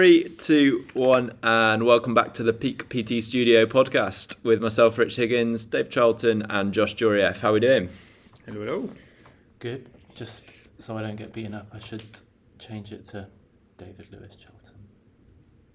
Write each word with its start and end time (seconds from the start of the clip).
Three, 0.00 0.30
two, 0.30 0.86
one, 0.94 1.34
and 1.42 1.84
welcome 1.84 2.14
back 2.14 2.32
to 2.32 2.42
the 2.42 2.54
Peak 2.54 2.88
PT 2.88 3.22
Studio 3.22 3.66
podcast 3.66 4.42
with 4.42 4.62
myself, 4.62 4.96
Rich 4.96 5.16
Higgins, 5.16 5.66
Dave 5.66 5.90
Charlton, 5.90 6.40
and 6.48 6.72
Josh 6.72 6.96
Jurieff. 6.96 7.40
How 7.40 7.50
are 7.50 7.52
we 7.52 7.60
doing? 7.60 7.90
Hello, 8.46 8.64
hello. 8.64 8.90
Good. 9.58 9.90
Just 10.14 10.44
so 10.78 10.96
I 10.96 11.02
don't 11.02 11.16
get 11.16 11.34
beaten 11.34 11.52
up, 11.52 11.66
I 11.70 11.80
should 11.80 12.02
change 12.58 12.92
it 12.92 13.04
to 13.08 13.28
David 13.76 14.06
Lewis 14.10 14.36
Charlton. 14.36 14.74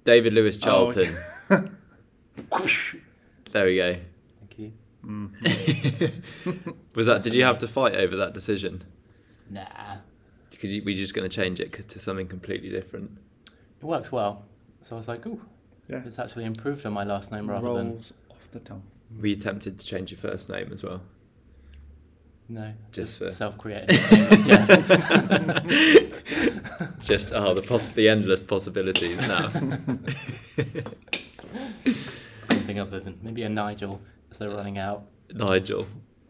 David 0.05 0.33
Lewis 0.33 0.57
Oh, 0.63 0.89
Charlton. 0.89 1.15
there 3.51 3.65
we 3.65 3.76
go. 3.76 3.96
Thank 4.39 4.57
you. 4.57 4.73
Mm-hmm. 5.05 6.69
Was 6.96 7.05
that? 7.05 7.21
Did 7.21 7.35
you 7.35 7.44
have 7.44 7.60
to 7.60 7.67
fight 7.67 7.94
over 7.94 8.15
that 8.15 8.33
decision? 8.33 8.85
Nah. 9.51 9.97
Could 10.60 10.71
you, 10.71 10.83
were 10.83 10.89
you 10.89 10.97
just 10.97 11.13
going 11.13 11.29
to 11.29 11.35
change 11.35 11.60
it 11.60 11.87
to 11.89 11.99
something 11.99 12.28
completely 12.28 12.69
different? 12.71 13.19
It 13.86 13.88
works 13.88 14.12
well. 14.12 14.44
So 14.81 14.96
I 14.96 14.97
was 14.97 15.08
like, 15.08 15.24
ooh, 15.28 15.40
Yeah. 15.88 16.02
it's 16.08 16.17
actually 16.17 16.45
improved 16.45 16.88
on 16.88 16.93
my 16.93 17.03
last 17.03 17.31
name 17.31 17.48
rather 17.48 17.71
than. 17.76 17.91
Rolls 17.91 18.13
off 18.31 18.49
the 18.52 18.59
tongue. 18.59 18.81
Were 19.20 19.27
you 19.27 19.35
tempted 19.35 19.77
to 19.77 19.85
change 19.85 20.09
your 20.09 20.17
first 20.17 20.49
name 20.49 20.71
as 20.73 20.84
well? 20.84 21.02
No, 22.49 22.73
Just 22.91 23.20
just, 23.20 23.20
for- 23.20 23.29
self 23.29 23.59
created. 23.59 23.90
Just 26.99 27.31
oh, 27.31 27.53
the 27.53 27.62
poss- 27.62 27.90
the 27.90 28.09
endless 28.09 28.41
possibilities 28.41 29.20
now. 29.27 29.49
Something 32.49 32.79
other 32.79 32.99
than 32.99 33.20
maybe 33.21 33.43
a 33.43 33.49
Nigel 33.49 34.02
as 34.31 34.40
they're 34.40 34.49
running 34.49 34.79
out. 34.79 35.04
Nigel. 35.31 35.85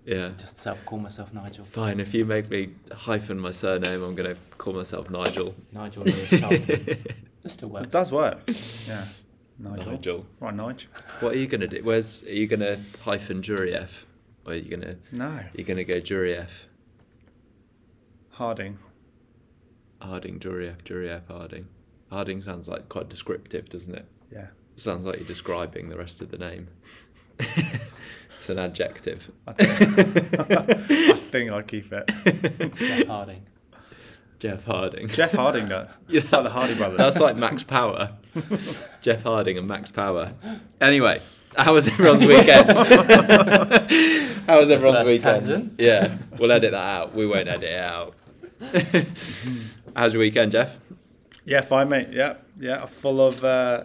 Yeah. 0.05 0.31
Just 0.37 0.57
self 0.57 0.85
call 0.85 0.99
myself 0.99 1.33
Nigel. 1.33 1.63
Fine. 1.63 2.01
If 2.01 2.13
you 2.13 2.25
make 2.25 2.49
me 2.49 2.71
hyphen 2.93 3.39
my 3.39 3.51
surname, 3.51 4.03
I'm 4.03 4.13
going 4.13 4.35
to 4.35 4.41
call 4.57 4.73
myself 4.73 5.09
Nigel. 5.09 5.55
Nigel 5.71 6.03
Lewis 6.03 6.29
Charlton. 6.29 6.97
It 7.45 7.51
still 7.51 7.69
works. 7.69 7.85
It 7.85 7.91
does 7.91 8.11
work. 8.11 8.39
Yeah. 8.87 9.05
Nigel. 9.57 9.91
Nigel. 9.91 10.25
Right, 10.41 10.53
Nigel. 10.53 10.89
What 11.21 11.33
are 11.33 11.37
you 11.37 11.47
gonna 11.47 11.67
do? 11.67 11.79
Where's 11.81 12.23
are 12.25 12.33
you 12.33 12.45
gonna 12.47 12.77
hyphen 13.01 13.41
Jurieff? 13.41 14.03
Or 14.45 14.51
are 14.51 14.55
you 14.55 14.69
gonna 14.75 14.97
No. 15.13 15.39
you're 15.53 15.65
gonna 15.65 15.85
go 15.85 16.01
Jurieff? 16.01 16.49
Harding. 18.31 18.77
Harding, 20.01 20.39
Jurieff, 20.39 20.81
Jurieff, 20.83 21.21
Harding. 21.29 21.67
Harding 22.11 22.41
sounds 22.41 22.67
like 22.67 22.89
quite 22.89 23.07
descriptive, 23.09 23.69
doesn't 23.69 23.95
it? 23.95 24.05
Yeah. 24.31 24.47
sounds 24.75 25.05
like 25.05 25.19
you're 25.19 25.27
describing 25.27 25.87
the 25.89 25.97
rest 25.97 26.21
of 26.21 26.31
the 26.31 26.37
name. 26.37 26.67
it's 27.39 28.49
an 28.49 28.59
adjective. 28.59 29.31
I 29.47 29.53
think, 29.53 30.39
I 30.51 31.13
think 31.31 31.51
I'd 31.51 31.67
keep 31.67 31.91
it. 31.93 32.75
Jeff 32.75 33.07
Harding. 33.07 33.45
Jeff 34.39 34.65
Harding. 34.65 35.07
Jeff 35.07 35.31
Harding, 35.31 35.67
though. 35.69 35.87
Yeah, 36.07 36.21
like 36.31 36.43
the 36.43 36.49
Hardy 36.49 36.75
brothers. 36.75 36.97
That's 36.97 37.19
like 37.19 37.35
Max 37.35 37.63
Power. 37.63 38.11
Jeff 39.01 39.23
Harding 39.23 39.57
and 39.57 39.67
Max 39.67 39.91
Power. 39.91 40.33
Anyway, 40.81 41.21
how 41.57 41.73
was 41.73 41.87
everyone's 41.87 42.25
weekend? 42.25 42.77
how 42.77 44.59
was 44.59 44.69
everyone's 44.69 44.97
First 44.99 45.05
weekend? 45.07 45.45
tangent. 45.45 45.73
Yeah, 45.79 46.17
we'll 46.37 46.51
edit 46.51 46.71
that 46.71 46.85
out. 46.85 47.15
We 47.15 47.25
won't 47.25 47.47
edit 47.47 47.63
it 47.69 47.79
out. 47.79 48.13
How's 49.95 50.13
your 50.13 50.19
weekend, 50.19 50.51
Jeff? 50.51 50.77
Yeah, 51.45 51.61
fine, 51.61 51.89
mate. 51.89 52.09
Yeah, 52.11 52.35
yeah. 52.59 52.85
Full 52.87 53.25
of 53.25 53.43
uh, 53.43 53.83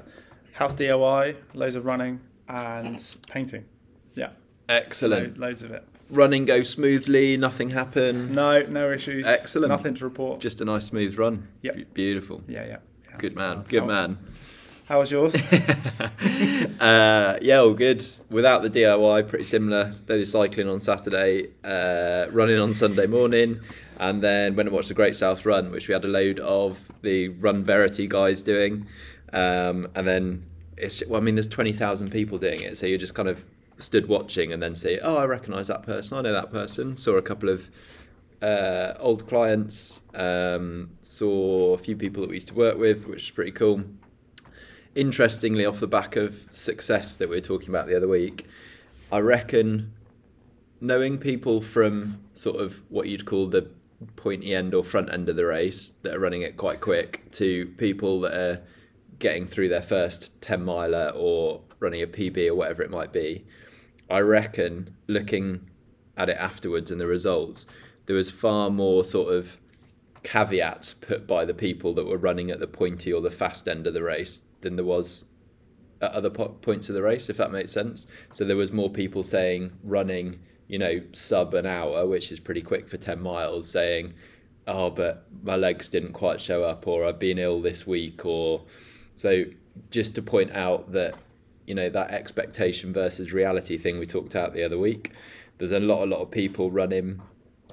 house 0.52 0.74
DIY, 0.74 1.36
loads 1.54 1.76
of 1.76 1.84
running, 1.84 2.20
and 2.48 3.02
painting. 3.28 3.64
Yeah. 4.14 4.30
Excellent. 4.68 5.38
Lo- 5.38 5.46
loads 5.48 5.62
of 5.62 5.70
it. 5.70 5.84
Running 6.10 6.44
go 6.44 6.62
smoothly. 6.62 7.36
Nothing 7.36 7.70
happened. 7.70 8.34
No, 8.34 8.62
no 8.62 8.90
issues. 8.90 9.26
Excellent. 9.26 9.68
Nothing 9.68 9.94
to 9.96 10.04
report. 10.04 10.40
Just 10.40 10.60
a 10.60 10.64
nice 10.64 10.86
smooth 10.86 11.18
run. 11.18 11.48
Yep. 11.62 11.74
Be- 11.76 11.84
Beautiful. 11.94 12.42
yeah, 12.48 12.64
yeah. 12.64 12.76
yeah. 13.08 13.16
Good 13.18 13.36
man. 13.36 13.64
Good 13.68 13.86
man. 13.86 14.18
How 14.90 14.98
was 14.98 15.12
yours? 15.12 15.36
uh, 16.80 17.38
yeah, 17.40 17.58
all 17.58 17.74
good. 17.74 18.04
Without 18.28 18.62
the 18.62 18.70
DIY, 18.70 19.28
pretty 19.28 19.44
similar. 19.44 19.94
Of 20.08 20.28
cycling 20.28 20.68
on 20.68 20.80
Saturday, 20.80 21.50
uh, 21.62 22.26
running 22.32 22.58
on 22.58 22.74
Sunday 22.74 23.06
morning, 23.06 23.60
and 23.98 24.20
then 24.20 24.56
went 24.56 24.68
and 24.68 24.74
watched 24.74 24.88
the 24.88 24.94
Great 24.94 25.14
South 25.14 25.46
Run, 25.46 25.70
which 25.70 25.86
we 25.86 25.94
had 25.94 26.04
a 26.04 26.08
load 26.08 26.40
of 26.40 26.90
the 27.02 27.28
Run 27.28 27.62
Verity 27.62 28.08
guys 28.08 28.42
doing. 28.42 28.84
Um, 29.32 29.86
and 29.94 30.08
then 30.08 30.44
it's 30.76 31.06
well, 31.06 31.20
I 31.20 31.24
mean, 31.24 31.36
there's 31.36 31.46
twenty 31.46 31.72
thousand 31.72 32.10
people 32.10 32.38
doing 32.38 32.60
it, 32.60 32.76
so 32.76 32.86
you're 32.86 32.98
just 32.98 33.14
kind 33.14 33.28
of 33.28 33.44
stood 33.80 34.08
watching 34.08 34.52
and 34.52 34.62
then 34.62 34.74
say, 34.74 34.98
oh, 35.00 35.16
I 35.16 35.24
recognise 35.24 35.68
that 35.68 35.82
person. 35.82 36.18
I 36.18 36.22
know 36.22 36.32
that 36.32 36.50
person. 36.50 36.96
Saw 36.96 37.16
a 37.16 37.22
couple 37.22 37.48
of 37.48 37.70
uh, 38.42 38.94
old 38.98 39.26
clients. 39.28 40.00
Um, 40.14 40.90
saw 41.00 41.74
a 41.74 41.78
few 41.78 41.96
people 41.96 42.20
that 42.22 42.30
we 42.30 42.36
used 42.36 42.48
to 42.48 42.54
work 42.54 42.78
with, 42.78 43.06
which 43.06 43.24
is 43.24 43.30
pretty 43.30 43.52
cool 43.52 43.84
interestingly, 44.94 45.64
off 45.64 45.80
the 45.80 45.86
back 45.86 46.16
of 46.16 46.46
success 46.50 47.16
that 47.16 47.28
we 47.28 47.36
were 47.36 47.40
talking 47.40 47.68
about 47.68 47.86
the 47.86 47.96
other 47.96 48.08
week, 48.08 48.46
I 49.12 49.18
reckon 49.18 49.92
knowing 50.80 51.18
people 51.18 51.60
from 51.60 52.20
sort 52.34 52.60
of 52.60 52.82
what 52.88 53.06
you'd 53.06 53.26
call 53.26 53.46
the 53.46 53.70
pointy 54.16 54.54
end 54.54 54.74
or 54.74 54.82
front 54.82 55.12
end 55.12 55.28
of 55.28 55.36
the 55.36 55.44
race 55.44 55.92
that 56.02 56.14
are 56.14 56.18
running 56.18 56.42
it 56.42 56.56
quite 56.56 56.80
quick 56.80 57.30
to 57.32 57.66
people 57.76 58.20
that 58.20 58.32
are 58.32 58.62
getting 59.18 59.46
through 59.46 59.68
their 59.68 59.82
first 59.82 60.40
10 60.40 60.64
miler 60.64 61.12
or 61.14 61.60
running 61.80 62.02
a 62.02 62.06
PB 62.06 62.48
or 62.48 62.54
whatever 62.54 62.82
it 62.82 62.90
might 62.90 63.12
be, 63.12 63.44
I 64.10 64.20
reckon 64.20 64.94
looking 65.06 65.68
at 66.16 66.28
it 66.28 66.36
afterwards 66.36 66.90
and 66.90 67.00
the 67.00 67.06
results, 67.06 67.66
there 68.06 68.16
was 68.16 68.30
far 68.30 68.70
more 68.70 69.04
sort 69.04 69.32
of 69.32 69.56
caveats 70.22 70.94
put 70.94 71.26
by 71.26 71.44
the 71.44 71.54
people 71.54 71.94
that 71.94 72.06
were 72.06 72.18
running 72.18 72.50
at 72.50 72.60
the 72.60 72.66
pointy 72.66 73.12
or 73.12 73.20
the 73.20 73.30
fast 73.30 73.68
end 73.68 73.86
of 73.86 73.94
the 73.94 74.02
race 74.02 74.42
than 74.60 74.76
there 74.76 74.84
was 74.84 75.24
at 76.00 76.12
other 76.12 76.30
po- 76.30 76.48
points 76.60 76.88
of 76.88 76.94
the 76.94 77.02
race, 77.02 77.28
if 77.28 77.36
that 77.36 77.52
makes 77.52 77.72
sense. 77.72 78.06
So 78.32 78.44
there 78.44 78.56
was 78.56 78.72
more 78.72 78.90
people 78.90 79.22
saying 79.22 79.72
running, 79.82 80.40
you 80.68 80.78
know, 80.78 81.00
sub 81.12 81.54
an 81.54 81.66
hour, 81.66 82.06
which 82.06 82.32
is 82.32 82.40
pretty 82.40 82.62
quick 82.62 82.88
for 82.88 82.96
10 82.96 83.20
miles, 83.20 83.70
saying, 83.70 84.14
oh, 84.66 84.90
but 84.90 85.26
my 85.42 85.56
legs 85.56 85.88
didn't 85.88 86.12
quite 86.12 86.40
show 86.40 86.64
up, 86.64 86.86
or 86.86 87.04
I've 87.04 87.18
been 87.18 87.38
ill 87.38 87.60
this 87.60 87.86
week, 87.86 88.24
or 88.24 88.62
so 89.14 89.44
just 89.90 90.14
to 90.16 90.22
point 90.22 90.52
out 90.52 90.92
that, 90.92 91.14
you 91.70 91.76
know, 91.76 91.88
that 91.88 92.10
expectation 92.10 92.92
versus 92.92 93.32
reality 93.32 93.78
thing 93.78 94.00
we 94.00 94.04
talked 94.04 94.34
out 94.34 94.54
the 94.54 94.64
other 94.64 94.76
week. 94.76 95.12
There's 95.58 95.70
a 95.70 95.78
lot, 95.78 96.02
a 96.02 96.06
lot 96.06 96.18
of 96.18 96.32
people 96.32 96.72
running 96.72 97.22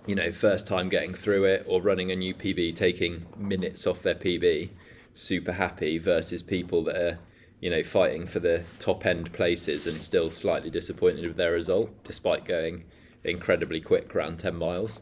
you 0.06 0.14
know, 0.14 0.32
first 0.32 0.68
time 0.68 0.88
getting 0.88 1.16
through 1.16 1.46
it 1.46 1.66
or 1.68 1.82
running 1.82 2.12
a 2.12 2.16
new 2.16 2.34
PB, 2.36 2.76
taking 2.76 3.26
minutes 3.36 3.88
off 3.88 4.04
their 4.04 4.16
PB, 4.16 4.70
super 5.16 5.52
happy 5.52 5.98
versus 5.98 6.44
people 6.44 6.84
that 6.84 6.96
are, 6.96 7.20
you 7.60 7.72
know, 7.72 7.84
fighting 7.84 8.28
for 8.28 8.40
the 8.40 8.64
top 8.78 9.04
end 9.04 9.34
places 9.34 9.88
and 9.88 10.00
still 10.00 10.30
slightly 10.30 10.70
disappointed 10.70 11.26
with 11.26 11.38
their 11.38 11.54
result 11.54 11.90
despite 12.04 12.46
going 12.46 12.86
incredibly 13.24 13.82
quick 13.82 14.16
around 14.16 14.38
10 14.38 14.56
miles. 14.56 15.02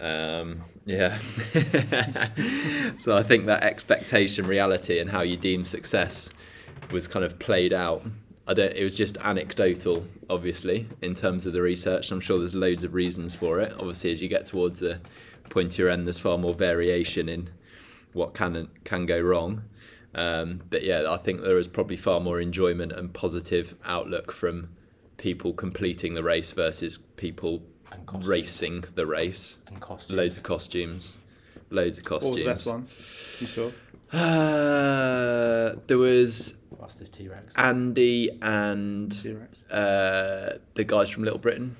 Um, 0.00 0.64
yeah. 0.84 1.16
so 2.98 3.16
I 3.16 3.22
think 3.22 3.46
that 3.46 3.62
expectation, 3.62 4.48
reality, 4.48 4.98
and 4.98 5.10
how 5.10 5.22
you 5.22 5.36
deem 5.36 5.64
success 5.64 6.28
was 6.90 7.06
kind 7.06 7.24
of 7.24 7.38
played 7.38 7.72
out. 7.72 8.02
I 8.46 8.54
don't. 8.54 8.72
It 8.72 8.84
was 8.84 8.94
just 8.94 9.16
anecdotal, 9.18 10.06
obviously, 10.30 10.88
in 11.02 11.14
terms 11.14 11.46
of 11.46 11.52
the 11.52 11.62
research. 11.62 12.10
I'm 12.12 12.20
sure 12.20 12.38
there's 12.38 12.54
loads 12.54 12.84
of 12.84 12.94
reasons 12.94 13.34
for 13.34 13.60
it. 13.60 13.72
Obviously, 13.78 14.12
as 14.12 14.22
you 14.22 14.28
get 14.28 14.46
towards 14.46 14.78
the 14.80 15.00
pointier 15.48 15.90
end, 15.92 16.06
there's 16.06 16.20
far 16.20 16.38
more 16.38 16.54
variation 16.54 17.28
in 17.28 17.50
what 18.12 18.34
can 18.34 18.54
and 18.56 18.84
can 18.84 19.04
go 19.06 19.20
wrong. 19.20 19.64
Um, 20.14 20.62
but 20.70 20.82
yeah, 20.82 21.10
I 21.10 21.16
think 21.18 21.42
there 21.42 21.58
is 21.58 21.68
probably 21.68 21.96
far 21.96 22.20
more 22.20 22.40
enjoyment 22.40 22.92
and 22.92 23.12
positive 23.12 23.74
outlook 23.84 24.32
from 24.32 24.68
people 25.18 25.52
completing 25.52 26.14
the 26.14 26.22
race 26.22 26.52
versus 26.52 26.98
people 27.16 27.62
And 27.92 28.24
racing 28.24 28.84
the 28.94 29.06
race. 29.06 29.58
And 29.66 29.80
costumes. 29.80 30.16
Loads 30.16 30.36
of 30.38 30.42
costumes. 30.44 31.16
Loads 31.70 31.98
of 31.98 32.04
What 32.04 32.22
was 32.22 32.30
costumes. 32.30 32.38
the 32.38 32.44
best 32.44 32.66
one 32.66 32.82
you 33.40 33.46
saw? 33.46 33.70
Uh, 34.12 35.76
there 35.86 35.98
was 35.98 36.54
Fastest 36.78 37.14
T 37.14 37.28
Rex. 37.28 37.54
Andy 37.56 38.30
and 38.42 39.10
T-Rex. 39.12 39.62
uh, 39.70 40.58
the 40.74 40.84
guys 40.84 41.10
from 41.10 41.24
Little 41.24 41.38
Britain. 41.38 41.76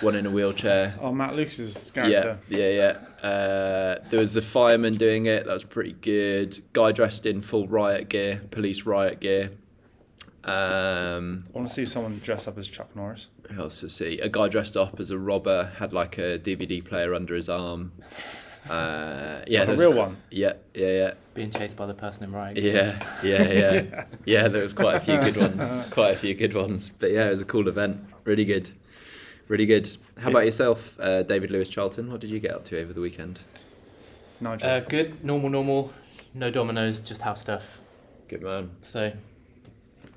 One 0.00 0.14
in 0.14 0.24
a 0.24 0.30
wheelchair. 0.30 0.94
Oh, 1.00 1.12
Matt 1.12 1.34
Lucas's 1.36 1.92
Yeah, 1.94 2.02
character. 2.04 2.38
yeah, 2.48 2.70
yeah. 3.22 3.28
Uh, 3.28 4.02
there 4.10 4.20
was 4.20 4.34
a 4.36 4.42
fireman 4.42 4.94
doing 4.94 5.26
it. 5.26 5.44
That 5.46 5.52
was 5.52 5.64
pretty 5.64 5.92
good. 5.92 6.58
Guy 6.72 6.92
dressed 6.92 7.26
in 7.26 7.42
full 7.42 7.68
riot 7.68 8.08
gear, 8.08 8.40
police 8.50 8.82
riot 8.86 9.20
gear. 9.20 9.50
Um, 10.44 11.44
I 11.54 11.58
want 11.58 11.68
to 11.68 11.74
see 11.74 11.84
someone 11.86 12.18
dress 12.22 12.46
up 12.48 12.56
as 12.58 12.66
Chuck 12.68 12.94
Norris. 12.94 13.26
who 13.50 13.60
else 13.62 13.80
to 13.80 13.88
see? 13.90 14.18
A 14.20 14.28
guy 14.28 14.48
dressed 14.48 14.76
up 14.76 15.00
as 15.00 15.10
a 15.10 15.18
robber 15.18 15.72
had 15.78 15.92
like 15.92 16.16
a 16.18 16.38
DVD 16.38 16.82
player 16.84 17.14
under 17.14 17.34
his 17.34 17.48
arm. 17.48 17.92
Uh, 18.68 19.42
yeah, 19.46 19.60
Like 19.64 19.68
a 19.68 19.76
real 19.76 19.92
one. 19.92 20.16
Yeah, 20.30 20.54
yeah, 20.74 20.88
yeah. 20.88 21.14
Being 21.34 21.50
chased 21.50 21.76
by 21.76 21.86
the 21.86 21.94
person 21.94 22.24
in 22.24 22.32
riot. 22.32 22.56
Yeah, 22.56 23.04
yeah, 23.22 23.50
yeah, 23.50 24.04
yeah. 24.24 24.48
There 24.48 24.62
was 24.62 24.72
quite 24.72 24.96
a 24.96 25.00
few 25.00 25.18
good 25.18 25.36
ones. 25.36 25.86
Quite 25.90 26.14
a 26.14 26.16
few 26.16 26.34
good 26.34 26.54
ones. 26.54 26.90
But 26.98 27.10
yeah, 27.12 27.26
it 27.26 27.30
was 27.30 27.40
a 27.40 27.44
cool 27.44 27.68
event. 27.68 27.98
Really 28.24 28.44
good, 28.44 28.70
really 29.48 29.66
good. 29.66 29.94
How 30.18 30.30
about 30.30 30.46
yourself, 30.46 30.98
uh, 30.98 31.24
David 31.24 31.50
Lewis 31.50 31.68
Charlton? 31.68 32.10
What 32.10 32.20
did 32.20 32.30
you 32.30 32.40
get 32.40 32.52
up 32.52 32.64
to 32.66 32.80
over 32.80 32.92
the 32.92 33.00
weekend? 33.00 33.40
Nigel. 34.40 34.68
Uh, 34.68 34.80
good. 34.80 35.22
Normal, 35.24 35.50
normal. 35.50 35.92
No 36.32 36.50
Domino's, 36.50 37.00
just 37.00 37.20
house 37.22 37.40
stuff. 37.40 37.80
Good 38.28 38.42
man. 38.42 38.70
So, 38.82 39.12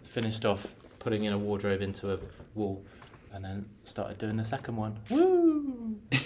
finished 0.03 0.45
off 0.45 0.73
putting 0.99 1.23
in 1.23 1.31
a 1.31 1.37
wardrobe 1.37 1.81
into 1.81 2.11
a 2.13 2.19
wall, 2.55 2.83
and 3.31 3.43
then 3.45 3.65
started 3.83 4.17
doing 4.17 4.35
the 4.35 4.43
second 4.43 4.75
one. 4.75 4.99
Woo! 5.09 5.95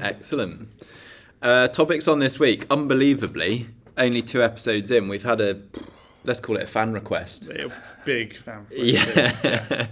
Excellent. 0.00 0.68
Uh, 1.42 1.68
topics 1.68 2.08
on 2.08 2.18
this 2.18 2.38
week. 2.38 2.66
Unbelievably, 2.70 3.68
only 3.98 4.22
two 4.22 4.42
episodes 4.42 4.90
in, 4.90 5.08
we've 5.08 5.24
had 5.24 5.40
a 5.40 5.60
let's 6.24 6.40
call 6.40 6.56
it 6.56 6.62
a 6.62 6.66
fan 6.66 6.92
request. 6.92 7.46
A 7.48 7.70
big 8.04 8.36
fan. 8.36 8.66
Yeah, 8.70 9.86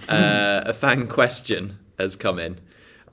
uh, 0.08 0.62
a 0.66 0.72
fan 0.72 1.06
question 1.08 1.78
has 1.98 2.14
come 2.16 2.38
in. 2.38 2.60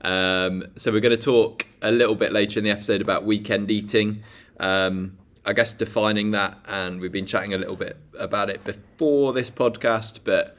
Um, 0.02 0.66
so 0.76 0.92
we're 0.92 1.00
going 1.00 1.16
to 1.16 1.22
talk 1.22 1.66
a 1.82 1.90
little 1.90 2.14
bit 2.14 2.32
later 2.32 2.58
in 2.58 2.64
the 2.64 2.70
episode 2.70 3.00
about 3.00 3.24
weekend 3.24 3.70
eating. 3.70 4.22
Um, 4.58 5.16
I 5.44 5.52
guess 5.54 5.72
defining 5.72 6.32
that, 6.32 6.58
and 6.66 7.00
we've 7.00 7.12
been 7.12 7.26
chatting 7.26 7.54
a 7.54 7.58
little 7.58 7.76
bit 7.76 7.96
about 8.18 8.50
it 8.50 8.62
before 8.64 9.32
this 9.32 9.50
podcast. 9.50 10.20
But 10.24 10.56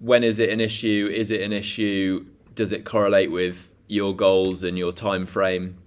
when 0.00 0.24
is 0.24 0.38
it 0.38 0.50
an 0.50 0.60
issue? 0.60 1.08
Is 1.12 1.30
it 1.30 1.40
an 1.42 1.52
issue? 1.52 2.26
Does 2.54 2.72
it 2.72 2.84
correlate 2.84 3.30
with 3.30 3.70
your 3.88 4.14
goals 4.14 4.62
and 4.62 4.76
your 4.78 4.92
time 4.92 5.26
frame? 5.26 5.78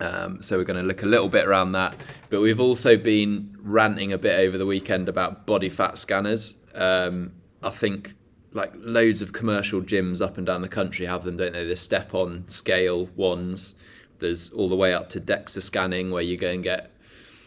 Um, 0.00 0.40
so 0.40 0.56
we're 0.56 0.64
going 0.64 0.80
to 0.80 0.86
look 0.86 1.02
a 1.02 1.06
little 1.06 1.28
bit 1.28 1.46
around 1.46 1.72
that. 1.72 1.94
But 2.30 2.40
we've 2.40 2.60
also 2.60 2.96
been 2.96 3.56
ranting 3.60 4.12
a 4.12 4.18
bit 4.18 4.38
over 4.40 4.56
the 4.56 4.66
weekend 4.66 5.08
about 5.08 5.46
body 5.46 5.68
fat 5.68 5.98
scanners. 5.98 6.54
Um, 6.74 7.32
I 7.62 7.70
think 7.70 8.14
like 8.52 8.72
loads 8.76 9.20
of 9.22 9.32
commercial 9.32 9.80
gyms 9.82 10.20
up 10.24 10.36
and 10.38 10.46
down 10.46 10.62
the 10.62 10.68
country 10.68 11.06
have 11.06 11.24
them, 11.24 11.36
don't 11.36 11.52
they? 11.52 11.64
The 11.64 11.76
step 11.76 12.14
on 12.14 12.48
scale 12.48 13.06
ones. 13.14 13.74
There's 14.20 14.50
all 14.50 14.68
the 14.68 14.76
way 14.76 14.92
up 14.94 15.08
to 15.10 15.20
DEXA 15.20 15.62
scanning 15.62 16.10
where 16.10 16.22
you 16.22 16.36
go 16.36 16.50
and 16.50 16.62
get 16.62 16.92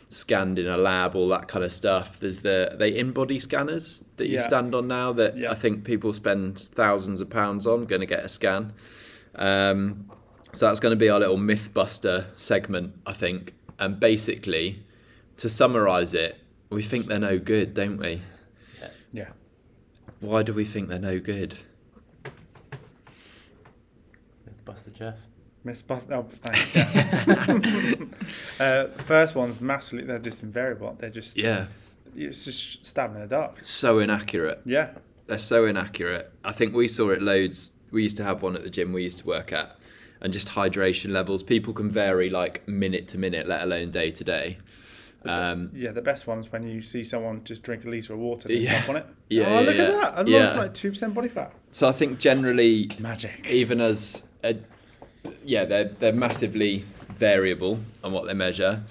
scanned 0.09 0.59
in 0.59 0.67
a 0.67 0.77
lab, 0.77 1.15
all 1.15 1.27
that 1.29 1.47
kind 1.47 1.65
of 1.65 1.71
stuff. 1.73 2.19
There's 2.19 2.39
the 2.41 2.75
they 2.77 2.91
InBody 2.93 3.41
scanners 3.41 4.03
that 4.17 4.27
you 4.27 4.35
Yeah. 4.35 4.41
stand 4.43 4.75
on 4.75 4.87
now 4.87 5.11
that 5.13 5.35
Yeah. 5.37 5.51
I 5.51 5.55
think 5.55 5.83
people 5.83 6.13
spend 6.13 6.59
thousands 6.75 7.19
of 7.19 7.29
pounds 7.31 7.65
on 7.65 7.85
going 7.85 8.01
to 8.01 8.05
get 8.07 8.23
a 8.23 8.29
scan. 8.29 8.73
Um, 9.35 10.09
so 10.51 10.67
that's 10.67 10.79
going 10.79 10.91
to 10.91 10.95
be 10.97 11.09
our 11.09 11.19
little 11.19 11.37
MythBuster 11.37 12.27
segment, 12.37 12.95
I 13.05 13.13
think. 13.13 13.53
And 13.79 13.99
basically, 13.99 14.83
to 15.37 15.49
summarise 15.49 16.13
it, 16.13 16.39
we 16.69 16.83
think 16.83 17.07
they're 17.07 17.19
no 17.19 17.39
good, 17.39 17.73
don't 17.73 17.97
we? 17.97 18.21
Yeah. 18.79 18.87
yeah. 19.11 19.29
Why 20.19 20.43
do 20.43 20.53
we 20.53 20.63
think 20.65 20.89
they're 20.89 20.99
no 20.99 21.19
good? 21.19 21.57
Mythbuster 24.47 24.93
Jeff. 24.93 25.25
Miss 25.63 25.81
Buff. 25.81 26.03
Oh, 26.11 26.25
thanks. 26.43 26.75
Yeah. 26.75 27.95
uh, 28.59 28.87
the 28.87 29.03
first 29.05 29.33
one's 29.35 29.61
massively. 29.61 30.03
They're 30.03 30.19
just 30.19 30.43
invariable. 30.43 30.95
They're 30.99 31.09
just. 31.09 31.37
Yeah, 31.37 31.67
It's 32.15 32.43
just 32.43 32.85
stabbing 32.85 33.15
in 33.15 33.21
the 33.23 33.27
dark. 33.27 33.63
so 33.63 33.99
inaccurate. 33.99 34.61
Yeah. 34.65 34.91
They're 35.27 35.39
so 35.39 35.65
inaccurate. 35.65 36.31
I 36.43 36.51
think 36.51 36.75
we 36.75 36.87
saw 36.89 37.11
it 37.11 37.21
loads. 37.21 37.72
We 37.93 38.03
used 38.03 38.17
to 38.17 38.23
have 38.23 38.41
one 38.41 38.55
at 38.55 38.63
the 38.63 38.69
gym 38.69 38.91
we 38.91 39.03
used 39.03 39.19
to 39.19 39.25
work 39.27 39.53
at, 39.53 39.77
and 40.19 40.33
just 40.33 40.49
hydration 40.49 41.11
levels. 41.11 41.43
People 41.43 41.73
can 41.73 41.89
vary 41.91 42.29
like 42.29 42.67
minute 42.67 43.07
to 43.09 43.17
minute, 43.17 43.47
let 43.47 43.61
alone 43.61 43.91
day 43.91 44.11
to 44.11 44.23
day. 44.23 44.57
Um, 45.25 45.69
Yeah. 45.73 45.91
The 45.91 46.01
best 46.01 46.27
one's 46.27 46.51
when 46.51 46.67
you 46.67 46.81
see 46.81 47.03
someone 47.03 47.43
just 47.45 47.63
drink 47.63 47.85
a 47.85 47.89
litre 47.89 48.13
of 48.13 48.19
water 48.19 48.49
and 48.51 48.57
Yeah. 48.57 48.77
jump 48.79 48.89
on 48.89 48.95
it. 48.97 49.05
Yeah, 49.29 49.45
Oh, 49.47 49.53
yeah, 49.53 49.59
look 49.67 49.75
yeah. 49.77 49.83
at 49.83 50.15
that. 50.15 50.17
I 50.17 50.21
lost 50.39 50.55
like 50.57 50.73
2% 50.73 51.13
body 51.13 51.29
fat. 51.29 51.53
so 51.71 51.87
I 51.87 51.91
think 51.93 52.19
generally 52.19 52.89
Magic. 52.99 53.45
even 53.49 53.79
as 53.79 54.23
a, 54.43 54.57
yeah 55.45 55.63
they're 55.63 55.85
they're 55.85 56.11
massively 56.11 56.83
variable 57.09 57.79
on 58.03 58.11
what 58.11 58.25
they 58.25 58.33
measure 58.33 58.83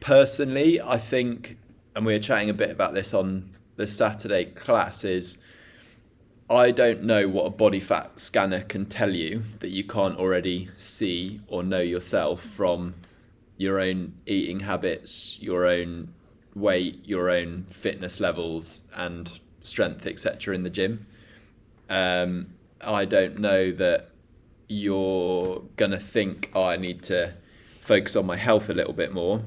personally 0.00 0.80
i 0.80 0.96
think 0.96 1.58
and 1.94 2.06
we 2.06 2.14
were 2.14 2.18
chatting 2.18 2.48
a 2.48 2.54
bit 2.54 2.70
about 2.70 2.94
this 2.94 3.12
on 3.12 3.50
the 3.76 3.86
saturday 3.86 4.46
class 4.46 5.04
is 5.04 5.36
i 6.50 6.70
don't 6.70 7.02
know 7.02 7.28
what 7.28 7.46
a 7.46 7.50
body 7.50 7.80
fat 7.80 8.18
scanner 8.18 8.62
can 8.62 8.84
tell 8.84 9.14
you 9.14 9.44
that 9.60 9.70
you 9.70 9.84
can't 9.84 10.18
already 10.18 10.68
see 10.76 11.40
or 11.46 11.62
know 11.62 11.80
yourself 11.80 12.42
from 12.42 12.94
your 13.56 13.80
own 13.80 14.12
eating 14.26 14.60
habits 14.60 15.38
your 15.40 15.66
own 15.66 16.12
weight 16.54 17.00
your 17.06 17.30
own 17.30 17.64
fitness 17.70 18.20
levels 18.20 18.84
and 18.94 19.38
strength 19.62 20.06
etc 20.06 20.54
in 20.54 20.62
the 20.62 20.70
gym. 20.70 21.06
Um, 21.88 22.54
I 22.80 23.04
don't 23.04 23.38
know 23.38 23.72
that 23.72 24.10
you're 24.68 25.62
gonna 25.76 25.98
think, 25.98 26.50
oh, 26.54 26.64
I 26.64 26.76
need 26.76 27.02
to 27.04 27.34
focus 27.80 28.14
on 28.14 28.26
my 28.26 28.36
health 28.36 28.70
a 28.70 28.74
little 28.74 28.92
bit 28.92 29.12
more, 29.12 29.42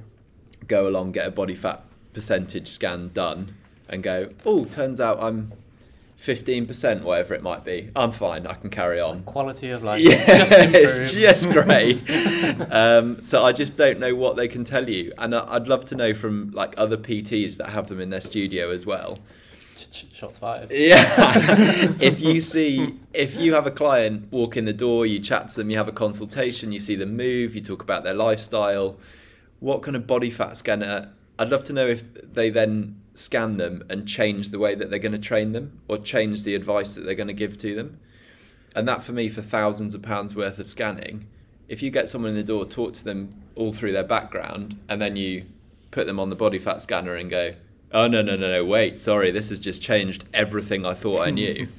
go 0.67 0.87
along, 0.87 1.13
get 1.13 1.27
a 1.27 1.31
body 1.31 1.55
fat 1.55 1.83
percentage 2.13 2.67
scan 2.67 3.09
done, 3.13 3.55
and 3.87 4.03
go, 4.03 4.29
oh, 4.45 4.65
turns 4.65 4.99
out 4.99 5.21
I'm 5.21 5.53
15%, 6.23 7.01
whatever 7.01 7.33
it 7.33 7.43
might 7.43 7.65
be. 7.65 7.89
I'm 7.97 8.11
fine, 8.13 8.47
I 8.47 8.53
can 8.53 8.69
carry 8.69 9.01
on. 9.01 9.23
Quality 9.23 9.71
of 9.71 9.83
life 9.83 10.01
Yeah, 10.03 10.11
is 10.13 10.25
just 10.25 10.51
it's 10.73 11.11
just 11.11 11.51
great. 11.51 12.01
um, 12.71 13.21
so 13.21 13.43
I 13.43 13.51
just 13.51 13.75
don't 13.75 13.99
know 13.99 14.15
what 14.15 14.37
they 14.37 14.47
can 14.47 14.63
tell 14.63 14.89
you, 14.89 15.11
and 15.17 15.35
I- 15.35 15.45
I'd 15.55 15.67
love 15.67 15.83
to 15.85 15.95
know 15.95 16.13
from 16.13 16.51
like 16.51 16.73
other 16.77 16.95
PTs 16.95 17.57
that 17.57 17.69
have 17.69 17.89
them 17.89 17.99
in 17.99 18.09
their 18.09 18.21
studio 18.21 18.71
as 18.71 18.85
well. 18.85 19.19
Shots 19.75 20.37
fired. 20.39 20.71
Yeah. 20.71 21.03
if 21.99 22.21
you 22.21 22.39
see, 22.39 22.97
if 23.13 23.35
you 23.35 23.53
have 23.55 23.67
a 23.67 23.71
client 23.71 24.31
walk 24.31 24.55
in 24.55 24.63
the 24.63 24.71
door, 24.73 25.05
you 25.05 25.19
chat 25.19 25.49
to 25.49 25.55
them, 25.57 25.69
you 25.69 25.77
have 25.77 25.89
a 25.89 25.91
consultation, 25.93 26.71
you 26.71 26.79
see 26.79 26.95
them 26.95 27.17
move, 27.17 27.53
you 27.53 27.59
talk 27.61 27.81
about 27.83 28.03
their 28.05 28.13
lifestyle, 28.13 28.97
what 29.59 29.81
kind 29.81 29.97
of 29.97 30.07
body 30.07 30.29
fat 30.29 30.55
scanner? 30.55 31.09
I'd 31.37 31.49
love 31.49 31.63
to 31.65 31.73
know 31.73 31.87
if 31.87 32.03
they 32.33 32.49
then 32.49 33.01
scan 33.13 33.57
them 33.57 33.83
and 33.89 34.07
change 34.07 34.49
the 34.49 34.59
way 34.59 34.75
that 34.75 34.89
they're 34.89 34.99
going 34.99 35.11
to 35.11 35.19
train 35.19 35.51
them 35.51 35.79
or 35.87 35.97
change 35.97 36.43
the 36.43 36.55
advice 36.55 36.95
that 36.95 37.01
they're 37.01 37.15
going 37.15 37.27
to 37.27 37.33
give 37.33 37.57
to 37.59 37.75
them. 37.75 37.99
And 38.75 38.87
that 38.87 39.03
for 39.03 39.11
me, 39.11 39.29
for 39.29 39.41
thousands 39.41 39.93
of 39.93 40.01
pounds 40.01 40.35
worth 40.35 40.57
of 40.59 40.69
scanning, 40.69 41.27
if 41.67 41.81
you 41.81 41.91
get 41.91 42.09
someone 42.09 42.31
in 42.31 42.37
the 42.37 42.43
door, 42.43 42.65
talk 42.65 42.93
to 42.93 43.03
them 43.03 43.33
all 43.55 43.71
through 43.71 43.91
their 43.91 44.03
background, 44.03 44.79
and 44.89 45.01
then 45.01 45.15
you 45.15 45.45
put 45.91 46.07
them 46.07 46.19
on 46.19 46.29
the 46.29 46.35
body 46.35 46.59
fat 46.59 46.81
scanner 46.81 47.15
and 47.15 47.29
go, 47.29 47.53
oh, 47.91 48.07
no, 48.07 48.21
no, 48.21 48.35
no, 48.35 48.51
no, 48.51 48.65
wait, 48.65 48.99
sorry, 48.99 49.29
this 49.31 49.49
has 49.49 49.59
just 49.59 49.81
changed 49.81 50.25
everything 50.33 50.85
I 50.85 50.93
thought 50.93 51.21
I 51.21 51.29
knew. 51.29 51.67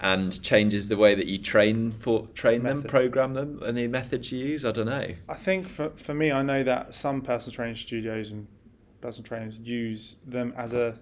And 0.00 0.42
changes 0.42 0.88
the 0.88 0.98
way 0.98 1.14
that 1.14 1.28
you 1.28 1.38
train 1.38 1.92
for 1.92 2.26
train 2.34 2.64
them, 2.64 2.82
program 2.82 3.32
them, 3.32 3.62
and 3.62 3.78
the 3.78 3.86
methods 3.86 4.30
you 4.30 4.38
use. 4.40 4.64
I 4.64 4.72
don't 4.72 4.86
know. 4.86 5.14
I 5.28 5.34
think 5.34 5.68
for, 5.68 5.90
for 5.90 6.12
me, 6.12 6.30
I 6.30 6.42
know 6.42 6.62
that 6.62 6.94
some 6.94 7.22
personal 7.22 7.54
training 7.54 7.76
studios 7.76 8.30
and 8.30 8.46
personal 9.04 9.26
trainers 9.28 9.58
use 9.58 10.16
them 10.26 10.54
as 10.56 10.72
a 10.72 10.98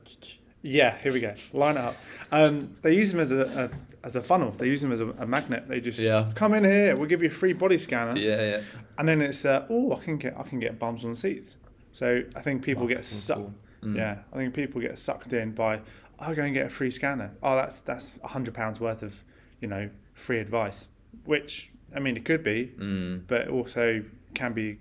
yeah. 0.63 0.97
Here 0.99 1.13
we 1.13 1.21
go. 1.21 1.35
Line 1.53 1.77
it 1.77 1.81
up. 1.81 1.97
Um, 2.33 2.77
they 2.83 2.95
use 2.95 3.11
them 3.13 3.21
as 3.21 3.31
a, 3.33 3.71
a 3.73 4.07
as 4.07 4.17
a 4.17 4.23
funnel. 4.23 4.51
They 4.51 4.67
use 4.67 4.81
them 4.83 4.91
as 4.93 5.01
a, 5.01 5.09
a 5.19 5.27
magnet. 5.27 5.69
They 5.69 5.81
just 5.81 5.99
Yeah. 6.01 6.31
come 6.35 6.53
in 6.55 6.65
here. 6.65 6.97
We'll 6.97 7.09
give 7.09 7.23
you 7.23 7.29
a 7.29 7.33
free 7.33 7.53
body 7.53 7.79
scanner. 7.79 8.19
Yeah, 8.19 8.43
yeah. 8.51 8.61
And 8.99 9.09
then 9.09 9.21
it's 9.21 9.45
uh, 9.45 9.67
oh, 9.71 9.93
I 9.97 10.01
can 10.05 10.17
get 10.19 10.37
I 10.37 10.43
can 10.43 10.59
get 10.59 10.79
bums 10.79 11.05
on 11.05 11.15
seats. 11.15 11.57
So 11.93 12.23
I 12.35 12.41
think 12.43 12.63
people 12.65 12.87
get 12.87 13.05
sucked. 13.05 13.41
tool. 13.41 13.55
Mm. 13.85 13.97
Yeah, 13.97 14.19
I 14.33 14.37
think 14.37 14.55
people 14.55 14.81
get 14.81 14.99
sucked 14.99 15.33
in 15.33 15.53
by 15.53 15.81
I'll 16.19 16.35
go 16.35 16.43
and 16.43 16.55
get 16.55 16.67
a 16.67 16.71
free 16.71 16.91
scanner. 16.91 17.31
Oh, 17.43 17.55
that's 17.57 17.81
that's 17.83 18.19
a 18.25 18.29
hundred 18.29 18.55
pounds 18.55 18.81
worth 18.81 19.03
of 19.03 19.15
you 19.61 19.69
know 19.69 19.89
free 20.15 20.39
advice. 20.41 20.87
Which 21.25 21.71
I 21.95 21.99
mean, 22.01 22.17
it 22.17 22.25
could 22.25 22.43
be, 22.43 22.73
Mm, 22.81 23.23
but 23.29 23.49
also 23.49 24.03
can 24.35 24.53
be 24.55 24.79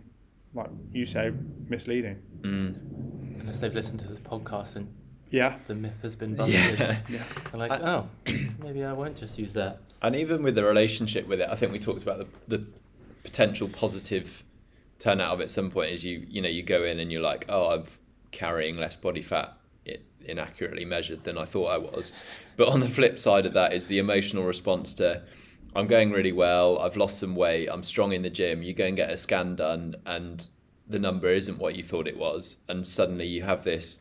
like 0.54 0.70
you 0.94 1.06
say 1.06 1.32
misleading. 1.70 2.18
mm. 2.42 2.76
Unless 3.42 3.60
they've 3.60 3.74
listened 3.74 4.00
to 4.02 4.08
this 4.08 4.20
podcast 4.20 4.76
and 4.76 4.94
Yeah, 5.30 5.58
the 5.68 5.76
myth 5.76 6.02
has 6.04 6.16
been 6.16 6.36
busted. 6.36 6.80
Yeah. 6.80 6.98
yeah, 7.10 7.24
They're 7.52 7.60
like, 7.60 7.72
I- 7.72 7.80
oh, 7.82 8.10
maybe 8.64 8.84
I 8.84 8.94
won't 8.94 9.18
just 9.18 9.38
use 9.38 9.54
that. 9.54 9.80
And 10.02 10.16
even 10.16 10.42
with 10.44 10.56
the 10.56 10.64
relationship 10.64 11.28
with 11.28 11.42
it, 11.42 11.50
I 11.50 11.56
think 11.56 11.72
we 11.72 11.80
talked 11.80 12.02
about 12.04 12.18
the, 12.48 12.58
the 12.58 12.66
potential 13.24 13.68
positive 13.70 14.44
turnout 15.00 15.34
of 15.34 15.42
it 15.42 15.46
at 15.46 15.52
some 15.52 15.72
point 15.72 15.92
is 15.92 16.04
you 16.04 16.26
you 16.30 16.42
know 16.44 16.50
you 16.50 16.62
go 16.62 16.84
in 16.84 17.00
and 17.00 17.12
you're 17.12 17.24
like 17.24 17.46
oh 17.50 17.70
I'm 17.72 17.86
carrying 18.32 18.78
less 18.78 18.96
body 18.96 19.24
fat 19.24 19.58
it 19.84 20.04
inaccurately 20.26 20.86
measured 20.86 21.24
than 21.24 21.40
I 21.40 21.46
thought 21.46 21.68
I 21.68 21.78
was 21.80 22.12
but 22.56 22.68
on 22.68 22.82
the 22.82 22.88
flip 22.88 23.18
side 23.18 23.48
of 23.48 23.54
that 23.54 23.74
is 23.74 23.88
the 23.88 23.98
emotional 23.98 24.44
response 24.44 24.94
to 24.96 25.24
I'm 25.76 25.88
going 25.88 26.12
really 26.12 26.32
well 26.32 26.78
I've 26.80 26.98
lost 26.98 27.20
some 27.20 27.36
weight 27.36 27.68
I'm 27.68 27.84
strong 27.84 28.12
in 28.12 28.22
the 28.22 28.30
gym 28.30 28.62
you 28.62 28.74
go 28.74 28.86
and 28.86 28.96
get 28.96 29.10
a 29.10 29.18
scan 29.18 29.56
done 29.56 29.96
and 30.06 30.46
the 30.92 31.00
number 31.00 31.30
isn't 31.30 31.60
what 31.60 31.76
you 31.76 31.84
thought 31.84 32.08
it 32.08 32.18
was 32.18 32.58
and 32.68 32.86
suddenly 32.86 33.26
you 33.26 33.42
have 33.42 33.64
this 33.64 34.00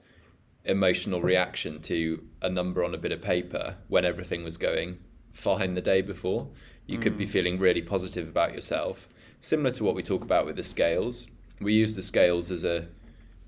emotional 0.65 1.23
reaction 1.23 1.81
to 1.81 2.23
a 2.43 2.51
number 2.51 2.85
on 2.85 2.95
a 2.95 2.99
bit 2.99 3.13
of 3.13 3.23
paper 3.23 3.77
when 3.89 4.05
everything 4.05 4.45
was 4.45 4.57
going 4.57 4.99
fine 5.33 5.75
the 5.75 5.81
day 5.81 6.03
before. 6.03 6.49
You 6.87 6.99
could 6.99 7.17
be 7.17 7.25
hmm. 7.25 7.31
feeling 7.31 7.59
really 7.59 7.83
positive 7.83 8.29
about 8.29 8.55
yourself. 8.55 9.09
Similar 9.41 9.71
to 9.71 9.85
what 9.85 9.95
we 9.95 10.03
talk 10.03 10.23
about 10.23 10.45
with 10.45 10.57
the 10.57 10.63
scales. 10.63 11.29
We 11.61 11.73
use 11.73 11.95
the 11.95 12.03
scales 12.03 12.51
as 12.51 12.65
a 12.65 12.89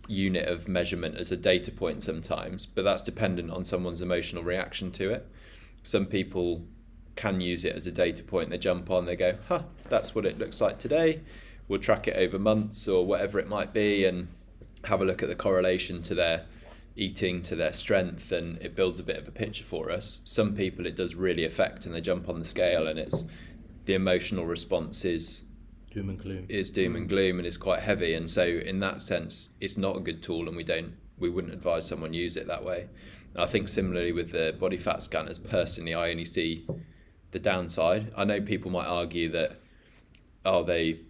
unit 0.07 0.49
of 0.49 0.69
measurement, 0.69 1.17
as 1.17 1.33
a 1.33 1.37
data 1.37 1.71
point 1.71 2.03
sometimes, 2.03 2.67
but 2.67 2.83
that's 2.83 3.03
dependent 3.03 3.51
on 3.51 3.65
someone's 3.65 4.01
emotional 4.01 4.43
reaction 4.43 4.91
to 4.93 5.11
it. 5.11 5.29
Some 5.83 6.07
people 6.07 6.65
can 7.17 7.41
use 7.41 7.65
it 7.65 7.75
as 7.75 7.87
a 7.87 7.91
data 7.91 8.23
point. 8.23 8.51
They 8.51 8.59
jump 8.59 8.91
on, 8.91 9.07
they 9.07 9.17
go, 9.17 9.37
huh, 9.49 9.63
that's 9.89 10.15
what 10.15 10.27
it 10.27 10.39
looks 10.39 10.61
like 10.61 10.79
today. 10.79 11.21
We'll 11.69 11.81
track 11.81 12.09
it 12.09 12.17
over 12.17 12.39
months 12.39 12.89
or 12.89 13.07
whatever 13.07 13.39
it 13.39 13.49
might 13.49 13.73
be. 13.73 14.05
And 14.05 14.29
have 14.85 15.01
a 15.01 15.05
look 15.05 15.23
at 15.23 15.29
the 15.29 15.35
correlation 15.35 16.03
to 16.03 16.15
their 16.15 16.45
eating 16.95 17.43
to 17.43 17.57
their 17.57 17.73
strength 17.73 18.33
and 18.33 18.59
it 18.59 18.77
builds 18.77 18.99
a 19.01 19.03
bit 19.03 19.17
of 19.17 19.27
a 19.27 19.31
picture 19.31 19.65
for 19.65 19.91
us 19.91 20.21
some 20.25 20.55
people 20.55 20.85
it 20.85 20.95
does 20.95 21.15
really 21.15 21.45
affect 21.47 21.87
and 21.87 21.95
they 21.95 22.03
jump 22.03 22.29
on 22.29 22.39
the 22.39 22.45
scale 22.45 22.87
and 22.87 22.99
it's 22.99 23.25
the 23.87 23.95
emotional 23.95 24.45
response 24.45 25.05
is 25.05 25.43
Doom 25.91 26.11
and 26.11 26.19
gloom. 26.19 26.47
is 26.51 26.69
doom 26.69 26.97
and 26.97 27.09
gloom 27.09 27.39
and 27.39 27.47
is 27.47 27.57
quite 27.57 27.81
heavy 27.81 28.13
and 28.13 28.29
so 28.29 28.45
in 28.47 28.79
that 28.81 29.01
sense 29.01 29.51
it's 29.61 29.79
not 29.79 29.97
a 29.97 30.01
good 30.01 30.23
tool 30.23 30.49
and 30.49 30.57
we 30.57 30.65
don't 30.65 30.93
we 31.19 31.31
wouldn't 31.31 31.53
advise 31.53 31.87
someone 31.87 32.13
use 32.13 32.37
it 32.37 32.47
that 32.47 32.63
way 32.63 32.89
i 33.37 33.47
think 33.47 33.69
similarly 33.69 34.13
with 34.13 34.31
the 34.31 34.55
body 34.61 34.77
fat 34.77 35.03
scanners 35.03 35.39
personally 35.39 35.95
i 35.95 36.11
only 36.11 36.27
see 36.27 36.67
the 37.31 37.39
downside 37.39 38.13
i 38.19 38.25
know 38.25 38.41
people 38.41 38.71
might 38.71 38.87
argue 38.87 39.31
that 39.31 39.59
oh 40.45 40.63
they 40.63 41.01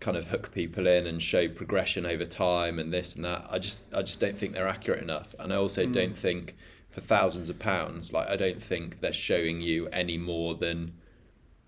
kind 0.00 0.16
of 0.16 0.28
hook 0.28 0.52
people 0.52 0.86
in 0.86 1.06
and 1.06 1.22
show 1.22 1.48
progression 1.48 2.06
over 2.06 2.24
time 2.24 2.78
and 2.78 2.92
this 2.92 3.16
and 3.16 3.24
that 3.24 3.44
i 3.50 3.58
just 3.58 3.82
i 3.94 4.00
just 4.00 4.20
don't 4.20 4.38
think 4.38 4.52
they're 4.52 4.68
accurate 4.68 5.02
enough 5.02 5.34
and 5.38 5.52
i 5.52 5.56
also 5.56 5.84
mm. 5.84 5.92
don't 5.92 6.16
think 6.16 6.54
for 6.88 7.00
thousands 7.00 7.50
of 7.50 7.58
pounds 7.58 8.12
like 8.12 8.28
i 8.28 8.36
don't 8.36 8.62
think 8.62 9.00
they're 9.00 9.12
showing 9.12 9.60
you 9.60 9.88
any 9.88 10.16
more 10.16 10.54
than 10.54 10.92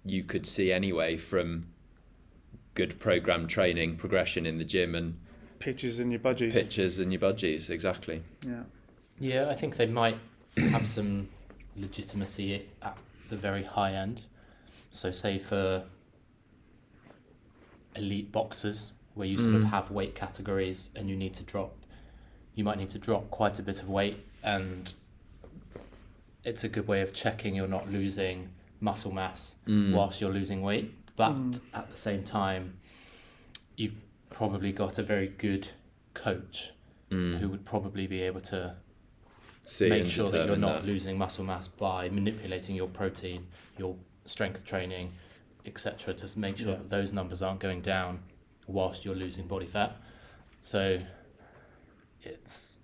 you 0.05 0.23
could 0.23 0.47
see 0.47 0.73
anyway 0.73 1.17
from 1.17 1.67
good 2.75 2.99
program 3.01 3.47
training 3.47 3.97
progression 3.97 4.47
in 4.47 4.59
the 4.59 4.65
gym 4.65 4.95
and 4.95 5.19
Pictures 5.59 6.01
in 6.01 6.11
your 6.11 6.21
budgies. 6.21 6.55
pictures 6.55 6.99
and 6.99 7.13
your 7.13 7.21
budgies 7.21 7.69
exactly 7.69 8.23
Yeah. 8.47 8.63
Yeah, 9.21 9.51
I 9.51 9.55
think 9.55 9.77
they 9.77 9.87
might 9.87 10.19
have 10.57 10.87
some 10.87 11.29
legitimacy 11.77 12.67
at 12.83 12.97
the 13.29 13.37
very 13.37 13.63
high 13.63 13.93
end. 13.93 14.23
So, 14.91 15.13
say 15.13 15.39
for 15.39 15.85
elite 17.97 18.33
boxers, 18.33 18.93
where 19.15 19.27
you 19.27 19.39
sort 19.39 19.55
of 19.55 19.63
mm. 19.63 19.71
have 19.71 19.91
weight 19.91 20.15
categories 20.15 20.91
and 20.95 21.11
you 21.11 21.17
need 21.17 21.35
to 21.35 21.43
drop, 21.43 21.77
you 22.55 22.65
might 22.65 22.79
need 22.79 22.91
to 22.91 22.99
drop 22.99 23.31
quite 23.31 23.59
a 23.59 23.63
bit 23.63 23.83
of 23.83 23.89
weight, 23.89 24.25
and 24.43 24.93
it's 26.45 26.65
a 26.65 26.69
good 26.69 26.89
way 26.89 27.01
of 27.01 27.13
checking 27.13 27.55
you're 27.55 27.69
not 27.69 27.91
losing 27.91 28.51
muscle 28.81 29.13
mass 29.13 29.57
mm. 29.67 29.93
whilst 29.93 30.21
you're 30.21 30.33
losing 30.33 30.63
weight. 30.63 30.95
But 31.17 31.35
mm. 31.35 31.61
at 31.75 31.91
the 31.91 31.97
same 31.97 32.23
time, 32.23 32.79
you've 33.77 33.95
probably 34.31 34.73
got 34.73 34.99
a 34.99 35.03
very 35.03 35.29
good 35.29 35.69
coach 36.15 36.73
who 37.11 37.49
would 37.49 37.65
probably 37.65 38.07
be 38.07 38.23
able 38.23 38.41
to 38.41 38.73
see 39.63 39.89
make 39.89 40.07
sure 40.07 40.29
that 40.29 40.47
you're 40.47 40.57
determine 40.57 40.61
not 40.61 40.85
losing 40.85 41.19
muscle 41.19 41.45
mass 41.45 41.67
by 41.67 42.09
manipulating 42.09 42.77
your 42.77 42.87
protein, 42.87 43.47
your 43.77 43.97
strength 44.27 44.65
training, 44.65 45.13
etc. 45.65 46.15
To 46.15 46.39
make 46.39 46.57
sure 46.59 46.73
Yeah. 46.73 46.77
that 46.79 46.91
those 46.91 47.13
numbers 47.13 47.43
aren't 47.43 47.61
going 47.61 47.83
down 47.83 48.23
whilst 48.67 49.05
you're 49.05 49.15
losing 49.15 49.47
body 49.47 49.67
fat. 49.67 49.97
So 50.63 51.01
it's 52.23 52.81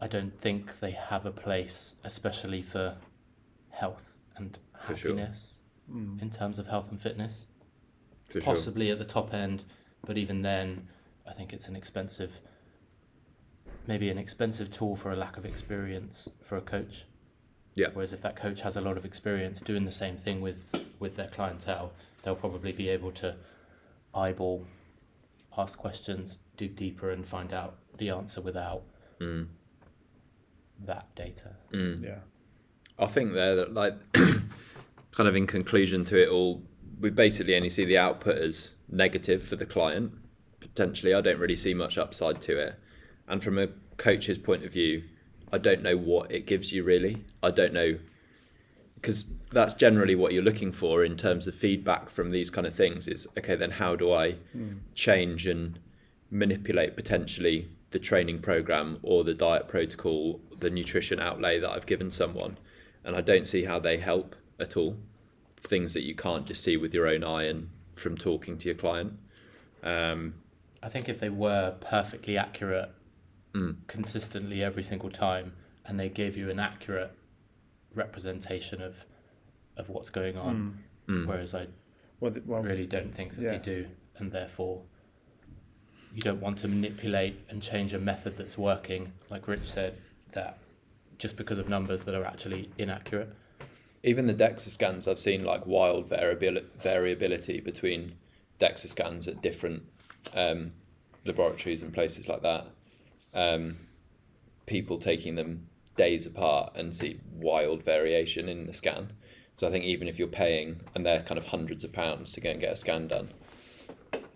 I 0.00 0.06
don't 0.06 0.38
think 0.40 0.80
they 0.80 0.90
have 0.90 1.24
a 1.24 1.30
place, 1.30 1.96
especially 2.04 2.62
for 2.62 2.96
health 3.70 4.18
and 4.36 4.58
For 4.82 4.94
sure. 4.96 5.12
happiness 5.12 5.58
hmm. 5.90 6.18
in 6.20 6.30
terms 6.30 6.58
of 6.58 6.66
health 6.66 6.90
and 6.90 7.00
fitness. 7.00 7.48
for 8.26 8.32
sure. 8.32 8.42
Possibly 8.42 8.90
at 8.90 8.98
the 8.98 9.04
top 9.04 9.32
end, 9.32 9.64
but 10.04 10.18
even 10.18 10.42
then, 10.42 10.88
I 11.26 11.32
think 11.32 11.52
it's 11.52 11.68
an 11.68 11.76
expensive, 11.76 12.40
maybe 13.86 14.10
an 14.10 14.18
expensive 14.18 14.70
tool 14.70 14.96
for 14.96 15.12
a 15.12 15.16
lack 15.16 15.36
of 15.36 15.44
experience 15.46 16.28
for 16.42 16.56
a 16.56 16.60
coach. 16.60 17.04
Yeah. 17.76 17.88
Whereas 17.92 18.12
if 18.12 18.22
that 18.22 18.34
coach 18.36 18.62
has 18.62 18.74
a 18.76 18.80
lot 18.80 18.96
of 18.96 19.04
experience 19.04 19.60
doing 19.60 19.84
the 19.84 19.92
same 19.92 20.16
thing 20.16 20.40
with 20.40 20.74
with 20.98 21.14
their 21.16 21.28
clientele, 21.28 21.92
they'll 22.22 22.34
probably 22.34 22.72
be 22.72 22.88
able 22.88 23.12
to 23.12 23.36
eyeball, 24.14 24.64
ask 25.56 25.78
questions, 25.78 26.38
dig 26.56 26.74
deeper, 26.74 27.10
and 27.10 27.24
find 27.24 27.52
out 27.52 27.76
the 27.98 28.10
answer 28.10 28.40
without 28.40 28.82
Mm. 29.20 29.46
that 30.84 31.14
data. 31.14 31.56
Mm. 31.72 32.02
Yeah. 32.02 32.18
I 32.98 33.06
think 33.06 33.32
there 33.32 33.54
that 33.56 33.72
like 33.74 33.94
kind 34.12 35.28
of 35.28 35.36
in 35.36 35.46
conclusion 35.46 36.04
to 36.06 36.22
it 36.22 36.28
all, 36.28 36.62
we 37.00 37.10
basically 37.10 37.56
only 37.56 37.70
see 37.70 37.84
the 37.84 37.98
output 37.98 38.36
as 38.38 38.70
negative 38.88 39.42
for 39.42 39.56
the 39.56 39.66
client. 39.66 40.12
Potentially, 40.60 41.14
I 41.14 41.20
don't 41.20 41.38
really 41.38 41.56
see 41.56 41.74
much 41.74 41.98
upside 41.98 42.40
to 42.42 42.58
it. 42.58 42.78
And 43.28 43.42
from 43.42 43.58
a 43.58 43.68
coach's 43.96 44.38
point 44.38 44.64
of 44.64 44.72
view, 44.72 45.02
I 45.52 45.58
don't 45.58 45.82
know 45.82 45.96
what 45.96 46.30
it 46.32 46.46
gives 46.46 46.72
you 46.72 46.82
really. 46.84 47.24
I 47.42 47.50
don't 47.50 47.72
know 47.72 47.98
because 48.96 49.26
that's 49.52 49.74
generally 49.74 50.14
what 50.14 50.32
you're 50.32 50.42
looking 50.42 50.72
for 50.72 51.04
in 51.04 51.16
terms 51.16 51.46
of 51.46 51.54
feedback 51.54 52.10
from 52.10 52.30
these 52.30 52.50
kind 52.50 52.66
of 52.66 52.74
things. 52.74 53.06
Is 53.06 53.26
okay, 53.38 53.54
then 53.54 53.70
how 53.70 53.94
do 53.94 54.12
I 54.12 54.36
change 54.94 55.46
and 55.46 55.78
manipulate 56.30 56.96
potentially 56.96 57.68
the 57.92 57.98
training 58.00 58.40
program 58.40 58.98
or 59.02 59.22
the 59.22 59.34
diet 59.34 59.68
protocol, 59.68 60.40
the 60.58 60.70
nutrition 60.70 61.20
outlay 61.20 61.60
that 61.60 61.70
I've 61.70 61.86
given 61.86 62.10
someone? 62.10 62.58
And 63.04 63.14
I 63.14 63.20
don't 63.20 63.46
see 63.46 63.64
how 63.64 63.78
they 63.78 63.98
help 63.98 64.34
at 64.58 64.76
all. 64.76 64.96
Things 65.60 65.94
that 65.94 66.02
you 66.02 66.14
can't 66.14 66.46
just 66.46 66.62
see 66.62 66.76
with 66.76 66.92
your 66.92 67.06
own 67.06 67.22
eye 67.22 67.44
and 67.44 67.68
from 67.94 68.16
talking 68.16 68.58
to 68.58 68.66
your 68.66 68.74
client. 68.74 69.12
Um, 69.84 70.34
I 70.82 70.88
think 70.88 71.08
if 71.08 71.20
they 71.20 71.30
were 71.30 71.76
perfectly 71.80 72.36
accurate 72.36 72.90
Mm. 73.56 73.76
consistently 73.86 74.62
every 74.62 74.82
single 74.82 75.08
time 75.10 75.54
and 75.86 75.98
they 75.98 76.08
give 76.10 76.36
you 76.36 76.50
an 76.50 76.58
accurate 76.58 77.12
representation 77.94 78.82
of 78.82 79.04
of 79.78 79.88
what's 79.90 80.10
going 80.10 80.38
on, 80.38 80.82
Mm. 81.06 81.26
whereas 81.26 81.54
I 81.54 81.66
Well, 82.20 82.32
th- 82.32 82.44
well 82.46 82.62
really 82.62 82.86
don't 82.86 83.14
think 83.14 83.34
that 83.34 83.42
Yeah. 83.42 83.50
they 83.52 83.58
do, 83.58 83.86
and 84.16 84.32
therefore 84.32 84.82
you 86.14 86.20
don't 86.22 86.40
want 86.40 86.58
to 86.58 86.68
manipulate 86.68 87.36
and 87.50 87.62
change 87.62 87.92
a 87.92 87.98
method 87.98 88.36
that's 88.38 88.56
working, 88.56 89.12
like 89.30 89.46
Rich 89.48 89.64
said, 89.64 89.98
that 90.32 90.58
just 91.18 91.36
because 91.36 91.58
of 91.58 91.68
numbers 91.68 92.02
that 92.04 92.14
are 92.14 92.24
actually 92.24 92.70
inaccurate. 92.78 93.28
even 94.02 94.26
the 94.26 94.34
DEXA 94.34 94.68
scans, 94.70 95.08
I've 95.08 95.18
seen 95.18 95.44
like 95.44 95.66
wild 95.66 96.08
variability, 96.08 96.66
variability 96.78 97.60
between 97.60 98.12
DEXA 98.60 98.88
scans 98.88 99.26
at 99.28 99.42
different 99.42 99.82
um, 100.32 100.72
laboratories 101.24 101.82
and 101.82 101.92
places 101.92 102.28
like 102.28 102.42
that. 102.42 102.66
Um, 103.36 103.76
people 104.66 104.98
taking 104.98 105.36
them 105.36 105.68
days 105.96 106.26
apart 106.26 106.72
and 106.74 106.94
see 106.94 107.20
wild 107.32 107.84
variation 107.84 108.48
in 108.48 108.66
the 108.66 108.72
scan. 108.72 109.12
So 109.56 109.66
I 109.66 109.70
think 109.70 109.84
even 109.84 110.08
if 110.08 110.18
you're 110.18 110.26
paying 110.28 110.80
and 110.94 111.06
they're 111.06 111.22
kind 111.22 111.38
of 111.38 111.44
hundreds 111.46 111.84
of 111.84 111.92
pounds 111.92 112.32
to 112.32 112.40
go 112.40 112.50
and 112.50 112.60
get 112.60 112.72
a 112.72 112.76
scan 112.76 113.08
done, 113.08 113.30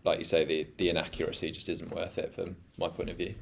like 0.05 0.19
you 0.19 0.25
say, 0.25 0.45
the, 0.45 0.67
the 0.77 0.89
inaccuracy 0.89 1.51
just 1.51 1.69
isn't 1.69 1.95
worth 1.95 2.17
it 2.19 2.33
from 2.33 2.57
my 2.79 2.89
point 2.89 3.11
of 3.11 3.17
view. 3.17 3.35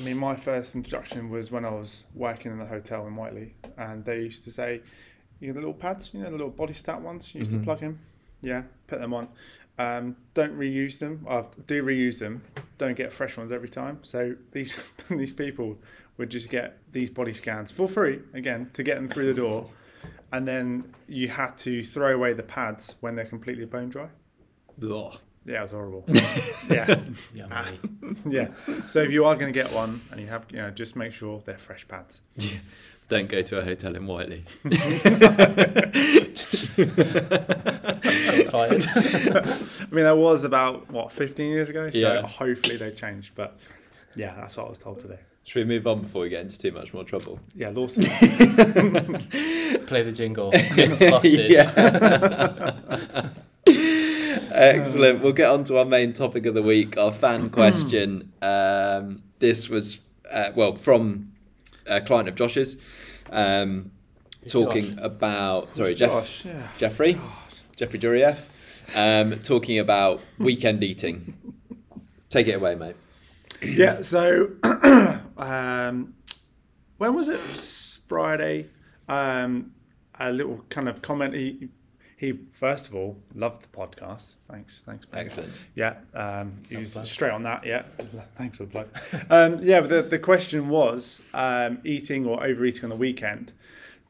I 0.00 0.02
mean, 0.02 0.16
my 0.18 0.34
first 0.34 0.74
introduction 0.74 1.30
was 1.30 1.50
when 1.50 1.64
I 1.64 1.70
was 1.70 2.06
working 2.14 2.50
in 2.50 2.58
the 2.58 2.66
hotel 2.66 3.06
in 3.06 3.14
Whiteley, 3.14 3.54
and 3.76 4.04
they 4.04 4.16
used 4.18 4.42
to 4.44 4.50
say, 4.50 4.80
"You 5.38 5.48
know 5.48 5.54
the 5.54 5.60
little 5.60 5.74
pads, 5.74 6.10
you 6.12 6.20
know 6.20 6.26
the 6.26 6.32
little 6.32 6.50
Bodystat 6.50 7.00
ones. 7.00 7.32
You 7.34 7.40
used 7.40 7.52
Mhm. 7.52 7.58
to 7.58 7.64
plug 7.64 7.82
in, 7.84 7.98
yeah, 8.40 8.62
put 8.88 8.98
them 9.00 9.14
on. 9.14 9.28
Um, 9.80 10.16
don't 10.34 10.58
reuse 10.58 10.98
them. 10.98 11.24
Uh, 11.28 11.44
do 11.66 11.82
reuse 11.82 12.18
them. 12.18 12.42
Don't 12.76 12.96
get 12.96 13.12
fresh 13.12 13.36
ones 13.36 13.50
every 13.50 13.68
time. 13.70 13.98
So 14.02 14.34
these 14.52 14.76
these 15.10 15.32
people 15.32 15.78
would 16.18 16.28
just 16.30 16.50
get 16.50 16.78
these 16.92 17.08
body 17.08 17.32
scans 17.32 17.70
for 17.70 17.88
free 17.88 18.20
again 18.34 18.70
to 18.74 18.82
get 18.82 18.96
them 18.96 19.08
through 19.08 19.26
the 19.26 19.34
door, 19.40 19.70
and 20.32 20.46
then 20.46 20.92
you 21.08 21.28
had 21.28 21.56
to 21.58 21.84
throw 21.84 22.14
away 22.14 22.34
the 22.34 22.42
pads 22.42 22.94
when 23.00 23.14
they're 23.14 23.24
completely 23.24 23.64
bone 23.64 23.88
dry. 23.88 24.08
Ugh. 24.82 25.16
Yeah, 25.46 25.60
it 25.60 25.62
was 25.62 25.70
horrible. 25.70 26.04
yeah. 26.70 27.00
Yeah, 27.34 27.46
Ah. 27.50 27.72
Yeah. 28.28 28.48
So 28.86 29.02
if 29.02 29.10
you 29.10 29.24
are 29.24 29.34
going 29.34 29.50
to 29.52 29.58
get 29.58 29.72
one 29.72 30.02
and 30.10 30.20
you 30.20 30.26
have, 30.26 30.44
you 30.50 30.58
know, 30.58 30.70
just 30.70 30.96
make 30.96 31.14
sure 31.14 31.42
they're 31.46 31.56
fresh 31.56 31.88
pads. 31.88 32.20
Yeah. 32.36 32.58
Don't 33.08 33.28
go 33.28 33.40
to 33.42 33.58
a 33.58 33.64
hotel 33.64 33.96
in 33.96 34.06
Whiteley. 34.06 34.44
Shots 38.46 38.50
fired. 38.50 38.84
I 38.96 39.94
mean, 39.94 40.04
that 40.04 40.16
was 40.16 40.44
about 40.44 40.90
what 40.90 41.12
15 41.12 41.50
years 41.50 41.68
ago. 41.68 41.90
So 41.90 41.98
Yeah. 41.98 42.22
hopefully 42.26 42.76
they 42.76 42.90
changed. 42.92 43.32
But 43.34 43.58
yeah, 44.14 44.34
that's 44.36 44.56
what 44.56 44.66
I 44.66 44.70
was 44.70 44.78
told 44.78 45.00
today. 45.00 45.18
Should 45.44 45.66
we 45.66 45.74
move 45.74 45.86
on 45.86 46.02
before 46.02 46.22
we 46.22 46.28
get 46.28 46.42
into 46.42 46.58
too 46.58 46.70
much 46.70 46.92
more 46.94 47.02
trouble? 47.02 47.40
Yeah, 47.54 47.70
lawsuit. 47.70 48.04
Play 49.86 50.02
the 50.02 50.12
jingle. 50.14 50.52
Hostage. 50.56 51.56
Excellent. 54.52 55.22
We'll 55.22 55.32
get 55.32 55.50
on 55.50 55.64
to 55.64 55.78
our 55.78 55.84
main 55.84 56.12
topic 56.12 56.46
of 56.46 56.54
the 56.54 56.62
week, 56.62 56.96
our 56.96 57.12
fan 57.12 57.50
question. 57.50 58.32
Um, 58.42 59.22
this 59.38 59.68
was, 59.68 60.00
uh, 60.30 60.50
well, 60.54 60.74
from 60.74 61.32
a 61.86 62.00
client 62.00 62.28
of 62.28 62.34
Josh's, 62.34 62.76
um, 63.30 63.90
talking 64.48 64.96
Josh. 64.96 64.98
about, 65.04 65.74
sorry, 65.74 65.94
Jeff, 65.94 66.10
Gosh, 66.10 66.44
yeah. 66.44 66.68
Jeffrey, 66.76 67.20
Jeffrey 67.80 67.98
Durieff, 67.98 68.40
um, 68.94 69.38
talking 69.38 69.78
about 69.78 70.20
weekend 70.38 70.84
eating. 70.84 71.34
Take 72.28 72.46
it 72.46 72.52
away, 72.52 72.74
mate. 72.74 72.94
yeah. 73.62 74.02
So 74.02 74.50
um, 75.38 76.14
when 76.98 77.14
was 77.14 77.28
it? 77.28 77.40
Friday. 78.06 78.66
Um, 79.08 79.72
a 80.18 80.30
little 80.30 80.62
kind 80.68 80.90
of 80.90 81.00
comment. 81.00 81.32
He 81.32 81.70
he 82.18 82.38
first 82.52 82.86
of 82.86 82.94
all 82.94 83.16
loved 83.34 83.62
the 83.62 83.68
podcast. 83.68 84.34
Thanks, 84.50 84.82
thanks. 84.84 85.06
mate. 85.10 85.18
Excellent. 85.20 85.52
Yeah, 85.74 86.00
um, 86.12 86.62
he 86.68 86.76
was 86.76 86.98
straight 87.04 87.32
on 87.32 87.44
that. 87.44 87.64
Yeah, 87.64 87.84
thanks 88.36 88.58
for 88.58 88.66
the 88.66 88.70
plug. 88.72 88.88
um, 89.30 89.58
yeah, 89.62 89.80
but 89.80 89.88
the, 89.88 90.02
the 90.02 90.18
question 90.18 90.68
was 90.68 91.22
um, 91.32 91.78
eating 91.84 92.26
or 92.26 92.44
overeating 92.44 92.84
on 92.84 92.90
the 92.90 92.96
weekend. 92.96 93.54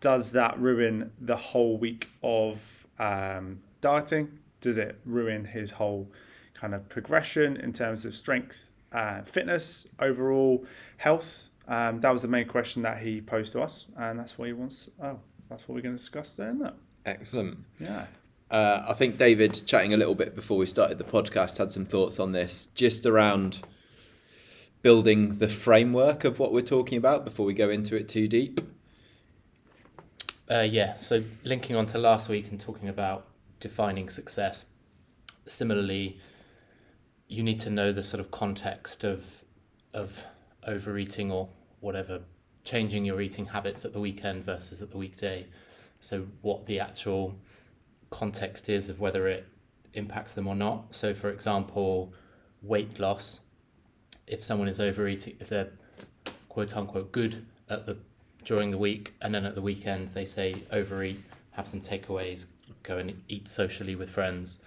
Does 0.00 0.32
that 0.32 0.58
ruin 0.58 1.12
the 1.20 1.36
whole 1.36 1.78
week 1.78 2.08
of 2.24 2.58
um, 3.00 3.58
dieting? 3.80 4.38
Does 4.60 4.78
it 4.78 5.00
ruin 5.04 5.44
his 5.44 5.70
whole 5.70 6.08
kind 6.54 6.74
of 6.74 6.88
progression 6.88 7.56
in 7.56 7.72
terms 7.72 8.04
of 8.04 8.14
strength, 8.14 8.70
uh, 8.92 9.22
fitness, 9.22 9.86
overall 9.98 10.64
health? 10.98 11.48
Um, 11.66 12.00
that 12.00 12.12
was 12.12 12.22
the 12.22 12.28
main 12.28 12.46
question 12.46 12.82
that 12.82 12.98
he 12.98 13.20
posed 13.20 13.52
to 13.52 13.60
us, 13.60 13.86
and 13.96 14.18
that's 14.18 14.38
what 14.38 14.48
he 14.48 14.52
wants. 14.52 14.90
Oh, 15.02 15.18
that's 15.48 15.66
what 15.66 15.74
we're 15.74 15.82
going 15.82 15.96
to 15.96 15.98
discuss 15.98 16.30
there, 16.32 16.50
isn't 16.50 16.66
it? 16.66 16.74
Excellent. 17.06 17.58
Yeah. 17.78 18.06
Uh, 18.50 18.84
I 18.88 18.94
think 18.94 19.16
David, 19.16 19.62
chatting 19.66 19.94
a 19.94 19.96
little 19.96 20.16
bit 20.16 20.34
before 20.34 20.58
we 20.58 20.66
started 20.66 20.98
the 20.98 21.04
podcast, 21.04 21.58
had 21.58 21.72
some 21.72 21.86
thoughts 21.86 22.18
on 22.18 22.32
this, 22.32 22.66
just 22.74 23.06
around 23.06 23.60
building 24.82 25.38
the 25.38 25.48
framework 25.48 26.24
of 26.24 26.38
what 26.38 26.52
we're 26.52 26.60
talking 26.60 26.98
about 26.98 27.24
before 27.24 27.46
we 27.46 27.54
go 27.54 27.70
into 27.70 27.96
it 27.96 28.08
too 28.08 28.26
deep. 28.26 28.60
Uh, 30.50 30.66
yeah, 30.68 30.96
so 30.96 31.22
linking 31.44 31.76
on 31.76 31.86
to 31.86 31.96
last 31.96 32.28
week 32.28 32.50
and 32.50 32.60
talking 32.60 32.88
about 32.88 33.28
defining 33.60 34.08
success, 34.08 34.66
similarly, 35.46 36.18
you 37.28 37.44
need 37.44 37.60
to 37.60 37.70
know 37.70 37.92
the 37.92 38.02
sort 38.02 38.20
of 38.20 38.32
context 38.32 39.04
of 39.04 39.44
of 39.94 40.24
overeating 40.66 41.30
or 41.30 41.48
whatever, 41.78 42.22
changing 42.64 43.04
your 43.04 43.20
eating 43.20 43.46
habits 43.46 43.84
at 43.84 43.92
the 43.92 44.00
weekend 44.00 44.44
versus 44.44 44.82
at 44.82 44.90
the 44.90 44.98
weekday. 44.98 45.46
So 46.00 46.26
what 46.42 46.66
the 46.66 46.80
actual 46.80 47.36
context 48.10 48.68
is 48.68 48.88
of 48.88 48.98
whether 48.98 49.28
it 49.28 49.46
impacts 49.94 50.32
them 50.32 50.48
or 50.48 50.56
not. 50.56 50.94
So 50.96 51.14
for 51.14 51.30
example, 51.30 52.12
weight 52.60 52.98
loss, 52.98 53.40
if 54.26 54.42
someone 54.42 54.66
is 54.66 54.80
overeating, 54.80 55.36
if 55.38 55.48
they're 55.48 55.70
quote 56.48 56.76
unquote 56.76 57.12
good 57.12 57.46
at 57.68 57.86
the 57.86 57.98
during 58.44 58.70
the 58.70 58.78
week 58.78 59.14
and 59.20 59.34
then 59.34 59.44
at 59.44 59.54
the 59.54 59.62
weekend 59.62 60.12
they 60.12 60.24
say 60.24 60.62
overeat, 60.70 61.20
have 61.52 61.66
some 61.66 61.80
takeaways, 61.80 62.46
go 62.82 62.98
and 62.98 63.22
eat 63.28 63.48
socially 63.48 63.94
with 63.94 64.10
friends 64.10 64.58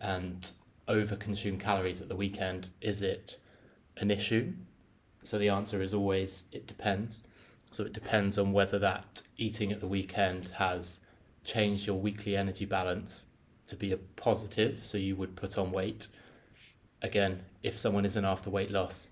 and 0.00 0.52
over 0.86 1.16
consume 1.16 1.58
calories 1.58 2.00
at 2.00 2.08
the 2.08 2.16
weekend, 2.16 2.68
is 2.80 3.00
it 3.02 3.38
an 3.96 4.10
issue? 4.10 4.52
So 5.22 5.38
the 5.38 5.48
answer 5.48 5.80
is 5.80 5.94
always 5.94 6.44
it 6.52 6.66
depends. 6.66 7.22
So 7.70 7.84
it 7.84 7.92
depends 7.92 8.38
on 8.38 8.52
whether 8.52 8.78
that 8.78 9.22
eating 9.36 9.72
at 9.72 9.80
the 9.80 9.88
weekend 9.88 10.50
has 10.58 11.00
changed 11.42 11.86
your 11.86 11.96
weekly 11.96 12.36
energy 12.36 12.64
balance 12.64 13.26
to 13.66 13.76
be 13.76 13.92
a 13.92 13.96
positive, 13.96 14.84
so 14.84 14.98
you 14.98 15.16
would 15.16 15.36
put 15.36 15.56
on 15.56 15.72
weight. 15.72 16.08
Again, 17.02 17.42
if 17.62 17.78
someone 17.78 18.04
isn't 18.04 18.24
after 18.24 18.50
weight 18.50 18.70
loss, 18.70 19.10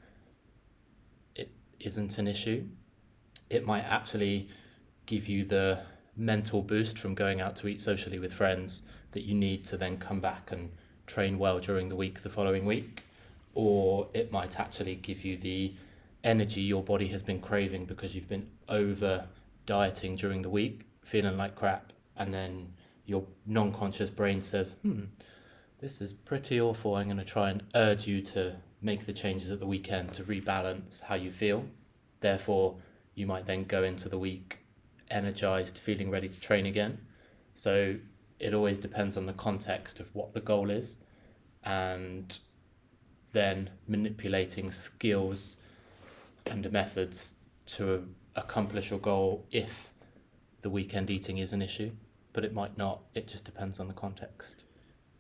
it 1.35 1.51
isn't 1.81 2.19
an 2.19 2.29
issue. 2.29 2.67
It 3.53 3.67
might 3.67 3.85
actually 3.85 4.49
give 5.05 5.29
you 5.29 5.45
the 5.45 5.81
mental 6.17 6.63
boost 6.63 6.99
from 6.99 7.15
going 7.15 7.43
out 7.43 7.55
to 7.57 7.69
eat 7.69 7.83
socially 7.83 8.19
with 8.19 8.33
friends 8.33 8.81
that 9.13 9.25
you 9.25 9.35
need 9.35 9.65
to 9.67 9.77
then 9.77 9.99
come 9.99 10.21
back 10.21 10.51
and 10.51 10.71
train 11.07 11.39
well 11.39 11.59
during 11.61 11.91
the 11.91 11.97
week 11.97 12.23
the 12.23 12.31
following 12.31 12.65
week. 12.65 13.05
Or 13.55 14.09
it 14.15 14.33
might 14.33 14.59
actually 14.59 14.95
give 14.95 15.23
you 15.23 15.37
the 15.37 15.75
energy 16.25 16.63
your 16.63 16.83
body 16.83 17.09
has 17.09 17.23
been 17.23 17.41
craving 17.41 17.85
because 17.85 18.15
you've 18.15 18.29
been 18.29 18.49
over 18.71 19.27
dieting 19.67 20.17
during 20.17 20.41
the 20.41 20.49
week, 20.49 20.87
feeling 21.03 21.37
like 21.37 21.55
crap, 21.55 21.93
and 22.17 22.33
then 22.33 22.73
your 23.05 23.25
non 23.45 23.71
conscious 23.75 24.09
brain 24.09 24.41
says, 24.41 24.77
hmm, 24.81 25.05
this 25.81 26.01
is 26.01 26.15
pretty 26.15 26.59
awful. 26.59 26.95
I'm 26.95 27.07
going 27.07 27.19
to 27.19 27.25
try 27.25 27.51
and 27.51 27.63
urge 27.75 28.07
you 28.07 28.23
to 28.23 28.57
make 28.81 29.05
the 29.05 29.13
changes 29.13 29.51
at 29.51 29.61
the 29.61 29.67
weekend 29.67 30.15
to 30.15 30.23
rebalance 30.23 31.03
how 31.03 31.17
you 31.17 31.31
feel. 31.31 31.67
Therefore, 32.21 32.77
you 33.15 33.27
might 33.27 33.47
then 33.47 33.65
go 33.65 33.83
into 33.83 34.09
the 34.09 34.19
week 34.19 34.61
energized, 35.11 35.79
feeling 35.79 36.11
ready 36.11 36.29
to 36.29 36.41
train 36.41 36.67
again. 36.67 36.99
So 37.55 37.97
it 38.39 38.55
always 38.55 38.79
depends 38.79 39.17
on 39.17 39.27
the 39.27 39.33
context 39.33 40.01
of 40.01 40.15
what 40.15 40.33
the 40.33 40.41
goal 40.41 40.71
is 40.71 40.99
and 41.63 42.39
then 43.33 43.71
manipulating 43.87 44.71
skills 44.71 45.57
and 46.47 46.71
methods 46.73 47.35
to 47.65 48.09
accomplish 48.35 48.91
your 48.91 48.99
goal 48.99 49.47
if 49.51 49.93
the 50.63 50.71
weekend 50.71 51.11
eating 51.11 51.39
is 51.39 51.53
an 51.53 51.63
issue, 51.63 51.91
but 52.33 52.45
it 52.45 52.53
might 52.53 52.77
not. 52.77 53.03
It 53.15 53.29
just 53.29 53.45
depends 53.45 53.79
on 53.79 53.89
the 53.89 53.95
context. 53.95 54.65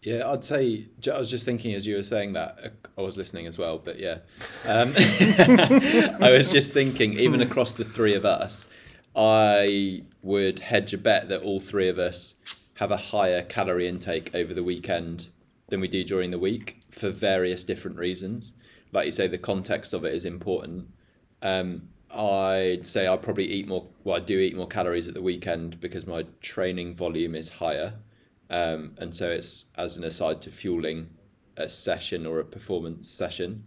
Yeah, 0.02 0.28
I'd 0.28 0.42
say 0.42 0.86
I 1.10 1.18
was 1.18 1.30
just 1.30 1.44
thinking 1.44 1.74
as 1.74 1.86
you 1.86 1.94
were 1.94 2.02
saying 2.02 2.32
that 2.32 2.72
I 2.98 3.02
was 3.02 3.16
listening 3.16 3.46
as 3.46 3.56
well, 3.56 3.78
but 3.78 4.00
yeah, 4.00 4.18
um, 4.66 4.92
I 4.96 6.30
was 6.32 6.50
just 6.50 6.72
thinking 6.72 7.12
even 7.14 7.40
across 7.40 7.76
the 7.76 7.84
three 7.84 8.14
of 8.14 8.24
us, 8.24 8.66
I 9.14 10.02
would 10.22 10.58
hedge 10.58 10.92
a 10.92 10.98
bet 10.98 11.28
that 11.28 11.42
all 11.42 11.60
three 11.60 11.88
of 11.88 12.00
us 12.00 12.34
have 12.74 12.90
a 12.90 12.96
higher 12.96 13.42
calorie 13.42 13.86
intake 13.86 14.34
over 14.34 14.52
the 14.52 14.64
weekend 14.64 15.28
than 15.68 15.80
we 15.80 15.86
do 15.86 16.02
during 16.02 16.32
the 16.32 16.38
week 16.38 16.80
for 16.90 17.10
various 17.10 17.62
different 17.62 17.96
reasons. 17.96 18.52
Like 18.90 19.06
you 19.06 19.12
say, 19.12 19.28
the 19.28 19.38
context 19.38 19.92
of 19.94 20.04
it 20.04 20.14
is 20.14 20.24
important. 20.24 20.88
Um, 21.42 21.88
I'd 22.12 22.86
say 22.86 23.06
I 23.06 23.16
probably 23.16 23.46
eat 23.46 23.68
more. 23.68 23.86
Well, 24.02 24.16
I 24.16 24.20
do 24.20 24.38
eat 24.38 24.56
more 24.56 24.66
calories 24.66 25.06
at 25.06 25.14
the 25.14 25.22
weekend 25.22 25.80
because 25.80 26.06
my 26.06 26.26
training 26.40 26.94
volume 26.94 27.34
is 27.34 27.48
higher, 27.48 27.94
um, 28.52 28.92
and 28.98 29.16
so 29.16 29.30
it's 29.30 29.64
as 29.76 29.96
an 29.96 30.04
aside 30.04 30.42
to 30.42 30.50
fueling 30.50 31.08
a 31.56 31.68
session 31.68 32.26
or 32.26 32.38
a 32.38 32.44
performance 32.44 33.08
session. 33.08 33.64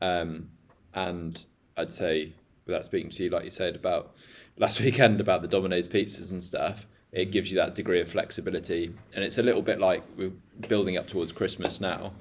Um, 0.00 0.50
and 0.92 1.42
I'd 1.76 1.92
say, 1.92 2.32
without 2.66 2.84
speaking 2.84 3.10
to 3.10 3.24
you, 3.24 3.30
like 3.30 3.44
you 3.44 3.52
said 3.52 3.76
about 3.76 4.14
last 4.58 4.80
weekend 4.84 5.20
about 5.20 5.42
the 5.42 5.48
Domino's 5.48 5.86
pizzas 5.86 6.32
and 6.32 6.42
stuff, 6.42 6.86
it 7.12 7.30
gives 7.30 7.52
you 7.52 7.56
that 7.56 7.76
degree 7.76 8.00
of 8.00 8.10
flexibility, 8.10 8.92
and 9.14 9.24
it's 9.24 9.38
a 9.38 9.42
little 9.42 9.62
bit 9.62 9.78
like 9.78 10.02
we're 10.16 10.32
building 10.68 10.96
up 10.96 11.06
towards 11.06 11.30
Christmas 11.30 11.80
now. 11.80 12.12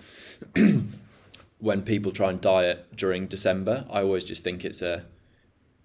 when 1.60 1.82
people 1.82 2.12
try 2.12 2.30
and 2.30 2.40
diet 2.40 2.96
during 2.96 3.26
December, 3.26 3.86
I 3.90 4.02
always 4.02 4.24
just 4.24 4.44
think 4.44 4.64
it's 4.64 4.84
a 4.84 5.06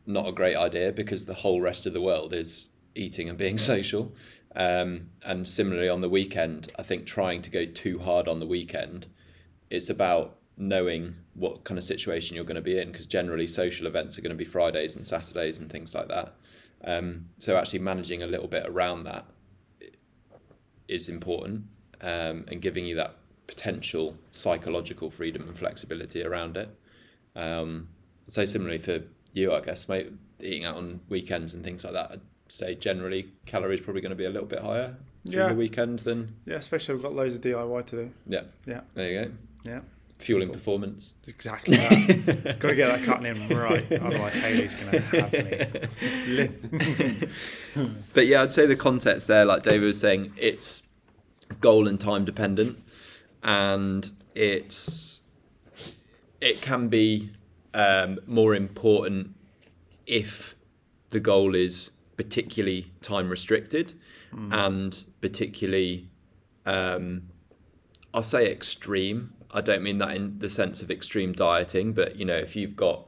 not 0.07 0.29
a 0.29 0.33
great 0.33 0.57
idea 0.57 0.93
because 0.93 1.25
the 1.25 1.35
whole 1.35 1.61
rest 1.63 1.87
of 1.87 1.95
the 1.95 2.01
world 2.01 2.35
is 2.35 2.69
eating 2.95 3.29
and 3.29 3.39
being 3.39 3.57
social. 3.73 4.13
Um, 4.57 5.11
and 5.25 5.47
similarly 5.47 5.89
on 5.89 6.01
the 6.01 6.09
weekend, 6.09 6.73
I 6.79 6.83
think 6.83 7.07
trying 7.07 7.43
to 7.43 7.51
go 7.51 7.65
too 7.65 7.99
hard 7.99 8.27
on 8.29 8.41
the 8.41 8.47
weekend, 8.47 9.07
it's 9.71 9.89
about 9.89 10.37
knowing 10.57 11.15
what 11.35 11.65
kind 11.65 11.79
of 11.79 11.85
situation 11.85 12.35
you're 12.35 12.45
going 12.45 12.57
to 12.57 12.61
be 12.61 12.79
in 12.79 12.93
because 12.93 13.07
generally 13.07 13.47
social 13.47 13.87
events 13.87 14.19
are 14.19 14.23
going 14.23 14.31
to 14.31 14.37
be 14.37 14.45
Fridays 14.45 14.97
and 14.97 15.07
Saturdays 15.07 15.59
and 15.59 15.71
things 15.71 15.95
like 15.95 16.09
that. 16.09 16.35
Um, 16.85 17.27
so 17.39 17.57
actually 17.57 17.79
managing 17.79 18.23
a 18.23 18.27
little 18.27 18.49
bit 18.49 18.67
around 18.67 19.05
that 19.05 19.27
is 20.89 21.09
important 21.09 21.65
um, 22.01 22.45
and 22.49 22.61
giving 22.61 22.85
you 22.85 22.97
that 22.97 23.17
potential 23.47 24.17
psychological 24.31 25.11
freedom 25.11 25.49
and 25.49 25.57
flexibility 25.57 26.23
around 26.25 26.57
it. 26.57 26.69
Um, 27.37 27.89
I'd 28.37 28.49
similarly 28.49 28.79
for 28.79 29.03
you, 29.33 29.53
I 29.53 29.61
guess, 29.61 29.89
mate, 29.89 30.13
eating 30.41 30.65
out 30.65 30.77
on 30.77 31.01
weekends 31.09 31.55
and 31.55 31.65
things 31.65 31.85
like 31.85 31.95
that. 31.95 32.21
Say 32.51 32.75
generally 32.75 33.29
calories 33.47 33.81
probably 33.81 34.01
going 34.03 34.11
to 34.11 34.17
be 34.17 34.25
a 34.25 34.31
little 34.31 34.49
bit 34.49 34.59
higher 34.61 34.97
during 35.25 35.39
Yeah. 35.47 35.53
the 35.53 35.55
weekend 35.59 36.01
than 36.01 36.35
Yeah, 36.47 36.57
especially 36.57 36.95
we've 36.95 37.03
got 37.05 37.15
loads 37.15 37.35
of 37.35 37.41
DIY 37.41 37.87
to 37.87 37.97
do. 37.97 38.11
yeah. 38.27 38.43
Yeah. 38.67 38.81
There 38.95 39.09
you 39.11 39.25
go. 39.25 39.31
Yeah. 39.65 39.81
Fueling 40.17 40.51
performance. 40.51 41.15
Exactly 41.29 41.77
that. 41.77 42.59
Got 42.61 42.69
to 42.69 42.75
get 42.75 42.89
that 42.89 43.05
cutting 43.07 43.27
in 43.27 43.57
right, 43.57 43.91
otherwise 43.93 44.35
Haley's 44.35 44.75
going 44.75 44.91
to 44.91 45.01
have 45.01 45.33
me. 47.75 47.89
But 48.13 48.27
yeah, 48.27 48.43
I'd 48.43 48.53
say 48.53 48.67
the 48.67 48.77
context 48.77 49.29
there, 49.29 49.45
like 49.47 49.63
David 49.63 49.87
was 49.87 49.99
saying, 50.01 50.33
it's 50.37 50.83
goal 51.61 51.87
and 51.89 51.99
time 51.99 52.25
dependent, 52.27 52.83
and 53.43 54.11
it's 54.35 55.23
it 56.41 56.61
can 56.61 56.89
be 56.89 57.31
um, 57.73 58.19
more 58.27 58.55
important 58.55 59.35
if 60.07 60.55
the 61.11 61.21
goal 61.21 61.55
is 61.55 61.93
particularly 62.21 62.93
time 63.01 63.31
restricted 63.31 63.95
and 64.53 65.05
particularly 65.23 66.07
um, 66.67 67.23
I'll 68.13 68.23
say 68.23 68.53
extreme. 68.53 69.33
I 69.51 69.63
don't 69.63 69.83
mean 69.83 69.97
that 69.99 70.15
in 70.15 70.39
the 70.39 70.51
sense 70.51 70.83
of 70.83 70.91
extreme 70.91 71.33
dieting, 71.33 71.95
but 71.95 72.17
you 72.17 72.27
know, 72.27 72.37
if 72.37 72.55
you've 72.55 72.77
got 72.77 73.07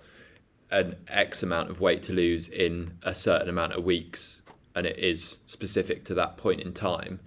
an 0.70 0.96
X 1.08 1.42
amount 1.42 1.68
of 1.70 1.78
weight 1.78 2.02
to 2.04 2.14
lose 2.14 2.48
in 2.48 2.96
a 3.02 3.14
certain 3.14 3.50
amount 3.50 3.74
of 3.74 3.84
weeks 3.84 4.40
and 4.74 4.86
it 4.86 4.98
is 4.98 5.36
specific 5.44 6.06
to 6.06 6.14
that 6.14 6.38
point 6.38 6.62
in 6.62 6.72
time, 6.72 7.20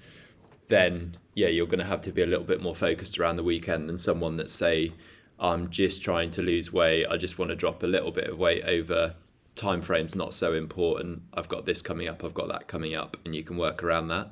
then 0.68 1.18
yeah, 1.36 1.50
you're 1.50 1.68
going 1.68 1.80
to 1.80 1.86
have 1.86 2.02
to 2.02 2.12
be 2.12 2.24
a 2.24 2.26
little 2.26 2.46
bit 2.46 2.64
more 2.64 2.76
focused 2.76 3.20
around 3.20 3.36
the 3.36 3.44
weekend 3.44 3.88
than 3.88 4.00
someone 4.00 4.38
that 4.38 4.50
say, 4.50 4.92
I'm 5.40 5.70
just 5.70 6.02
trying 6.02 6.32
to 6.32 6.42
lose 6.42 6.74
weight. 6.74 7.06
I 7.06 7.18
just 7.18 7.38
want 7.38 7.50
to 7.50 7.56
drop 7.56 7.84
a 7.84 7.88
little 7.88 8.12
bit 8.12 8.28
of 8.28 8.40
weight 8.40 8.64
over 8.64 9.16
time 9.56 9.82
frames 9.82 10.16
not 10.16 10.34
so 10.34 10.54
important. 10.54 11.24
I've 11.34 11.50
got 11.50 11.66
this 11.66 11.82
coming 11.82 12.08
up, 12.08 12.24
I've 12.24 12.34
got 12.34 12.48
that 12.50 12.68
coming 12.68 12.96
up, 12.96 13.18
and 13.26 13.36
you 13.36 13.44
can 13.44 13.58
work 13.58 13.84
around 13.84 14.10
that. 14.10 14.30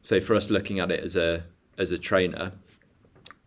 So 0.00 0.20
for 0.20 0.34
us 0.34 0.50
looking 0.50 0.80
at 0.80 0.90
it 0.90 1.00
as 1.00 1.16
a 1.16 1.44
as 1.78 1.92
a 1.92 1.98
trainer, 1.98 2.52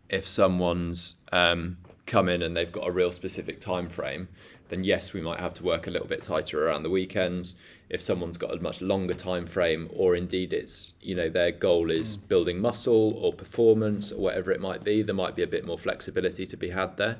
if 0.08 0.28
someone's 0.28 1.16
um, 1.32 1.78
come 2.06 2.28
in 2.28 2.42
and 2.42 2.56
they've 2.56 2.70
got 2.70 2.86
a 2.86 2.90
real 2.90 3.12
specific 3.12 3.60
time 3.60 3.88
frame, 3.88 4.28
then 4.68 4.84
yes, 4.84 5.12
we 5.12 5.20
might 5.20 5.40
have 5.40 5.54
to 5.54 5.64
work 5.64 5.86
a 5.86 5.90
little 5.90 6.06
bit 6.06 6.22
tighter 6.22 6.66
around 6.66 6.84
the 6.84 6.90
weekends. 6.90 7.56
If 7.88 8.00
someone's 8.00 8.36
got 8.36 8.54
a 8.54 8.60
much 8.60 8.80
longer 8.80 9.14
time 9.14 9.46
frame, 9.46 9.88
or 9.92 10.14
indeed 10.14 10.52
it's 10.52 10.94
you 11.00 11.14
know 11.14 11.28
their 11.28 11.50
goal 11.50 11.90
is 11.90 12.16
building 12.16 12.60
muscle 12.60 13.14
or 13.20 13.32
performance 13.32 14.12
or 14.12 14.20
whatever 14.20 14.52
it 14.52 14.60
might 14.60 14.84
be, 14.84 15.02
there 15.02 15.14
might 15.14 15.34
be 15.34 15.42
a 15.42 15.48
bit 15.48 15.66
more 15.66 15.78
flexibility 15.78 16.46
to 16.46 16.56
be 16.56 16.70
had 16.70 16.96
there. 16.96 17.18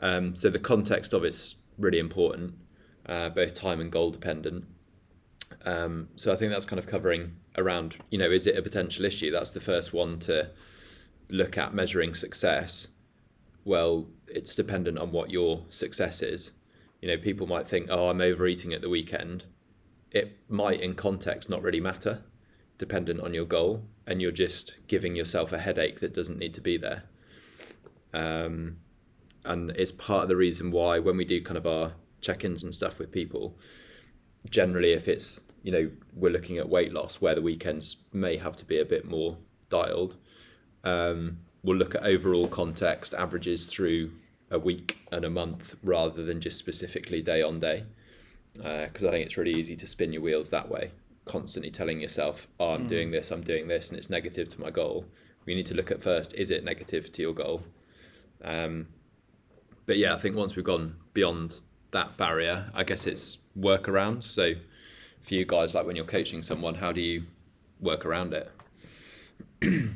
Um, 0.00 0.36
so 0.36 0.50
the 0.50 0.58
context 0.58 1.12
of 1.12 1.24
it's 1.24 1.56
really 1.78 1.98
important, 1.98 2.54
uh, 3.08 3.28
both 3.30 3.54
time 3.54 3.80
and 3.80 3.90
goal 3.90 4.10
dependent. 4.10 4.64
Um, 5.64 6.08
so 6.16 6.32
I 6.32 6.36
think 6.36 6.52
that's 6.52 6.66
kind 6.66 6.78
of 6.78 6.86
covering 6.86 7.36
around 7.56 7.96
you 8.10 8.18
know 8.18 8.30
is 8.30 8.46
it 8.46 8.56
a 8.56 8.62
potential 8.62 9.04
issue? 9.04 9.30
That's 9.30 9.52
the 9.52 9.60
first 9.60 9.92
one 9.92 10.18
to 10.20 10.50
look 11.30 11.58
at 11.58 11.74
measuring 11.74 12.14
success. 12.14 12.88
Well, 13.64 14.06
it's 14.28 14.54
dependent 14.54 14.98
on 14.98 15.12
what 15.12 15.30
your 15.30 15.64
success 15.70 16.22
is. 16.22 16.52
You 17.00 17.08
know, 17.08 17.18
people 17.18 17.46
might 17.46 17.68
think, 17.68 17.88
oh, 17.90 18.08
I'm 18.08 18.20
overeating 18.20 18.72
at 18.72 18.80
the 18.80 18.88
weekend. 18.88 19.44
It 20.12 20.38
might, 20.48 20.80
in 20.80 20.94
context, 20.94 21.50
not 21.50 21.62
really 21.62 21.80
matter, 21.80 22.22
dependent 22.78 23.20
on 23.20 23.34
your 23.34 23.44
goal, 23.44 23.82
and 24.06 24.22
you're 24.22 24.30
just 24.30 24.76
giving 24.86 25.16
yourself 25.16 25.52
a 25.52 25.58
headache 25.58 26.00
that 26.00 26.14
doesn't 26.14 26.38
need 26.38 26.54
to 26.54 26.60
be 26.60 26.76
there. 26.76 27.04
Um, 28.14 28.78
and 29.44 29.70
it's 29.70 29.92
part 29.92 30.22
of 30.22 30.28
the 30.28 30.36
reason 30.36 30.70
why 30.70 30.98
when 30.98 31.16
we 31.16 31.24
do 31.24 31.42
kind 31.42 31.58
of 31.58 31.66
our 31.66 31.92
check-ins 32.20 32.64
and 32.64 32.74
stuff 32.74 32.98
with 32.98 33.10
people, 33.12 33.58
generally, 34.50 34.92
if 34.92 35.08
it's 35.08 35.40
you 35.62 35.72
know 35.72 35.90
we're 36.14 36.32
looking 36.32 36.58
at 36.58 36.68
weight 36.68 36.92
loss, 36.92 37.20
where 37.20 37.34
the 37.34 37.42
weekends 37.42 37.96
may 38.12 38.36
have 38.36 38.56
to 38.56 38.64
be 38.64 38.78
a 38.78 38.84
bit 38.84 39.04
more 39.04 39.36
dialed, 39.68 40.16
um, 40.84 41.38
we'll 41.62 41.76
look 41.76 41.94
at 41.94 42.04
overall 42.04 42.48
context, 42.48 43.14
averages 43.14 43.66
through 43.66 44.10
a 44.50 44.58
week 44.58 45.06
and 45.10 45.24
a 45.24 45.30
month 45.30 45.74
rather 45.82 46.22
than 46.24 46.40
just 46.40 46.58
specifically 46.58 47.20
day 47.20 47.42
on 47.42 47.58
day. 47.58 47.84
Because 48.54 49.02
uh, 49.02 49.08
I 49.08 49.10
think 49.10 49.26
it's 49.26 49.36
really 49.36 49.52
easy 49.52 49.76
to 49.76 49.86
spin 49.86 50.12
your 50.12 50.22
wheels 50.22 50.50
that 50.50 50.68
way, 50.68 50.92
constantly 51.24 51.70
telling 51.70 52.00
yourself, 52.00 52.46
oh, 52.60 52.70
I'm 52.70 52.86
mm. 52.86 52.88
doing 52.88 53.10
this, 53.10 53.30
I'm 53.30 53.42
doing 53.42 53.68
this, 53.68 53.90
and 53.90 53.98
it's 53.98 54.08
negative 54.08 54.48
to 54.50 54.60
my 54.60 54.70
goal. 54.70 55.04
We 55.44 55.54
need 55.54 55.66
to 55.66 55.74
look 55.74 55.90
at 55.90 56.02
first, 56.02 56.32
is 56.34 56.50
it 56.50 56.64
negative 56.64 57.12
to 57.12 57.22
your 57.22 57.34
goal? 57.34 57.62
Um, 58.42 58.88
but 59.84 59.98
yeah, 59.98 60.14
I 60.14 60.18
think 60.18 60.36
once 60.36 60.56
we've 60.56 60.64
gone 60.64 60.96
beyond 61.12 61.60
that 61.90 62.16
barrier, 62.16 62.70
I 62.74 62.84
guess 62.84 63.06
it's 63.06 63.38
workarounds. 63.58 64.24
So 64.24 64.54
for 65.20 65.34
you 65.34 65.44
guys, 65.44 65.74
like 65.74 65.86
when 65.86 65.96
you're 65.96 66.04
coaching 66.04 66.42
someone, 66.42 66.74
how 66.74 66.92
do 66.92 67.00
you 67.00 67.24
work 67.80 68.06
around 68.06 68.34
it? 68.34 68.50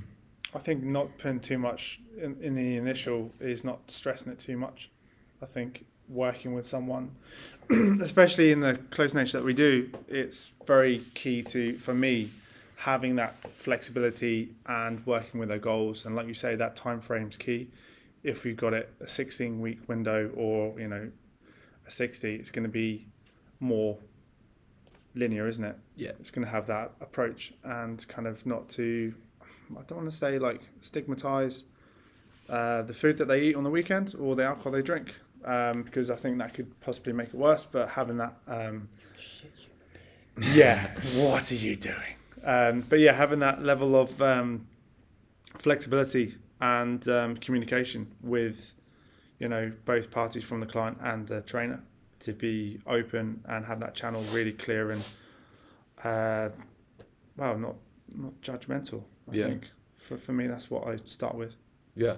I 0.55 0.59
think 0.59 0.83
not 0.83 1.17
putting 1.19 1.41
too 1.41 1.59
much 1.59 2.01
in, 2.21 2.37
in 2.41 2.55
the 2.55 2.77
initial 2.77 3.31
is 3.41 3.63
not 3.63 3.79
stressing 3.89 4.33
it 4.33 4.39
too 4.39 4.57
much. 4.57 4.91
I 5.43 5.47
think 5.47 5.85
working 6.09 6.55
with 6.55 6.67
someone, 6.67 7.13
especially 8.01 8.51
in 8.51 8.61
the 8.61 8.79
close 8.91 9.15
nature 9.15 9.39
that 9.39 9.45
we 9.45 9.55
do, 9.55 9.91
it's 10.09 10.51
very 10.67 11.03
key 11.15 11.43
to 11.45 11.79
for 11.79 11.95
me 11.95 12.31
having 12.77 13.17
that 13.17 13.37
flexibility 13.53 14.49
and 14.67 15.05
working 15.07 15.39
with 15.39 15.51
their 15.51 15.59
goals. 15.59 16.07
And 16.07 16.17
like 16.17 16.27
you 16.27 16.35
say, 16.35 16.57
that 16.57 16.77
time 16.77 17.01
frame's 17.01 17.37
key. 17.37 17.69
If 18.23 18.45
we've 18.45 18.57
got 18.57 18.75
it 18.75 18.93
a 19.01 19.09
16 19.09 19.61
week 19.61 19.79
window 19.89 20.31
or 20.35 20.79
you 20.79 20.89
know 20.89 21.11
a 21.91 21.93
60, 21.93 22.35
it's 22.37 22.51
going 22.51 22.63
to 22.63 22.69
be 22.69 23.07
more 23.59 23.99
linear, 25.15 25.47
isn't 25.49 25.65
it? 25.65 25.77
Yeah, 25.97 26.13
it's 26.21 26.31
going 26.31 26.45
to 26.45 26.51
have 26.51 26.67
that 26.69 26.93
approach 27.01 27.53
and 27.65 28.07
kind 28.09 28.27
of 28.27 28.47
not 28.47 28.69
to 28.71 29.13
I 29.79 29.83
don't 29.83 29.99
want 29.99 30.11
to 30.11 30.17
say 30.17 30.39
like 30.39 30.63
stigmatize 30.81 31.65
uh, 32.49 32.83
the 32.83 32.95
food 32.95 33.19
that 33.19 33.29
they 33.29 33.43
eat 33.43 33.57
on 33.57 33.63
the 33.63 33.71
weekend 33.71 34.15
or 34.19 34.35
the 34.35 34.45
alcohol 34.45 34.73
they 34.73 34.83
drink 34.83 35.15
um, 35.45 35.83
because 35.83 36.11
I 36.11 36.17
think 36.17 36.39
that 36.39 36.55
could 36.55 36.81
possibly 36.81 37.13
make 37.13 37.29
it 37.29 37.35
worse. 37.35 37.67
But 37.71 37.89
having 37.89 38.17
that, 38.19 38.35
um, 38.49 38.89
yeah, 40.53 40.91
what 41.15 41.51
are 41.51 41.55
you 41.55 41.77
doing? 41.77 42.15
Um, 42.45 42.85
but 42.89 42.99
yeah, 42.99 43.13
having 43.13 43.39
that 43.41 43.63
level 43.63 43.95
of 43.97 44.21
um, 44.21 44.67
flexibility 45.59 46.35
and 46.61 47.07
um, 47.09 47.37
communication 47.37 48.11
with 48.23 48.75
you 49.41 49.49
know 49.49 49.73
both 49.85 50.11
parties 50.11 50.45
from 50.45 50.61
the 50.61 50.67
client 50.67 50.97
and 51.03 51.27
the 51.27 51.41
trainer 51.41 51.83
to 52.21 52.33
be 52.33 52.79
open 52.87 53.43
and 53.49 53.65
have 53.65 53.81
that 53.81 53.95
channel 53.97 54.23
really 54.33 54.53
clear 54.53 54.93
and 54.93 55.05
uh, 56.05 56.49
well 57.37 57.59
not 57.59 57.75
not 58.15 58.33
judgmental 58.41 59.03
I 59.31 59.35
yeah. 59.35 59.47
think 59.47 59.71
for, 60.11 60.19
for 60.19 60.33
me, 60.33 60.47
that's 60.49 60.71
what 60.71 60.87
I 60.89 60.99
start 61.05 61.37
with. 61.37 61.55
Yeah, 61.95 62.17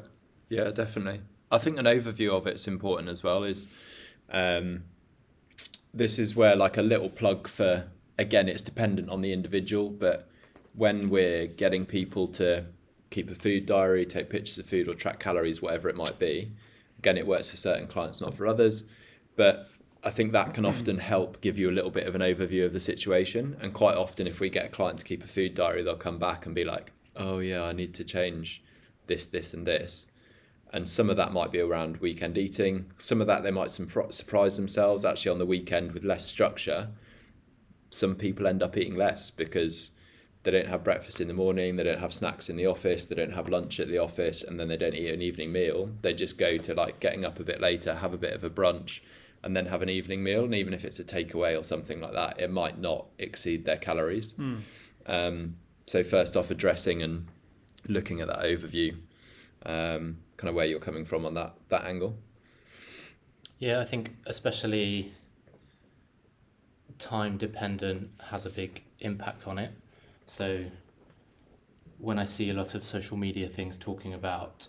yeah, 0.49 0.71
definitely. 0.71 1.21
I 1.51 1.59
think 1.59 1.79
an 1.79 1.85
overview 1.85 2.31
of 2.31 2.47
it's 2.47 2.67
important 2.67 3.09
as 3.11 3.23
well. 3.23 3.45
Is 3.45 3.69
um, 4.31 4.85
this 5.93 6.19
is 6.19 6.35
where 6.35 6.57
like 6.57 6.79
a 6.79 6.83
little 6.83 7.11
plug 7.11 7.47
for 7.47 7.85
again, 8.19 8.49
it's 8.49 8.63
dependent 8.63 9.11
on 9.11 9.21
the 9.21 9.33
individual, 9.33 9.91
but 9.91 10.31
when 10.75 11.11
we're 11.11 11.47
getting 11.47 11.85
people 11.85 12.29
to 12.29 12.65
keep 13.11 13.31
a 13.31 13.35
food 13.35 13.67
diary, 13.67 14.07
take 14.07 14.31
pictures 14.31 14.59
of 14.59 14.65
food, 14.65 14.89
or 14.89 14.95
track 14.95 15.19
calories, 15.19 15.61
whatever 15.61 15.91
it 15.91 15.97
might 15.97 16.19
be. 16.19 16.51
Again, 17.03 17.19
it 17.19 17.27
works 17.27 17.49
for 17.49 17.57
certain 17.57 17.89
clients, 17.89 18.21
not 18.21 18.33
for 18.33 18.47
others. 18.47 18.85
But 19.35 19.69
I 20.05 20.11
think 20.11 20.31
that 20.31 20.55
can 20.55 20.65
often 20.65 20.99
help 20.99 21.41
give 21.41 21.59
you 21.59 21.69
a 21.69 21.73
little 21.73 21.91
bit 21.91 22.07
of 22.07 22.15
an 22.15 22.21
overview 22.21 22.65
of 22.65 22.73
the 22.73 22.79
situation. 22.79 23.57
And 23.61 23.75
quite 23.75 23.97
often, 23.97 24.29
if 24.29 24.39
we 24.39 24.49
get 24.49 24.67
a 24.67 24.69
client 24.69 25.01
to 25.01 25.05
keep 25.05 25.25
a 25.25 25.27
food 25.27 25.55
diary, 25.55 25.83
they'll 25.83 25.97
come 25.97 26.21
back 26.21 26.47
and 26.47 26.55
be 26.55 26.65
like, 26.65 26.93
oh 27.17 27.41
yeah, 27.41 27.65
I 27.65 27.73
need 27.73 27.93
to 27.95 28.05
change 28.05 28.63
this, 29.09 29.27
this, 29.27 29.53
and 29.53 29.67
this. 29.67 30.07
And 30.73 30.89
some 30.89 31.11
of 31.11 31.17
that 31.17 31.33
might 31.33 31.51
be 31.51 31.59
around 31.59 31.97
weekend 31.97 32.39
eating. 32.39 32.93
Some 32.99 33.21
of 33.21 33.27
that 33.27 33.43
they 33.43 33.51
might 33.51 33.71
surprise 33.71 34.57
themselves 34.57 35.05
actually 35.05 35.33
on 35.33 35.39
the 35.39 35.47
weekend 35.47 35.91
with 35.91 36.05
less 36.05 36.25
structure. 36.25 36.89
Some 37.91 38.15
people 38.15 38.47
end 38.47 38.63
up 38.63 38.77
eating 38.77 38.97
less 38.97 39.31
because 39.31 39.91
they 40.43 40.51
don't 40.51 40.67
have 40.67 40.83
breakfast 40.83 41.21
in 41.21 41.29
the 41.29 41.35
morning, 41.35 41.77
they 41.77 41.85
don't 41.85 42.01
have 42.01 42.13
snacks 42.13 42.51
in 42.51 42.57
the 42.57 42.67
office, 42.67 43.07
they 43.07 43.15
don't 43.15 43.35
have 43.35 43.49
lunch 43.49 43.79
at 43.79 43.89
the 43.89 43.99
office, 43.99 44.43
and 44.43 44.59
then 44.59 44.69
they 44.69 44.77
don't 44.77 44.95
eat 44.95 45.13
an 45.13 45.23
evening 45.23 45.53
meal. 45.53 45.91
They 46.03 46.15
just 46.15 46.37
go 46.37 46.57
to 46.57 46.75
like 46.75 47.01
getting 47.01 47.25
up 47.25 47.39
a 47.39 47.45
bit 47.45 47.61
later, 47.61 47.95
have 47.95 48.13
a 48.13 48.19
bit 48.19 48.33
of 48.33 48.43
a 48.43 48.51
brunch, 48.51 49.01
and 49.45 49.57
then 49.57 49.67
have 49.67 49.83
an 49.83 49.89
evening 49.89 50.23
meal. 50.23 50.45
And 50.45 50.55
even 50.55 50.75
if 50.75 50.85
it's 50.85 50.99
a 50.99 51.05
takeaway 51.05 51.59
or 51.59 51.63
something 51.63 52.01
like 52.01 52.13
that, 52.13 52.41
it 52.41 52.51
might 52.51 52.79
not 52.79 53.07
exceed 53.19 53.65
their 53.65 53.77
calories. 53.77 54.33
Mm. 54.33 54.61
Um, 55.07 55.53
so 55.87 56.03
first 56.03 56.37
off, 56.37 56.51
addressing 56.51 57.03
and 57.03 57.29
looking 57.89 58.21
at 58.21 58.29
that 58.29 58.41
overview, 58.41 58.97
um, 59.65 60.19
kind 60.37 60.49
of 60.49 60.55
where 60.55 60.67
you're 60.67 60.81
coming 60.81 61.05
from 61.05 61.25
on 61.25 61.35
that 61.35 61.55
that 61.69 61.85
angle. 61.85 62.17
Yeah, 63.59 63.81
I 63.81 63.85
think 63.85 64.17
especially 64.27 65.13
time 66.99 67.37
dependent 67.37 68.11
has 68.31 68.45
a 68.45 68.51
big 68.51 68.83
impact 69.01 69.47
on 69.47 69.59
it. 69.59 69.73
So 70.33 70.65
when 71.99 72.19
I 72.19 72.25
see 72.25 72.49
a 72.49 72.55
lot 72.55 72.75
of 72.75 72.87
social 72.87 73.19
media 73.19 73.49
things 73.49 73.77
talking 73.77 74.15
about, 74.15 74.69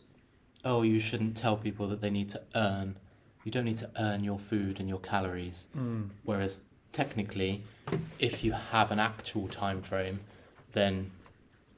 oh, 0.66 0.82
you 0.82 1.00
shouldn't 1.00 1.38
tell 1.38 1.56
people 1.56 1.88
that 1.88 2.02
they 2.02 2.10
need 2.10 2.28
to 2.32 2.42
earn. 2.54 2.98
You 3.46 3.52
don't 3.54 3.64
need 3.64 3.78
to 3.78 3.90
earn 3.98 4.26
your 4.26 4.40
food 4.40 4.82
and 4.82 4.90
your 4.90 5.00
calories. 5.00 5.68
Mm. 5.74 6.10
Whereas 6.26 6.60
technically, 6.92 7.64
if 8.20 8.44
you 8.44 8.52
have 8.52 8.92
an 8.92 9.00
actual 9.00 9.48
time 9.48 9.82
frame 9.82 10.20
then 10.74 11.12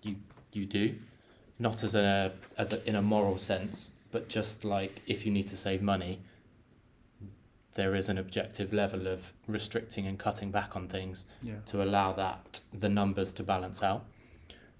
you 0.01 0.15
you 0.51 0.65
do, 0.65 0.95
not 1.59 1.83
as 1.83 1.93
a 1.93 2.33
as 2.57 2.73
a, 2.73 2.83
in 2.89 2.95
a 2.95 3.03
moral 3.03 3.37
sense, 3.37 3.91
but 4.11 4.29
just 4.29 4.65
like 4.65 5.03
if 5.05 5.27
you 5.27 5.31
need 5.31 5.47
to 5.49 5.57
save 5.57 5.83
money, 5.83 6.21
there 7.75 7.93
is 7.93 8.09
an 8.09 8.17
objective 8.17 8.73
level 8.73 9.07
of 9.07 9.31
restricting 9.47 10.07
and 10.07 10.17
cutting 10.17 10.49
back 10.49 10.75
on 10.75 10.87
things 10.87 11.25
yeah. 11.43 11.55
to 11.65 11.83
allow 11.83 12.11
that 12.13 12.61
the 12.73 12.89
numbers 12.89 13.31
to 13.33 13.43
balance 13.43 13.83
out. 13.83 14.05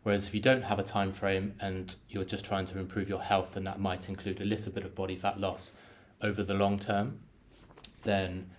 Whereas 0.04 0.28
if 0.28 0.34
you 0.34 0.42
don't 0.42 0.64
have 0.64 0.80
a 0.80 0.84
time 0.84 1.12
frame 1.12 1.56
and 1.60 1.96
you're 2.10 2.24
just 2.24 2.46
trying 2.46 2.66
to 2.68 2.80
improve 2.80 3.10
your 3.10 3.22
health, 3.22 3.56
and 3.56 3.68
that 3.68 3.80
might 3.80 4.08
include 4.08 4.40
a 4.40 4.46
little 4.46 4.72
bit 4.72 4.86
of 4.86 4.96
body 4.96 5.16
fat 5.16 5.40
loss 5.40 5.72
over 6.22 6.44
the 6.44 6.54
long 6.54 6.80
term, 6.80 7.20
then 8.04 8.52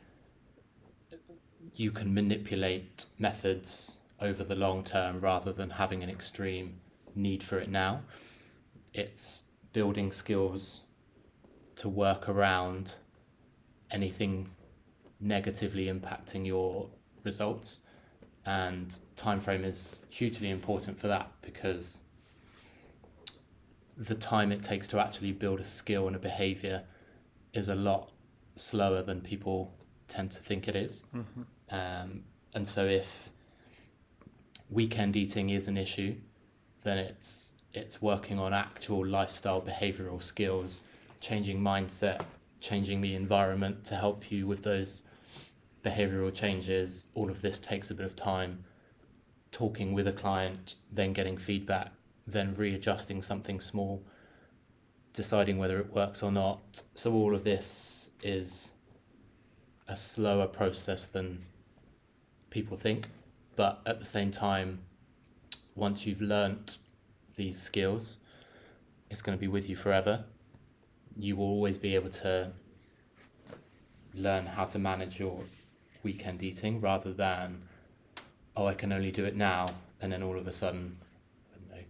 you 1.74 1.90
can 1.90 2.12
manipulate 2.12 3.06
methods 3.18 3.94
over 4.20 4.44
the 4.44 4.54
long 4.54 4.82
term 4.82 5.20
rather 5.20 5.52
than 5.52 5.70
having 5.70 6.02
an 6.02 6.10
extreme 6.10 6.80
need 7.14 7.42
for 7.42 7.58
it 7.58 7.70
now. 7.70 8.02
It's 8.92 9.44
building 9.72 10.10
skills 10.10 10.80
to 11.76 11.88
work 11.88 12.28
around 12.28 12.96
anything 13.90 14.50
negatively 15.20 15.86
impacting 15.86 16.46
your 16.46 16.90
results 17.24 17.80
and 18.46 18.98
time 19.16 19.40
frame 19.40 19.64
is 19.64 20.02
hugely 20.08 20.48
important 20.50 20.98
for 20.98 21.08
that 21.08 21.32
because 21.42 22.02
the 23.96 24.14
time 24.14 24.52
it 24.52 24.62
takes 24.62 24.86
to 24.88 25.00
actually 25.00 25.32
build 25.32 25.58
a 25.58 25.64
skill 25.64 26.06
and 26.06 26.14
a 26.14 26.18
behavior 26.18 26.84
is 27.52 27.68
a 27.68 27.74
lot 27.74 28.12
slower 28.54 29.02
than 29.02 29.20
people 29.20 29.74
tend 30.06 30.30
to 30.30 30.40
think 30.40 30.68
it 30.68 30.76
is. 30.76 31.04
Mm-hmm. 31.14 31.42
Um, 31.70 32.24
and 32.54 32.68
so 32.68 32.84
if 32.84 33.30
weekend 34.70 35.16
eating 35.16 35.50
is 35.50 35.66
an 35.66 35.76
issue, 35.76 36.16
then 36.84 36.98
it's 36.98 37.54
it's 37.72 38.00
working 38.00 38.38
on 38.38 38.54
actual 38.54 39.04
lifestyle 39.04 39.60
behavioral 39.60 40.22
skills, 40.22 40.80
changing 41.20 41.60
mindset, 41.60 42.22
changing 42.60 43.00
the 43.00 43.14
environment 43.14 43.84
to 43.86 43.96
help 43.96 44.30
you 44.30 44.46
with 44.46 44.62
those 44.62 45.02
behavioral 45.84 46.34
changes. 46.34 47.06
All 47.14 47.30
of 47.30 47.42
this 47.42 47.58
takes 47.58 47.90
a 47.90 47.94
bit 47.94 48.06
of 48.06 48.16
time. 48.16 48.64
Talking 49.52 49.92
with 49.92 50.06
a 50.06 50.12
client, 50.12 50.74
then 50.92 51.12
getting 51.12 51.38
feedback, 51.38 51.92
then 52.26 52.54
readjusting 52.54 53.22
something 53.22 53.60
small, 53.60 54.02
deciding 55.12 55.58
whether 55.58 55.78
it 55.78 55.92
works 55.92 56.22
or 56.22 56.30
not. 56.30 56.82
So 56.94 57.14
all 57.14 57.34
of 57.34 57.44
this 57.44 58.10
is 58.22 58.72
a 59.88 59.96
slower 59.96 60.46
process 60.46 61.06
than 61.06 61.44
people 62.50 62.76
think, 62.76 63.08
but 63.54 63.80
at 63.86 64.00
the 64.00 64.06
same 64.06 64.30
time, 64.30 64.80
once 65.74 66.06
you've 66.06 66.20
learnt 66.20 66.78
these 67.36 67.60
skills, 67.60 68.18
it's 69.10 69.22
going 69.22 69.36
to 69.36 69.40
be 69.40 69.48
with 69.48 69.68
you 69.68 69.76
forever. 69.76 70.24
You 71.18 71.36
will 71.36 71.46
always 71.46 71.78
be 71.78 71.94
able 71.94 72.10
to 72.10 72.52
learn 74.14 74.46
how 74.46 74.64
to 74.64 74.78
manage 74.78 75.18
your 75.20 75.40
weekend 76.02 76.42
eating 76.42 76.80
rather 76.80 77.12
than, 77.12 77.62
oh, 78.56 78.66
I 78.66 78.74
can 78.74 78.92
only 78.92 79.10
do 79.10 79.24
it 79.24 79.36
now, 79.36 79.66
and 80.00 80.12
then 80.12 80.22
all 80.22 80.36
of 80.38 80.46
a 80.46 80.52
sudden, 80.52 80.98
I 81.54 81.58
don't 81.58 81.70
know, 81.70 81.84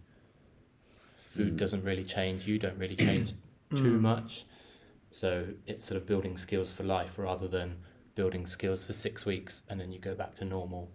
food 1.17 1.53
Mm. 1.53 1.57
doesn't 1.57 1.83
really 1.83 2.03
change, 2.03 2.47
you 2.47 2.59
don't 2.59 2.77
really 2.77 2.95
change 2.95 3.33
too 3.75 3.99
much. 3.99 4.45
So 5.11 5.47
it's 5.65 5.85
sort 5.85 5.99
of 6.01 6.05
building 6.07 6.37
skills 6.37 6.71
for 6.71 6.83
life 6.83 7.17
rather 7.17 7.47
than 7.47 7.77
building 8.15 8.45
skills 8.45 8.83
for 8.83 8.93
six 8.93 9.25
weeks 9.25 9.61
and 9.69 9.79
then 9.79 9.91
you 9.91 9.99
go 9.99 10.15
back 10.15 10.33
to 10.35 10.45
normal. 10.45 10.89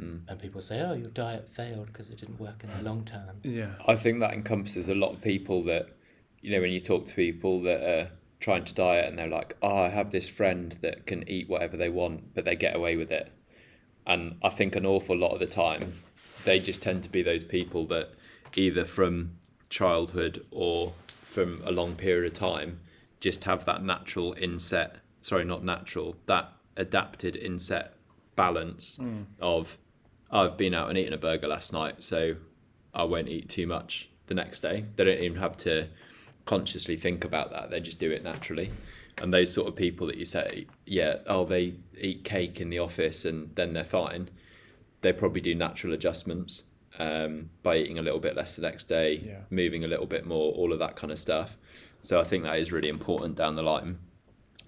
Mm. 0.00 0.22
And 0.28 0.38
people 0.40 0.60
say, 0.60 0.80
oh, 0.82 0.92
your 0.94 1.08
diet 1.10 1.48
failed 1.48 1.86
because 1.86 2.10
it 2.10 2.18
didn't 2.18 2.40
work 2.40 2.64
in 2.64 2.70
the 2.70 2.82
long 2.82 3.04
term. 3.04 3.36
Yeah. 3.42 3.74
I 3.86 3.94
think 3.94 4.20
that 4.20 4.32
encompasses 4.32 4.88
a 4.88 4.94
lot 4.94 5.12
of 5.12 5.22
people 5.22 5.62
that, 5.64 5.88
you 6.44 6.50
know, 6.50 6.60
when 6.60 6.72
you 6.72 6.80
talk 6.80 7.06
to 7.06 7.14
people 7.14 7.62
that 7.62 7.82
are 7.82 8.10
trying 8.38 8.66
to 8.66 8.74
diet 8.74 9.08
and 9.08 9.18
they're 9.18 9.26
like, 9.26 9.56
oh, 9.62 9.78
I 9.78 9.88
have 9.88 10.10
this 10.10 10.28
friend 10.28 10.76
that 10.82 11.06
can 11.06 11.26
eat 11.26 11.48
whatever 11.48 11.78
they 11.78 11.88
want, 11.88 12.34
but 12.34 12.44
they 12.44 12.54
get 12.54 12.76
away 12.76 12.96
with 12.96 13.10
it. 13.10 13.32
And 14.06 14.36
I 14.42 14.50
think 14.50 14.76
an 14.76 14.84
awful 14.84 15.16
lot 15.16 15.32
of 15.32 15.40
the 15.40 15.46
time, 15.46 16.02
they 16.44 16.60
just 16.60 16.82
tend 16.82 17.02
to 17.04 17.08
be 17.08 17.22
those 17.22 17.44
people 17.44 17.86
that 17.86 18.10
either 18.56 18.84
from 18.84 19.38
childhood 19.70 20.44
or 20.50 20.92
from 21.06 21.62
a 21.64 21.72
long 21.72 21.94
period 21.94 22.30
of 22.30 22.38
time 22.38 22.80
just 23.20 23.44
have 23.44 23.64
that 23.64 23.82
natural 23.82 24.34
inset, 24.38 24.96
sorry, 25.22 25.46
not 25.46 25.64
natural, 25.64 26.14
that 26.26 26.52
adapted 26.76 27.36
inset 27.36 27.94
balance 28.36 28.96
hmm. 28.96 29.22
of, 29.40 29.78
I've 30.30 30.58
been 30.58 30.74
out 30.74 30.90
and 30.90 30.98
eaten 30.98 31.14
a 31.14 31.18
burger 31.18 31.48
last 31.48 31.72
night, 31.72 32.04
so 32.04 32.36
I 32.92 33.04
won't 33.04 33.28
eat 33.28 33.48
too 33.48 33.66
much 33.66 34.10
the 34.26 34.34
next 34.34 34.60
day. 34.60 34.84
They 34.96 35.04
don't 35.04 35.20
even 35.20 35.38
have 35.38 35.56
to 35.58 35.88
consciously 36.46 36.96
think 36.96 37.24
about 37.24 37.50
that. 37.50 37.70
They 37.70 37.80
just 37.80 37.98
do 37.98 38.10
it 38.10 38.22
naturally. 38.22 38.70
And 39.18 39.32
those 39.32 39.52
sort 39.52 39.68
of 39.68 39.76
people 39.76 40.06
that 40.08 40.16
you 40.16 40.24
say, 40.24 40.66
yeah, 40.86 41.18
oh, 41.26 41.44
they 41.44 41.74
eat 41.98 42.24
cake 42.24 42.60
in 42.60 42.70
the 42.70 42.80
office 42.80 43.24
and 43.24 43.54
then 43.54 43.72
they're 43.72 43.84
fine. 43.84 44.28
They 45.02 45.12
probably 45.12 45.40
do 45.40 45.54
natural 45.54 45.92
adjustments 45.92 46.64
um, 46.98 47.50
by 47.62 47.76
eating 47.78 47.98
a 47.98 48.02
little 48.02 48.18
bit 48.20 48.36
less 48.36 48.56
the 48.56 48.62
next 48.62 48.84
day, 48.84 49.22
Yeah. 49.24 49.40
moving 49.50 49.84
a 49.84 49.88
little 49.88 50.06
bit 50.06 50.26
more, 50.26 50.52
all 50.52 50.72
of 50.72 50.78
that 50.80 50.96
kind 50.96 51.12
of 51.12 51.18
stuff. 51.18 51.56
So 52.00 52.20
I 52.20 52.24
think 52.24 52.44
that 52.44 52.58
is 52.58 52.72
really 52.72 52.88
important 52.88 53.36
down 53.36 53.56
the 53.56 53.62
line. 53.62 53.98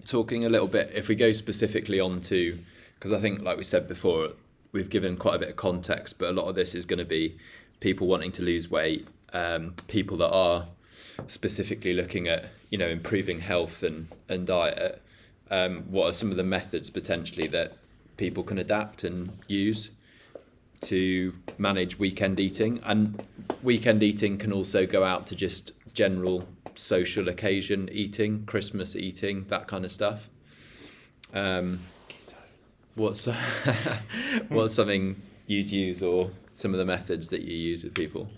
Talking 0.05 0.45
a 0.45 0.49
little 0.49 0.67
bit, 0.67 0.91
if 0.93 1.07
we 1.09 1.15
go 1.15 1.31
specifically 1.33 1.99
on 1.99 2.21
to, 2.21 2.57
because 2.95 3.11
I 3.11 3.19
think, 3.19 3.41
like 3.41 3.57
we 3.57 3.63
said 3.63 3.87
before, 3.87 4.29
we've 4.71 4.89
given 4.89 5.17
quite 5.17 5.35
a 5.35 5.39
bit 5.39 5.49
of 5.49 5.55
context, 5.57 6.17
but 6.19 6.29
a 6.29 6.33
lot 6.33 6.47
of 6.47 6.55
this 6.55 6.73
is 6.73 6.85
going 6.85 6.99
to 6.99 7.05
be 7.05 7.37
people 7.79 8.07
wanting 8.07 8.31
to 8.33 8.43
lose 8.43 8.69
weight, 8.71 9.07
um, 9.33 9.75
people 9.87 10.17
that 10.17 10.29
are 10.29 10.67
specifically 11.27 11.93
looking 11.93 12.27
at 12.27 12.45
you 12.69 12.77
know 12.77 12.87
improving 12.87 13.39
health 13.39 13.83
and 13.83 14.07
and 14.29 14.45
diet. 14.45 15.01
Um, 15.49 15.83
what 15.89 16.07
are 16.07 16.13
some 16.13 16.29
of 16.29 16.37
the 16.37 16.43
methods 16.43 16.89
potentially 16.89 17.47
that 17.47 17.77
people 18.17 18.43
can 18.43 18.57
adapt 18.57 19.03
and 19.05 19.37
use 19.47 19.91
to 20.81 21.33
manage 21.57 21.97
weekend 21.97 22.39
eating? 22.39 22.81
And 22.83 23.25
weekend 23.63 24.03
eating 24.03 24.37
can 24.37 24.51
also 24.51 24.85
go 24.85 25.03
out 25.03 25.25
to 25.27 25.35
just 25.35 25.71
general 25.93 26.47
social 26.75 27.27
occasion 27.29 27.89
eating, 27.91 28.45
Christmas 28.45 28.95
eating, 28.95 29.45
that 29.47 29.67
kind 29.67 29.85
of 29.85 29.91
stuff. 29.91 30.29
Um, 31.33 31.79
what's 32.95 33.25
what's 34.49 34.73
something 34.73 35.21
you'd 35.45 35.71
use 35.71 36.03
or 36.03 36.31
some 36.53 36.73
of 36.73 36.77
the 36.77 36.85
methods 36.85 37.29
that 37.29 37.41
you 37.41 37.55
use 37.55 37.83
with 37.83 37.93
people? 37.93 38.29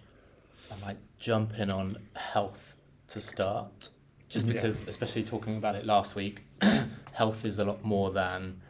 I 0.72 0.86
might 0.86 0.98
jump 1.18 1.58
in 1.58 1.70
on 1.72 1.98
health 2.16 2.69
to 3.10 3.22
start, 3.22 3.90
just 4.28 4.46
Yeah. 4.46 4.54
because, 4.54 4.82
especially 4.88 5.24
talking 5.24 5.58
about 5.58 5.76
it 5.76 5.86
last 5.86 6.16
week, 6.16 6.44
health 7.14 7.46
is 7.46 7.60
a 7.60 7.66
lot 7.66 7.84
more 7.84 8.12
than 8.12 8.62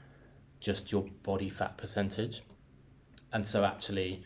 just 0.59 0.91
your 0.91 1.05
body 1.23 1.49
fat 1.49 1.77
percentage. 1.77 2.41
And 3.31 3.47
so, 3.47 3.63
actually, 3.63 4.23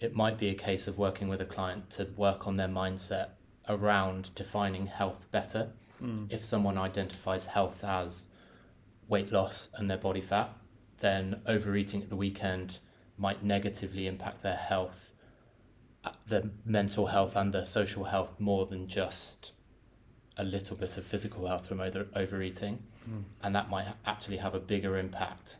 it 0.00 0.14
might 0.14 0.38
be 0.38 0.48
a 0.48 0.54
case 0.54 0.86
of 0.86 0.98
working 0.98 1.28
with 1.28 1.40
a 1.40 1.44
client 1.44 1.90
to 1.90 2.08
work 2.16 2.46
on 2.46 2.56
their 2.56 2.68
mindset 2.68 3.30
around 3.68 4.34
defining 4.34 4.86
health 4.86 5.30
better. 5.30 5.70
If 6.28 6.44
someone 6.44 6.76
identifies 6.76 7.46
health 7.46 7.82
as 7.82 8.26
weight 9.08 9.32
loss 9.32 9.70
and 9.74 9.88
their 9.88 9.96
body 9.96 10.20
fat, 10.20 10.50
then 11.00 11.40
overeating 11.46 12.02
at 12.02 12.10
the 12.10 12.16
weekend 12.16 12.78
might 13.16 13.42
negatively 13.42 14.06
impact 14.06 14.42
their 14.42 14.56
health 14.56 15.12
uh, 16.04 16.12
their 16.28 16.44
mental 16.64 17.06
health 17.06 17.34
and 17.34 17.52
their 17.52 17.64
social 17.64 18.04
health 18.04 18.38
more 18.38 18.66
than 18.66 18.86
just 18.86 19.52
a 20.36 20.44
little 20.44 20.76
bit 20.76 20.96
of 20.96 21.04
physical 21.04 21.46
health 21.46 21.66
from 21.66 21.80
over, 21.80 22.06
overeating. 22.14 22.82
Hmm. 23.04 23.20
And 23.42 23.54
that 23.54 23.70
might 23.70 23.86
actually 24.04 24.36
have 24.38 24.54
a 24.54 24.60
bigger 24.60 24.98
impact 24.98 25.58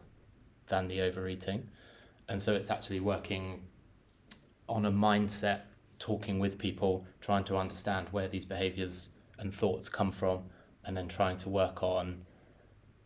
than 0.67 0.89
the 0.89 1.01
overeating. 1.01 1.69
And 2.29 2.43
so 2.43 2.55
it's 2.55 2.71
actually 2.71 3.01
working 3.01 3.63
on 4.69 4.85
a 4.85 4.91
mindset, 4.91 5.61
talking 5.99 6.39
with 6.39 6.59
people, 6.59 7.07
trying 7.21 7.45
to 7.45 7.57
understand 7.57 8.09
where 8.11 8.29
these 8.29 8.45
behaviors 8.45 9.11
and 9.39 9.53
thoughts 9.53 9.89
come 9.89 10.13
from, 10.13 10.45
and 10.85 10.97
then 10.97 11.09
trying 11.09 11.39
to 11.39 11.49
work 11.49 11.83
on 11.83 12.25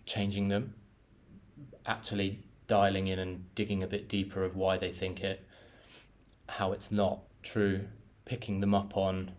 changing 0.06 0.48
them. 0.48 0.74
Actually 1.86 2.42
dialing 2.66 3.08
in 3.08 3.18
and 3.18 3.52
digging 3.54 3.82
a 3.82 3.86
bit 3.86 4.08
deeper 4.08 4.44
of 4.44 4.56
why 4.56 4.78
they 4.78 4.92
think 4.92 5.22
it, 5.22 5.46
how 6.48 6.72
it's 6.72 6.90
not 6.90 7.20
true, 7.42 7.86
picking 8.24 8.60
them 8.60 8.74
up 8.74 8.96
on 8.96 9.32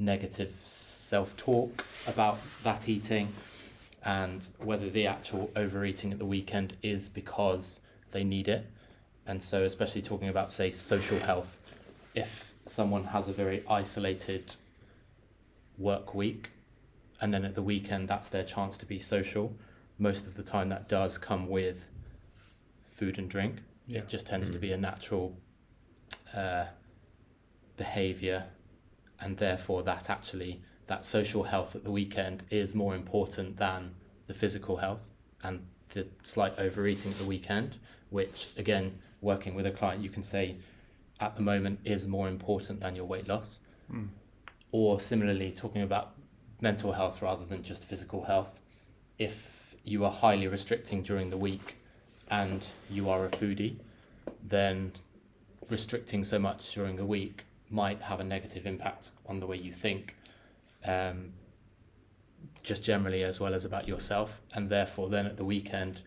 negative 0.00 0.52
self 0.52 1.36
talk 1.36 1.84
about 2.06 2.38
that 2.64 2.88
eating, 2.88 3.32
and 4.04 4.48
whether 4.58 4.88
the 4.88 5.06
actual 5.06 5.50
overeating 5.54 6.12
at 6.12 6.18
the 6.18 6.24
weekend 6.26 6.76
is 6.82 7.08
because 7.08 7.80
they 8.12 8.24
need 8.24 8.48
it. 8.48 8.66
And 9.26 9.42
so, 9.42 9.62
especially 9.62 10.02
talking 10.02 10.28
about, 10.28 10.52
say, 10.52 10.70
social 10.70 11.18
health, 11.18 11.62
if 12.14 12.54
someone 12.66 13.04
has 13.04 13.28
a 13.28 13.32
very 13.32 13.62
isolated 13.68 14.56
work 15.78 16.14
week 16.14 16.50
and 17.20 17.34
then 17.34 17.44
at 17.44 17.54
the 17.54 17.62
weekend 17.62 18.08
that's 18.08 18.28
their 18.28 18.44
chance 18.44 18.78
to 18.78 18.86
be 18.86 18.98
social, 18.98 19.54
most 19.98 20.26
of 20.26 20.36
the 20.36 20.42
time 20.42 20.68
that 20.68 20.88
does 20.88 21.18
come 21.18 21.48
with 21.48 21.90
food 22.86 23.18
and 23.18 23.28
drink. 23.28 23.56
Yeah. 23.86 24.00
It 24.00 24.08
just 24.08 24.26
tends 24.26 24.50
to 24.50 24.58
be 24.58 24.72
a 24.72 24.76
natural 24.76 25.36
uh, 26.34 26.66
behavior, 27.76 28.44
and 29.20 29.36
therefore 29.36 29.82
that 29.82 30.08
actually 30.08 30.60
that 30.86 31.04
social 31.04 31.44
health 31.44 31.76
at 31.76 31.84
the 31.84 31.90
weekend 31.90 32.42
is 32.50 32.74
more 32.74 32.96
important 32.96 33.58
than 33.58 33.94
the 34.26 34.34
physical 34.34 34.78
health 34.78 35.10
and 35.42 35.64
the 35.90 36.06
slight 36.22 36.52
overeating 36.58 37.12
at 37.12 37.18
the 37.18 37.24
weekend, 37.24 37.76
which 38.10 38.48
again, 38.56 38.98
working 39.20 39.54
with 39.54 39.66
a 39.66 39.70
client, 39.70 40.02
you 40.02 40.10
can 40.10 40.22
say 40.22 40.56
at 41.20 41.36
the 41.36 41.42
moment 41.42 41.78
is 41.84 42.06
more 42.06 42.28
important 42.28 42.80
than 42.80 42.96
your 42.96 43.04
weight 43.04 43.28
loss. 43.28 43.60
Hmm. 43.90 44.06
Or 44.72 45.00
similarly, 45.00 45.50
talking 45.52 45.82
about 45.82 46.12
mental 46.60 46.92
health 46.92 47.22
rather 47.22 47.44
than 47.44 47.62
just 47.62 47.84
physical 47.84 48.24
health, 48.24 48.60
if 49.18 49.76
you 49.84 50.04
are 50.04 50.12
highly 50.12 50.48
restricting 50.48 51.02
during 51.02 51.30
the 51.30 51.36
week 51.36 51.76
and 52.28 52.64
you 52.88 53.08
are 53.08 53.24
a 53.24 53.30
foodie, 53.30 53.76
then 54.42 54.92
restricting 55.68 56.24
so 56.24 56.38
much 56.38 56.72
during 56.74 56.96
the 56.96 57.04
week 57.04 57.44
might 57.70 58.02
have 58.02 58.20
a 58.20 58.24
negative 58.24 58.66
impact 58.66 59.10
on 59.26 59.40
the 59.40 59.46
way 59.46 59.56
you 59.56 59.72
think, 59.72 60.16
um, 60.84 61.32
just 62.62 62.82
generally 62.82 63.22
as 63.22 63.40
well 63.40 63.54
as 63.54 63.64
about 63.64 63.86
yourself. 63.86 64.40
And 64.52 64.68
therefore, 64.68 65.08
then 65.08 65.26
at 65.26 65.36
the 65.36 65.44
weekend, 65.44 66.02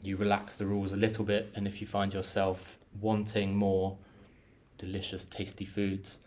you 0.00 0.16
relax 0.16 0.54
the 0.54 0.66
rules 0.66 0.92
a 0.92 0.96
little 0.96 1.24
bit. 1.24 1.52
And 1.54 1.66
if 1.66 1.80
you 1.80 1.86
find 1.86 2.12
yourself 2.14 2.78
wanting 3.00 3.56
more 3.56 3.98
delicious, 4.78 5.24
tasty 5.24 5.64
foods, 5.64 6.18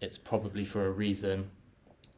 it's 0.00 0.18
probably 0.18 0.64
for 0.64 0.86
a 0.86 0.90
reason. 0.90 1.50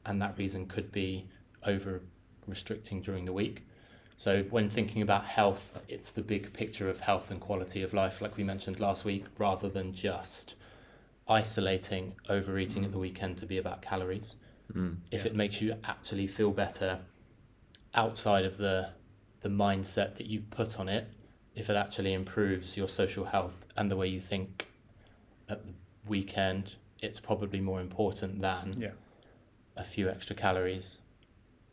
And 0.07 0.21
that 0.23 0.39
reason 0.39 0.67
could 0.67 0.91
be 0.91 1.27
over 1.65 2.03
restricting 2.47 3.03
during 3.03 3.25
the 3.25 3.33
week. 3.33 3.67
So, 4.17 4.45
when 4.45 4.71
thinking 4.71 5.03
about 5.03 5.25
health, 5.25 5.81
it's 5.89 6.11
the 6.11 6.23
big 6.23 6.53
picture 6.53 6.89
of 6.89 7.01
health 7.01 7.31
and 7.31 7.41
quality 7.41 7.83
of 7.83 7.93
life, 7.93 8.21
like 8.21 8.37
we 8.37 8.45
mentioned 8.45 8.79
last 8.79 9.05
week, 9.05 9.25
rather 9.39 9.69
than 9.69 9.95
just 9.95 10.55
isolating 11.29 12.15
overeating 12.29 12.85
at 12.85 12.93
the 12.93 12.99
weekend 12.99 13.39
to 13.39 13.47
be 13.47 13.59
about 13.59 13.83
calories. 13.83 14.37
Mm. 14.73 14.99
If 15.11 15.27
it 15.27 15.35
makes 15.35 15.61
you 15.61 15.77
actually 15.85 16.27
feel 16.27 16.51
better 16.51 17.01
outside 17.95 18.45
of 18.45 18.57
the 18.59 18.91
the 19.41 19.49
mindset 19.49 20.17
that 20.17 20.27
you 20.27 20.41
put 20.41 20.79
on 20.79 20.89
it, 20.89 21.09
if 21.57 21.69
it 21.69 21.77
actually 21.77 22.13
improves 22.13 22.77
your 22.77 22.89
social 22.89 23.25
health 23.25 23.67
and 23.77 23.91
the 23.91 23.97
way 23.97 24.07
you 24.07 24.21
think 24.21 24.69
at 25.49 25.67
the 25.67 25.73
weekend, 26.07 26.77
it's 27.01 27.19
probably 27.19 27.61
more 27.61 27.81
important 27.81 28.41
than 28.41 28.77
Yeah. 28.81 28.93
a 29.77 29.83
few 29.83 30.09
extra 30.09 30.37
calories 30.37 30.99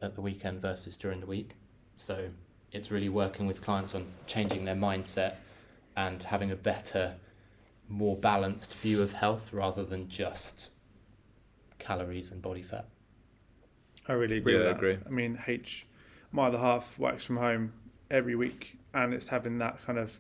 at 0.02 0.16
the 0.16 0.22
weekend 0.22 0.62
versus 0.62 0.96
during 0.96 1.20
the 1.20 1.28
week. 1.28 1.56
So 1.96 2.32
it's 2.72 2.90
really 2.90 3.10
working 3.10 3.46
with 3.46 3.62
clients 3.62 3.94
on 3.94 4.08
changing 4.26 4.66
their 4.66 4.76
mindset 4.76 5.36
and 5.96 6.24
having 6.24 6.50
a 6.50 6.56
better, 6.56 7.18
more 7.90 8.16
balanced 8.16 8.76
view 8.76 9.02
of 9.02 9.14
health 9.14 9.52
rather 9.52 9.84
than 9.84 10.08
just 10.08 10.70
calories 11.80 12.32
and 12.32 12.42
body 12.42 12.62
fat. 12.62 12.86
I 14.08 14.14
really 14.14 14.38
agree 14.38 14.54
Yeah, 14.54 14.60
with 14.60 14.68
I 14.68 14.72
agree. 14.72 14.98
I 15.06 15.10
mean, 15.10 15.40
H, 15.48 15.86
my 16.32 16.48
other 16.48 16.58
half 16.58 16.98
works 17.00 17.26
from 17.26 17.38
home 17.38 17.74
every 18.12 18.36
week, 18.36 18.78
and 18.94 19.14
it's 19.14 19.28
having 19.28 19.58
that 19.60 19.84
kind 19.86 20.00
of, 20.00 20.18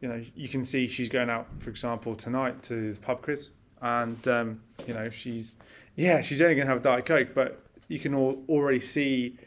you 0.00 0.08
know, 0.08 0.22
you 0.34 0.48
can 0.48 0.64
see 0.64 0.86
she's 0.86 1.08
going 1.08 1.30
out, 1.30 1.46
for 1.58 1.70
example, 1.70 2.14
tonight 2.14 2.62
to 2.64 2.92
the 2.92 3.00
pub 3.00 3.22
quiz, 3.22 3.50
and 3.82 4.26
um, 4.28 4.60
you 4.86 4.94
know, 4.94 5.10
she's, 5.10 5.52
yeah, 5.94 6.20
she's 6.20 6.40
only 6.40 6.54
going 6.54 6.66
to 6.66 6.72
have 6.72 6.82
diet 6.82 7.06
coke, 7.06 7.28
but 7.34 7.60
you 7.88 7.98
can 7.98 8.14
all, 8.14 8.42
already 8.48 8.80
see 8.80 9.38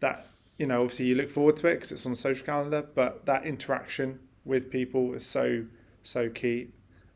that, 0.00 0.26
you 0.58 0.66
know, 0.66 0.82
obviously 0.82 1.06
you 1.06 1.14
look 1.14 1.30
forward 1.30 1.56
to 1.58 1.68
it 1.68 1.74
because 1.74 1.92
it's 1.92 2.04
on 2.06 2.12
the 2.12 2.16
social 2.16 2.44
calendar, 2.44 2.84
but 2.94 3.24
that 3.26 3.44
interaction 3.44 4.18
with 4.44 4.70
people 4.70 5.14
is 5.14 5.24
so 5.24 5.64
so 6.06 6.28
key 6.30 6.68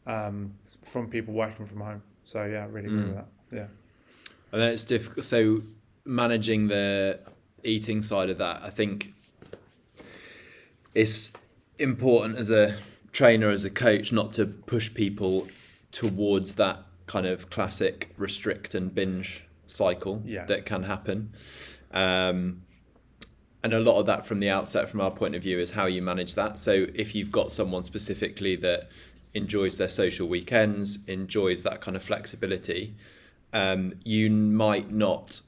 um, 0.06 0.52
from 0.82 1.08
people 1.08 1.32
working 1.34 1.64
from 1.66 1.80
home. 1.80 2.02
So 2.24 2.44
yeah, 2.44 2.64
I 2.64 2.66
really 2.66 2.86
agree 2.88 3.00
Mm. 3.00 3.06
with 3.08 3.14
that. 3.16 3.28
Yeah. 3.52 3.66
And 4.52 4.60
then 4.60 4.72
it's 4.72 4.84
difficult. 4.84 5.24
So 5.24 5.62
managing 6.04 6.68
the 6.68 7.20
eating 7.62 8.02
side 8.02 8.30
of 8.30 8.38
that, 8.38 8.62
I 8.62 8.70
think 8.70 9.14
it's 10.94 11.32
important 11.78 12.36
as 12.36 12.50
a 12.50 12.76
trainer, 13.12 13.50
as 13.50 13.64
a 13.64 13.70
coach, 13.70 14.12
not 14.12 14.32
to 14.34 14.46
push 14.46 14.92
people 14.92 15.48
towards 15.92 16.56
that 16.56 16.78
kind 17.06 17.26
of 17.26 17.50
classic 17.50 18.12
restrict 18.16 18.74
and 18.74 18.94
binge 18.94 19.44
cycle 19.66 20.22
Yeah. 20.24 20.44
that 20.46 20.66
can 20.66 20.84
happen. 20.84 21.32
Um, 21.92 22.62
and 23.62 23.72
a 23.72 23.80
lot 23.80 23.98
of 24.00 24.06
that 24.06 24.26
from 24.26 24.40
the 24.40 24.48
outset, 24.50 24.88
from 24.88 25.00
our 25.00 25.10
point 25.10 25.34
of 25.34 25.42
view, 25.42 25.58
is 25.58 25.72
how 25.72 25.86
you 25.86 26.00
manage 26.02 26.34
that. 26.34 26.58
So 26.58 26.86
if 26.94 27.14
you've 27.14 27.30
got 27.32 27.52
someone 27.52 27.84
specifically 27.84 28.56
that 28.56 28.88
enjoys 29.34 29.76
their 29.76 29.88
social 29.88 30.26
weekends, 30.28 30.98
enjoys 31.06 31.62
that 31.62 31.80
kind 31.80 31.96
of 31.96 32.02
flexibility, 32.02 32.94
um, 33.52 33.94
you 34.04 34.30
might 34.30 34.90
not 34.90 35.40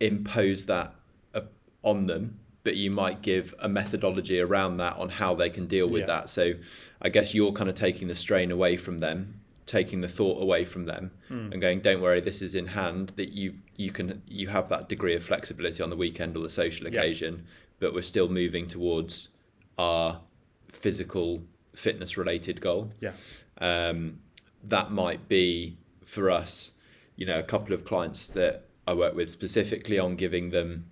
impose 0.00 0.66
that 0.66 0.94
uh, 1.34 1.40
on 1.82 2.06
them, 2.06 2.38
but 2.64 2.76
you 2.76 2.90
might 2.90 3.22
give 3.22 3.54
a 3.58 3.68
methodology 3.68 4.40
around 4.40 4.76
that 4.78 4.96
on 4.96 5.08
how 5.08 5.34
they 5.34 5.50
can 5.50 5.66
deal 5.66 5.88
with 5.88 6.00
Yeah. 6.00 6.06
that. 6.06 6.30
So 6.30 6.54
I 7.00 7.08
guess 7.08 7.34
you're 7.34 7.52
kind 7.52 7.68
of 7.70 7.76
taking 7.76 8.08
the 8.08 8.14
strain 8.14 8.50
away 8.50 8.76
from 8.76 8.98
them, 8.98 9.40
taking 9.66 10.00
the 10.00 10.08
thought 10.08 10.40
away 10.42 10.64
from 10.64 10.84
them, 10.84 11.10
and 11.30 11.60
going, 11.60 11.80
"Don't 11.80 12.00
worry, 12.00 12.20
this 12.20 12.42
is 12.42 12.54
in 12.54 12.66
hand." 12.66 13.12
That 13.16 13.30
you 13.32 13.54
you 13.76 13.90
can 13.90 14.22
you 14.28 14.48
have 14.48 14.68
that 14.68 14.88
degree 14.88 15.14
of 15.14 15.22
flexibility 15.24 15.82
on 15.82 15.90
the 15.90 15.96
weekend 15.96 16.36
or 16.36 16.42
the 16.42 16.48
social 16.50 16.86
Yeah. 16.86 17.00
occasion, 17.00 17.44
but 17.80 17.92
we're 17.94 18.02
still 18.02 18.28
moving 18.28 18.66
towards 18.68 19.30
our 19.78 20.20
physical 20.72 21.42
fitness 21.74 22.16
related 22.16 22.60
goal 22.60 22.90
Yeah. 23.00 23.12
um, 23.58 24.20
that 24.62 24.90
might 24.92 25.28
be 25.28 25.76
for 26.04 26.30
us, 26.30 26.70
you 27.16 27.26
know, 27.26 27.38
a 27.38 27.42
couple 27.42 27.74
of 27.74 27.84
clients 27.84 28.28
that 28.28 28.66
I 28.86 28.94
work 28.94 29.14
with 29.16 29.30
specifically 29.30 29.98
on 29.98 30.14
giving 30.16 30.50
them, 30.50 30.86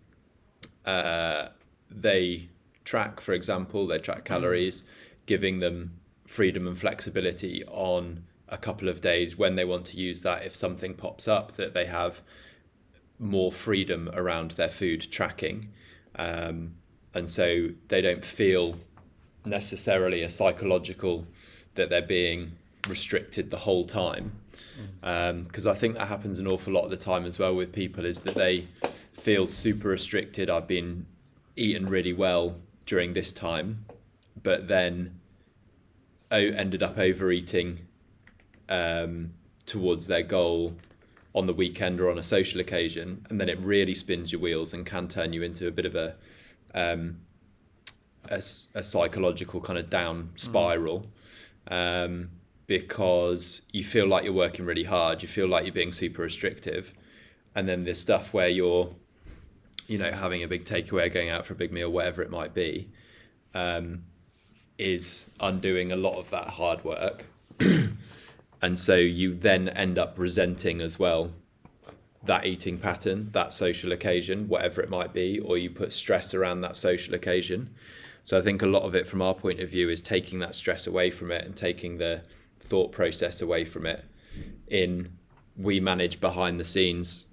uh, 0.85 1.49
they 1.91 2.49
track, 2.85 3.21
for 3.21 3.33
example, 3.33 3.87
they 3.87 3.99
track 3.99 4.25
calories, 4.25 4.83
giving 5.27 5.61
them 5.61 5.93
freedom 6.27 6.67
and 6.67 6.77
flexibility 6.77 7.65
on 7.67 8.25
a 8.53 8.59
couple 8.59 8.88
of 8.88 9.01
days 9.01 9.37
when 9.37 9.57
they 9.57 9.65
want 9.65 9.87
to 9.87 9.97
use 9.97 10.21
that. 10.21 10.45
If 10.45 10.55
something 10.55 10.95
pops 10.95 11.27
up, 11.27 11.53
that 11.53 11.75
they 11.75 11.87
have 11.87 12.21
more 13.19 13.51
freedom 13.51 14.11
around 14.12 14.53
their 14.53 14.69
food 14.69 15.11
tracking. 15.11 15.71
Um, 16.17 16.75
and 17.15 17.29
so 17.29 17.71
they 17.88 18.01
don't 18.01 18.25
feel 18.25 18.77
necessarily 19.45 20.23
a 20.23 20.29
psychological 20.29 21.27
that 21.75 21.91
they're 21.91 22.03
being 22.03 22.53
restricted 22.88 23.51
the 23.51 23.59
whole 23.59 23.85
time 23.85 24.33
because 25.01 25.67
I 25.67 25.75
think 25.75 25.97
that 25.97 26.09
happens 26.09 26.38
an 26.38 26.47
awful 26.47 26.73
lot 26.73 26.85
of 26.85 26.91
the 26.91 26.97
time 26.97 27.25
as 27.25 27.38
well 27.38 27.55
with 27.55 27.73
people 27.73 28.05
is 28.05 28.21
that 28.21 28.35
they 28.35 28.69
feel 29.12 29.47
super 29.47 29.88
restricted 29.88 30.49
I've 30.49 30.67
been 30.67 31.07
eating 31.57 31.88
really 31.88 32.12
well 32.12 32.57
during 32.87 33.12
this 33.12 33.33
time 33.33 33.85
but 34.43 34.69
then 34.69 35.21
o- 36.31 36.37
ended 36.37 36.83
up 36.83 36.99
overeating 36.99 37.81
um, 38.68 39.33
towards 39.66 40.07
their 40.07 40.22
goal 40.22 40.75
on 41.35 41.46
the 41.46 41.53
weekend 41.53 42.01
or 42.01 42.11
on 42.11 42.18
a 42.18 42.22
social 42.22 42.61
occasion 42.61 43.27
and 43.31 43.40
then 43.40 43.48
it 43.48 43.59
really 43.61 43.94
spins 43.94 44.33
your 44.33 44.40
wheels 44.40 44.75
and 44.75 44.85
can 44.85 45.09
turn 45.09 45.33
you 45.33 45.42
into 45.42 45.66
a 45.66 45.70
bit 45.70 45.87
of 45.87 45.94
a 45.94 46.14
um, 46.75 47.16
a, 48.29 48.37
a 48.37 48.83
psychological 48.83 49.61
kind 49.61 49.79
of 49.79 49.90
down 49.90 50.31
spiral. 50.37 51.07
Um, 51.68 52.31
because 52.66 53.62
you 53.72 53.85
feel 53.85 54.07
like 54.07 54.25
you're 54.25 54.33
working 54.33 54.64
really 54.64 54.85
hard, 54.85 55.20
you 55.20 55.29
feel 55.29 55.46
like 55.46 55.64
you're 55.64 55.75
being 55.75 55.92
super 55.92 56.22
restrictive, 56.22 56.92
and 57.55 57.68
then 57.68 57.85
there's 57.85 58.01
stuff 58.01 58.33
where 58.33 58.48
you're, 58.48 58.94
you 59.88 59.98
know, 59.98 60.11
having 60.11 60.42
a 60.42 60.48
big 60.48 60.64
takeaway, 60.64 61.12
going 61.12 61.29
out 61.29 61.44
for 61.44 61.53
a 61.53 61.57
big 61.57 61.70
meal, 61.70 61.90
whatever 61.90 62.22
it 62.22 62.31
might 62.31 62.55
be, 62.55 62.88
um, 63.55 64.05
is 64.79 65.27
undoing 65.40 65.92
a 65.92 65.96
lot 65.96 66.18
of 66.18 66.31
that 66.31 66.46
hard 66.46 66.83
work, 66.83 67.27
and 68.62 68.79
so 68.79 68.94
you 68.94 69.35
then 69.35 69.68
end 69.68 69.98
up 69.98 70.18
resenting 70.18 70.81
as 70.81 70.98
well 70.98 71.33
that 72.25 72.46
eating 72.46 72.79
pattern, 72.79 73.31
that 73.33 73.53
social 73.53 73.90
occasion, 73.92 74.48
whatever 74.48 74.81
it 74.81 74.88
might 74.88 75.12
be, 75.12 75.40
or 75.40 75.59
you 75.59 75.68
put 75.68 75.92
stress 75.92 76.35
around 76.35 76.61
that 76.61 76.77
social 76.77 77.14
occasion. 77.14 77.75
So 78.22 78.38
I 78.38 78.40
think 78.40 78.62
a 78.62 78.66
lot 78.66 78.85
of 78.85 78.94
it 78.94 79.07
from 79.07 79.20
our 79.20 79.35
point 79.35 79.59
of 79.59 79.68
view 79.68 79.90
is 79.90 80.01
taking 80.01 80.38
that 80.38 80.55
stress 80.55 80.87
away 80.87 81.11
from 81.11 81.33
it 81.33 81.44
and 81.44 81.57
taking 81.57 81.98
the 81.98 82.22
thought 82.61 82.92
process 82.92 83.42
away 83.42 83.64
from 83.64 83.87
it. 83.87 84.05
In 84.68 85.18
we 85.57 85.81
manage 85.81 86.20
behind 86.20 86.59
the 86.59 86.64
scenes, 86.64 87.27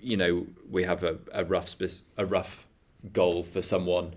you 0.00 0.16
know, 0.16 0.46
we 0.70 0.84
have 0.84 1.02
a, 1.02 1.18
a 1.32 1.44
rough 1.44 1.74
a 2.16 2.24
rough 2.24 2.66
goal 3.12 3.42
for 3.42 3.60
someone 3.60 4.14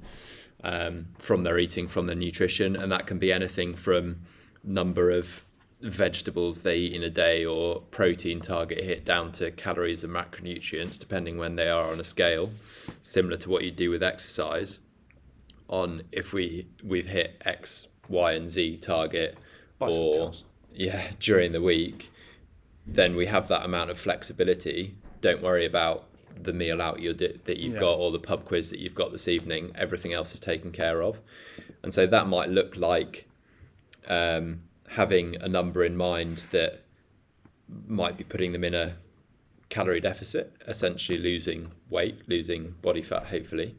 um, 0.63 1.07
from 1.17 1.43
their 1.43 1.57
eating, 1.57 1.87
from 1.87 2.05
their 2.05 2.15
nutrition, 2.15 2.75
and 2.75 2.91
that 2.91 3.07
can 3.07 3.17
be 3.17 3.33
anything 3.33 3.73
from 3.73 4.21
number 4.63 5.09
of 5.09 5.43
vegetables 5.81 6.61
they 6.61 6.77
eat 6.77 6.93
in 6.93 7.03
a 7.03 7.09
day 7.09 7.45
or 7.45 7.81
protein 7.91 8.41
target 8.41 8.83
hit 8.83 9.05
down 9.05 9.31
to 9.33 9.49
calories 9.51 10.03
and 10.03 10.13
macronutrients, 10.13 10.99
depending 10.99 11.37
when 11.37 11.55
they 11.55 11.69
are 11.69 11.85
on 11.91 11.99
a 11.99 12.03
scale, 12.03 12.51
similar 13.01 13.37
to 13.37 13.49
what 13.49 13.63
you 13.63 13.71
do 13.71 13.89
with 13.89 14.03
exercise. 14.03 14.79
On 15.69 16.01
if 16.11 16.33
we 16.33 16.67
we've 16.83 17.07
hit 17.07 17.39
X, 17.45 17.87
Y, 18.07 18.31
and 18.33 18.49
Z 18.49 18.77
target, 18.77 19.37
Bicycle 19.77 20.03
or 20.03 20.25
counts. 20.25 20.43
yeah 20.73 21.07
during 21.19 21.51
the 21.51 21.61
week, 21.61 22.11
then 22.85 23.15
we 23.15 23.27
have 23.27 23.47
that 23.49 23.63
amount 23.63 23.89
of 23.91 23.99
flexibility. 23.99 24.95
Don't 25.21 25.41
worry 25.43 25.65
about 25.65 26.05
the 26.41 26.53
meal 26.53 26.81
out 26.81 26.99
you 27.01 27.13
di- 27.13 27.37
that 27.45 27.57
you've 27.57 27.75
Yeah. 27.75 27.81
got 27.81 27.93
or 27.99 28.11
the 28.11 28.19
pub 28.19 28.45
quiz 28.45 28.69
that 28.71 28.79
you've 28.79 28.95
got 28.95 29.11
this 29.11 29.27
evening. 29.27 29.71
Everything 29.75 30.11
else 30.11 30.33
is 30.33 30.39
taken 30.39 30.71
care 30.71 31.03
of, 31.03 31.21
and 31.83 31.93
so 31.93 32.07
that 32.07 32.27
might 32.27 32.49
look 32.49 32.75
like 32.75 33.27
um, 34.07 34.61
having 34.89 35.35
a 35.41 35.47
number 35.47 35.83
in 35.83 35.95
mind 35.95 36.47
that 36.51 36.81
might 37.87 38.17
be 38.17 38.23
putting 38.23 38.51
them 38.51 38.63
in 38.63 38.73
a 38.73 38.95
calorie 39.69 40.01
deficit, 40.01 40.53
essentially 40.67 41.17
losing 41.17 41.71
weight, 41.89 42.27
losing 42.27 42.75
body 42.81 43.01
fat, 43.01 43.25
hopefully. 43.25 43.75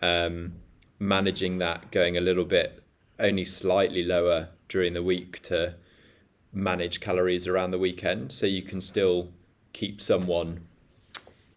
Um, 0.00 0.54
managing 0.98 1.58
that, 1.58 1.90
going 1.90 2.16
a 2.16 2.20
little 2.20 2.44
bit 2.44 2.82
only 3.18 3.44
slightly 3.44 4.04
lower 4.04 4.48
during 4.68 4.94
the 4.94 5.02
week 5.02 5.42
to 5.42 5.74
manage 6.52 7.00
calories 7.00 7.46
around 7.46 7.72
the 7.72 7.78
weekend 7.78 8.32
so 8.32 8.46
you 8.46 8.62
can 8.62 8.80
still 8.80 9.30
keep 9.72 10.00
someone 10.00 10.66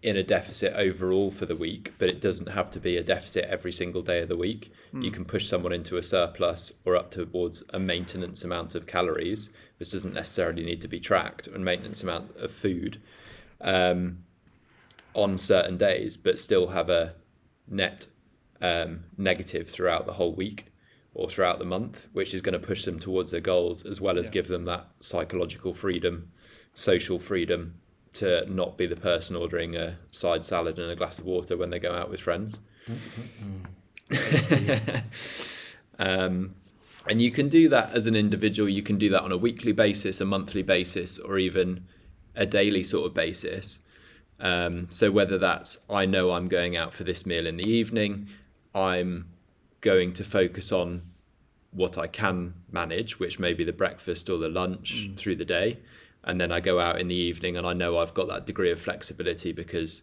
in 0.03 0.17
a 0.17 0.23
deficit 0.23 0.73
overall 0.75 1.29
for 1.29 1.45
the 1.45 1.55
week, 1.55 1.93
but 1.99 2.09
it 2.09 2.19
doesn't 2.19 2.49
have 2.49 2.71
to 2.71 2.79
be 2.79 2.97
a 2.97 3.03
deficit 3.03 3.45
every 3.47 3.71
single 3.71 4.01
day 4.01 4.21
of 4.21 4.29
the 4.29 4.37
week. 4.37 4.71
You 4.93 5.11
can 5.11 5.25
push 5.25 5.47
someone 5.47 5.71
into 5.73 5.95
a 5.97 6.03
surplus 6.03 6.73
or 6.85 6.95
up 6.95 7.11
towards 7.11 7.63
a 7.69 7.79
maintenance 7.79 8.43
amount 8.43 8.73
of 8.73 8.87
calories. 8.87 9.49
This 9.77 9.91
doesn't 9.91 10.13
necessarily 10.15 10.63
need 10.65 10.81
to 10.81 10.87
be 10.87 10.99
tracked, 10.99 11.45
and 11.47 11.63
maintenance 11.63 12.01
amount 12.03 12.35
of 12.37 12.51
food 12.51 12.99
um, 13.61 14.23
on 15.13 15.37
certain 15.37 15.77
days, 15.77 16.17
but 16.17 16.39
still 16.39 16.67
have 16.67 16.89
a 16.89 17.13
net 17.67 18.07
um, 18.61 19.03
negative 19.17 19.69
throughout 19.69 20.05
the 20.07 20.13
whole 20.13 20.33
week 20.33 20.65
or 21.13 21.29
throughout 21.29 21.59
the 21.59 21.65
month, 21.65 22.07
which 22.13 22.33
is 22.33 22.41
going 22.41 22.59
to 22.59 22.67
push 22.67 22.85
them 22.85 22.97
towards 22.99 23.31
their 23.31 23.41
goals 23.41 23.85
as 23.85 24.01
well 24.01 24.17
as 24.17 24.27
Yeah. 24.27 24.33
give 24.33 24.47
them 24.47 24.63
that 24.63 24.87
psychological 24.99 25.73
freedom, 25.73 26.31
social 26.73 27.19
freedom 27.19 27.75
to 28.13 28.45
not 28.51 28.77
be 28.77 28.85
the 28.85 28.95
person 28.95 29.35
ordering 29.35 29.75
a 29.75 29.97
side 30.11 30.45
salad 30.45 30.77
and 30.77 30.91
a 30.91 30.95
glass 30.95 31.19
of 31.19 31.25
water 31.25 31.55
when 31.55 31.69
they 31.69 31.79
go 31.79 31.93
out 31.93 32.09
with 32.09 32.19
friends. 32.19 32.57
um, 35.99 36.55
and 37.07 37.21
you 37.21 37.31
can 37.31 37.49
do 37.49 37.69
that 37.69 37.93
as 37.93 38.07
an 38.07 38.15
individual. 38.15 38.69
You 38.69 38.83
can 38.83 38.97
do 38.97 39.09
that 39.09 39.21
on 39.21 39.31
a 39.31 39.37
weekly 39.37 39.71
basis, 39.71 40.19
a 40.21 40.25
monthly 40.25 40.61
basis, 40.61 41.17
or 41.17 41.37
even 41.37 41.85
a 42.35 42.45
daily 42.45 42.83
sort 42.83 43.07
of 43.07 43.13
basis. 43.13 43.79
Um, 44.39 44.87
so 44.89 45.11
whether 45.11 45.37
that's 45.37 45.77
I 45.89 46.05
know 46.05 46.31
I'm 46.31 46.47
going 46.47 46.75
out 46.75 46.93
for 46.93 47.03
this 47.03 47.25
meal 47.25 47.47
in 47.47 47.57
the 47.57 47.67
evening, 47.67 48.27
I'm 48.73 49.27
going 49.81 50.13
to 50.13 50.23
focus 50.23 50.71
on 50.71 51.03
what 51.71 51.97
I 51.97 52.07
can 52.07 52.55
manage, 52.71 53.19
which 53.19 53.39
may 53.39 53.53
be 53.53 53.63
the 53.63 53.73
breakfast 53.73 54.29
or 54.29 54.37
the 54.37 54.49
lunch 54.49 55.09
through 55.15 55.37
the 55.37 55.45
day, 55.45 55.79
and 56.23 56.39
then 56.39 56.51
I 56.51 56.59
go 56.59 56.79
out 56.79 56.99
in 56.99 57.07
the 57.07 57.15
evening 57.15 57.57
and 57.57 57.65
I 57.65 57.73
know 57.73 57.97
I've 57.97 58.13
got 58.13 58.27
that 58.27 58.45
degree 58.45 58.71
of 58.71 58.79
flexibility 58.79 59.51
because 59.51 60.01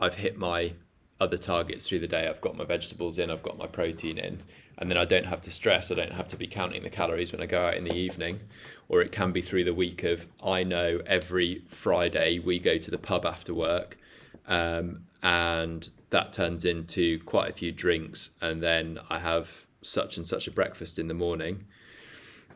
I've 0.00 0.14
hit 0.14 0.36
my 0.36 0.74
other 1.20 1.38
targets 1.38 1.88
through 1.88 2.00
the 2.00 2.08
day. 2.08 2.26
I've 2.26 2.40
got 2.40 2.56
my 2.56 2.64
vegetables 2.64 3.18
in, 3.18 3.30
I've 3.30 3.42
got 3.42 3.56
my 3.58 3.66
protein 3.66 4.18
in, 4.18 4.42
and 4.78 4.90
then 4.90 4.98
I 4.98 5.04
don't 5.04 5.26
have 5.26 5.40
to 5.42 5.50
stress. 5.50 5.90
I 5.90 5.94
don't 5.94 6.12
have 6.12 6.26
to 6.28 6.36
be 6.36 6.46
counting 6.46 6.82
the 6.82 6.90
calories 6.90 7.32
when 7.32 7.40
I 7.40 7.46
go 7.46 7.66
out 7.66 7.74
in 7.74 7.84
the 7.84 7.94
evening. 7.94 8.40
Or 8.88 9.00
it 9.00 9.12
can 9.12 9.30
be 9.32 9.40
through 9.40 9.64
the 9.64 9.74
week 9.74 10.02
of 10.02 10.26
I 10.44 10.64
know 10.64 11.00
every 11.06 11.62
Friday 11.66 12.38
we 12.38 12.58
go 12.58 12.78
to 12.78 12.90
the 12.90 12.98
pub 12.98 13.24
after 13.24 13.54
work, 13.54 13.98
um, 14.46 15.04
and 15.22 15.88
that 16.10 16.32
turns 16.32 16.64
into 16.64 17.20
quite 17.20 17.50
a 17.50 17.52
few 17.52 17.72
drinks, 17.72 18.30
and 18.40 18.62
then 18.62 18.98
I 19.08 19.18
have 19.20 19.66
such 19.82 20.16
and 20.16 20.26
such 20.26 20.46
a 20.46 20.50
breakfast 20.50 20.98
in 20.98 21.08
the 21.08 21.14
morning. 21.14 21.64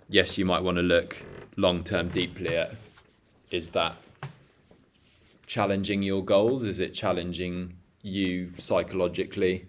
Yes, 0.08 0.38
you 0.38 0.44
might 0.44 0.62
want 0.62 0.76
to 0.76 0.82
look 0.82 1.22
long 1.56 1.84
term 1.84 2.08
deeply 2.08 2.56
at 2.56 2.72
is 3.50 3.70
that 3.70 3.96
challenging 5.46 6.02
your 6.02 6.24
goals? 6.24 6.64
Is 6.64 6.80
it 6.80 6.94
challenging 6.94 7.76
you 8.02 8.52
psychologically 8.58 9.66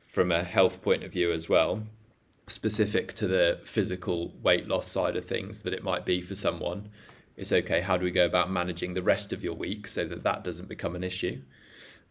from 0.00 0.30
a 0.30 0.42
health 0.42 0.82
point 0.82 1.02
of 1.02 1.12
view 1.12 1.32
as 1.32 1.48
well? 1.48 1.82
Specific 2.46 3.14
to 3.14 3.26
the 3.26 3.60
physical 3.64 4.32
weight 4.42 4.68
loss 4.68 4.86
side 4.86 5.16
of 5.16 5.24
things 5.24 5.62
that 5.62 5.72
it 5.72 5.82
might 5.82 6.04
be 6.04 6.20
for 6.20 6.34
someone, 6.34 6.90
it's 7.36 7.52
okay. 7.52 7.80
How 7.80 7.96
do 7.96 8.04
we 8.04 8.10
go 8.10 8.26
about 8.26 8.50
managing 8.50 8.94
the 8.94 9.02
rest 9.02 9.32
of 9.32 9.42
your 9.42 9.54
week 9.54 9.88
so 9.88 10.06
that 10.06 10.22
that 10.22 10.44
doesn't 10.44 10.68
become 10.68 10.94
an 10.94 11.02
issue? 11.02 11.40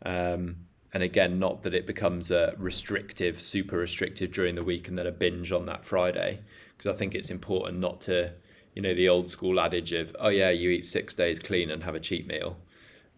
Um, 0.06 0.58
and 0.94 1.02
again, 1.02 1.40
not 1.40 1.62
that 1.64 1.74
it 1.74 1.88
becomes 1.88 2.30
a 2.30 2.54
restrictive, 2.58 3.42
super 3.42 3.78
restrictive 3.78 4.32
during 4.32 4.56
the 4.56 4.64
week 4.64 4.88
and 4.88 4.98
then 4.98 5.08
a 5.08 5.12
binge 5.12 5.52
on 5.52 5.66
that 5.68 5.86
Friday, 5.86 6.40
because 6.78 6.94
I 6.94 6.98
think 6.98 7.16
it's 7.16 7.32
important 7.32 7.80
not 7.80 8.02
to, 8.02 8.34
you 8.76 8.82
know, 8.82 8.94
the 8.94 9.10
old 9.10 9.30
school 9.30 9.60
adage 9.60 9.92
of, 9.94 10.16
oh 10.20 10.30
yeah, 10.30 10.50
you 10.50 10.70
eat 10.70 10.86
six 10.86 11.14
days 11.16 11.40
clean 11.40 11.70
and 11.72 11.84
have 11.84 11.96
a 11.96 12.00
cheat 12.00 12.28
meal. 12.28 12.58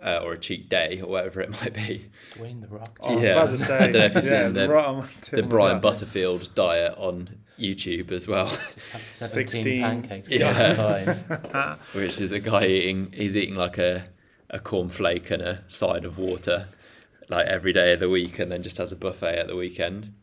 Uh, 0.03 0.19
or 0.23 0.33
a 0.33 0.37
cheat 0.37 0.69
day, 0.69 0.99
or 1.01 1.07
whatever 1.09 1.41
it 1.41 1.49
might 1.61 1.73
be. 1.73 2.11
Dwayne 2.33 2.61
the 2.61 2.67
Rock. 2.67 2.99
Oh, 3.01 3.13
I 3.13 3.15
was 3.15 3.23
Yeah. 3.23 3.31
about 3.31 3.49
to 3.51 3.57
say, 3.57 3.75
I 3.79 3.79
don't 3.79 3.93
know 3.93 3.99
if 4.05 4.13
you've 4.15 4.25
yeah, 4.25 4.43
seen 4.45 4.53
the- 4.53 4.69
right 4.69 4.85
on 4.85 5.09
The 5.31 5.43
Brian 5.55 5.75
that. 5.77 5.81
Butterfield 5.81 6.53
diet 6.53 6.93
on 6.97 7.29
YouTube 7.57 8.11
as 8.11 8.27
well, 8.27 8.49
Just 8.49 9.21
have 9.21 9.29
17 9.29 9.47
16. 9.63 9.79
pancakes. 9.81 10.31
Yeah. 10.31 11.77
Which 11.93 12.19
is 12.19 12.31
a 12.33 12.39
guy 12.39 12.65
eating, 12.65 13.13
he's 13.13 13.35
eating 13.37 13.55
like 13.55 13.77
a, 13.77 14.05
a 14.49 14.59
cornflake 14.59 15.31
and 15.31 15.41
a 15.41 15.63
side 15.69 16.05
of 16.05 16.17
water 16.19 16.67
like 17.29 17.47
every 17.47 17.73
day 17.73 17.93
of 17.93 17.99
the 17.99 18.09
week 18.09 18.37
and 18.37 18.51
then 18.51 18.61
just 18.61 18.77
has 18.77 18.91
a 18.91 18.95
buffet 18.95 19.37
at 19.39 19.47
the 19.47 19.55
weekend. 19.55 20.13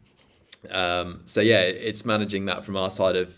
Um, 0.70 1.22
so 1.24 1.41
yeah, 1.41 1.61
it's 1.62 2.05
managing 2.05 2.45
that 2.45 2.64
from 2.64 2.76
our 2.76 2.91
side 2.91 3.16
of 3.16 3.35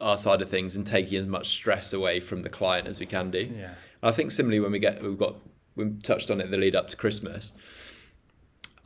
our 0.00 0.18
side 0.18 0.40
of 0.42 0.48
things 0.48 0.76
and 0.76 0.86
taking 0.86 1.18
as 1.18 1.26
much 1.26 1.48
stress 1.48 1.92
away 1.92 2.20
from 2.20 2.42
the 2.42 2.48
client 2.48 2.86
as 2.88 3.00
we 3.00 3.06
can 3.06 3.30
do. 3.30 3.50
Yeah. 3.56 3.74
I 4.02 4.12
think 4.12 4.30
similarly 4.30 4.60
when 4.60 4.72
we 4.72 4.78
get 4.78 5.02
we've 5.02 5.18
got 5.18 5.36
we 5.76 5.90
touched 6.02 6.30
on 6.30 6.40
it 6.40 6.44
in 6.44 6.50
the 6.50 6.56
lead 6.56 6.74
up 6.76 6.88
to 6.88 6.96
Christmas. 6.96 7.52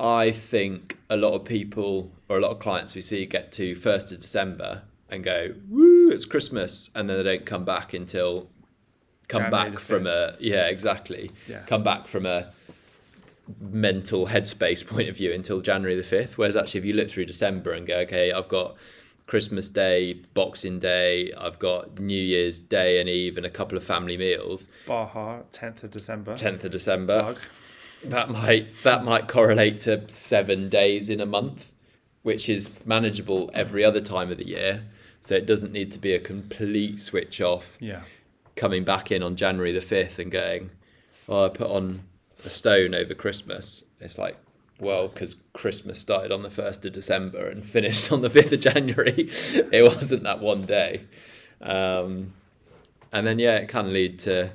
I 0.01 0.31
think 0.31 0.99
a 1.09 1.17
lot 1.17 1.35
of 1.35 1.45
people 1.45 2.11
or 2.29 2.39
a 2.39 2.41
lot 2.41 2.51
of 2.51 2.59
clients 2.59 2.95
we 2.95 3.01
see 3.03 3.25
get 3.27 3.53
to 3.53 3.75
first 3.75 4.11
of 4.13 4.21
December 4.21 4.83
and 5.09 5.23
go, 5.23 5.55
"Woo, 5.69 6.09
it's 6.09 6.25
Christmas," 6.25 6.91
and 6.95 7.09
then 7.09 7.19
they 7.19 7.23
don't 7.23 7.47
come 7.47 7.65
back 7.65 7.93
until 7.93 8.49
come 9.29 9.43
January 9.43 9.71
back 9.71 9.79
from 9.79 10.07
a 10.07 10.37
yeah 10.41 10.67
exactly 10.69 11.31
Yeah. 11.47 11.61
come 11.67 11.83
back 11.83 12.07
from 12.09 12.27
a 12.27 12.53
mental 13.61 14.27
headspace 14.29 14.87
point 14.93 15.09
of 15.09 15.17
view 15.17 15.33
until 15.33 15.61
January 15.61 15.97
the 15.97 16.03
fifth. 16.03 16.39
Whereas 16.39 16.57
actually, 16.57 16.79
if 16.81 16.85
you 16.87 16.95
look 16.95 17.11
through 17.11 17.27
December 17.27 17.73
and 17.73 17.87
go, 17.87 17.99
okay, 18.01 18.33
I've 18.33 18.49
got 18.49 18.77
Christmas 19.33 19.71
Day, 19.71 20.21
Boxing 20.35 20.79
Day, 20.79 21.33
I've 21.33 21.59
got 21.59 21.99
New 21.99 22.21
Year's 22.21 22.59
Day 22.59 23.01
and 23.01 23.09
Eve, 23.09 23.39
and 23.39 23.47
a 23.47 23.49
couple 23.49 23.79
of 23.79 23.83
family 23.83 24.19
meals. 24.19 24.69
Baja, 24.87 25.41
10th 25.51 25.85
of 25.85 25.91
December. 25.91 26.35
10th 26.35 26.65
of 26.65 26.71
December. 26.71 27.23
Bug. 27.23 27.39
That 28.05 28.29
might 28.29 28.67
that 28.83 29.05
might 29.05 29.29
correlate 29.29 29.81
to 29.83 30.07
seven 30.11 30.69
days 30.69 31.09
in 31.09 31.19
a 31.19 31.25
month, 31.25 31.73
which 32.23 32.51
is 32.51 32.73
manageable 32.85 33.51
every 33.55 33.83
other 33.83 34.03
time 34.03 34.31
of 34.31 34.37
the 34.37 34.47
year. 34.47 34.83
So 35.23 35.35
it 35.35 35.47
doesn't 35.47 35.73
need 35.73 35.93
to 35.93 35.99
be 35.99 36.13
a 36.13 36.19
complete 36.19 37.01
switch 37.01 37.41
off. 37.41 37.79
Yeah. 37.81 38.03
Coming 38.55 38.85
back 38.85 39.11
in 39.11 39.23
on 39.23 39.37
January 39.37 39.73
the 39.73 39.81
fifth 39.81 40.19
and 40.19 40.31
going, 40.31 40.73
"Oh, 41.27 41.47
I 41.47 41.49
put 41.49 41.71
on 41.71 42.03
a 42.45 42.51
stone 42.51 42.95
over 42.95 43.15
Christmas." 43.15 43.83
It's 43.99 44.19
like, 44.19 44.37
well, 44.83 45.09
because 45.09 45.37
Christmas 45.53 45.99
started 45.99 46.33
on 46.33 46.43
the 46.43 46.51
first 46.51 46.85
of 46.85 46.93
December 46.93 47.49
and 47.49 47.65
finished 47.65 48.13
on 48.13 48.21
the 48.21 48.31
fifth 48.31 48.53
of 48.53 48.61
January. 48.61 49.29
it 49.73 49.83
wasn't 49.83 50.25
that 50.25 50.41
one 50.41 50.63
day, 50.63 51.05
um, 51.61 52.35
and 53.13 53.27
then 53.27 53.39
yeah, 53.39 53.57
it 53.57 53.69
can 53.69 53.93
lead 53.93 54.19
to 54.21 54.51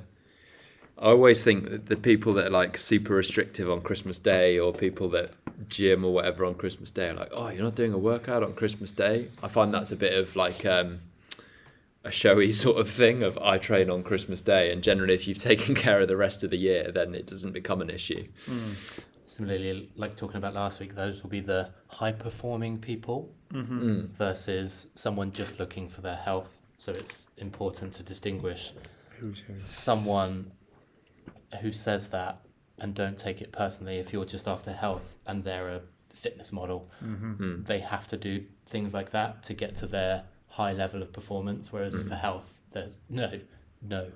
I 1.00 1.10
always 1.10 1.44
think 1.44 1.70
that 1.70 1.86
the 1.86 1.96
people 1.96 2.34
that 2.34 2.46
are 2.46 2.50
like 2.50 2.76
super 2.76 3.14
restrictive 3.14 3.70
on 3.70 3.82
Christmas 3.82 4.18
Day 4.18 4.58
or 4.58 4.72
people 4.72 5.08
that 5.10 5.30
gym 5.68 6.04
or 6.04 6.12
whatever 6.12 6.44
on 6.44 6.54
Christmas 6.54 6.90
Day 6.90 7.10
are 7.10 7.14
like, 7.14 7.30
oh, 7.32 7.50
you're 7.50 7.62
not 7.62 7.76
doing 7.76 7.92
a 7.92 7.98
workout 7.98 8.42
on 8.42 8.54
Christmas 8.54 8.90
Day. 8.90 9.28
I 9.40 9.48
find 9.48 9.72
that's 9.72 9.92
a 9.92 9.96
bit 9.96 10.12
of 10.12 10.34
like 10.34 10.66
um, 10.66 11.00
a 12.02 12.10
showy 12.10 12.50
sort 12.64 12.78
of 12.78 12.90
thing 12.90 13.22
of 13.22 13.38
I 13.38 13.58
train 13.58 13.90
on 13.90 14.02
Christmas 14.02 14.40
Day. 14.40 14.72
And 14.72 14.82
generally, 14.82 15.14
if 15.14 15.28
you've 15.28 15.38
taken 15.42 15.76
care 15.76 16.00
of 16.00 16.08
the 16.08 16.16
rest 16.16 16.42
of 16.42 16.50
the 16.50 16.58
year, 16.58 16.90
then 16.90 17.14
it 17.14 17.26
doesn't 17.26 17.52
become 17.52 17.80
an 17.80 17.90
issue. 17.90 18.26
Similarly, 19.28 19.90
like 19.94 20.16
talking 20.16 20.36
about 20.38 20.54
last 20.54 20.80
week, 20.80 20.94
those 20.94 21.22
will 21.22 21.30
be 21.30 21.40
the 21.40 21.70
high 21.88 22.12
performing 22.12 22.78
people 22.78 23.30
Mm. 23.52 24.08
versus 24.10 24.88
someone 24.94 25.32
just 25.32 25.58
looking 25.58 25.88
for 25.88 26.00
their 26.02 26.16
health. 26.16 26.60
So 26.76 26.92
it's 26.92 27.28
important 27.38 27.94
to 27.94 28.02
distinguish 28.02 28.72
Who's 29.18 29.40
who? 29.40 29.54
someone 29.68 30.52
who 31.62 31.72
says 31.72 32.08
that 32.08 32.40
and 32.78 32.94
don't 32.94 33.16
take 33.18 33.40
it 33.40 33.50
personally 33.50 33.96
if 33.98 34.12
you're 34.12 34.26
just 34.26 34.46
after 34.46 34.72
health 34.72 35.16
and 35.26 35.44
they're 35.44 35.68
a 35.70 35.80
fitness 36.14 36.52
model. 36.52 36.90
Mm. 37.02 37.64
They 37.66 37.78
have 37.80 38.06
to 38.08 38.16
do 38.18 38.44
things 38.66 38.92
like 38.92 39.10
that 39.12 39.42
to 39.44 39.54
get 39.54 39.74
to 39.76 39.86
their 39.86 40.24
high 40.48 40.72
level 40.72 41.00
of 41.02 41.12
performance. 41.12 41.72
Whereas 41.72 42.02
for 42.02 42.14
health, 42.16 42.60
there's 42.72 43.00
no, 43.08 43.40
no, 43.82 44.10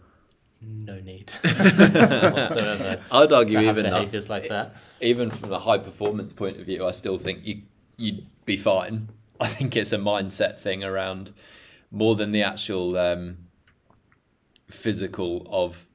no 0.63 1.01
need 1.01 1.31
whatsoever 1.43 3.03
I'd 3.11 3.33
argue 3.33 3.61
even 3.61 3.85
that, 3.85 3.91
behaviors 3.93 4.29
like 4.29 4.49
that. 4.49 4.77
even 5.01 5.31
from 5.31 5.53
a 5.53 5.59
high 5.59 5.79
performance 5.79 6.33
point 6.33 6.59
of 6.59 6.67
view, 6.67 6.87
I 6.87 6.93
still 6.93 7.19
think 7.19 7.41
you 7.45 7.63
you'd 7.97 8.27
be 8.45 8.57
fine. 8.57 9.09
I 9.41 9.47
think 9.47 9.77
it's 9.77 9.93
a 9.93 9.99
mindset 9.99 10.59
thing 10.59 10.85
around 10.85 11.33
more 11.91 12.15
than 12.17 12.33
the 12.33 12.43
actual 12.43 12.97
um, 12.97 13.39
physical 14.69 15.47
of 15.51 15.87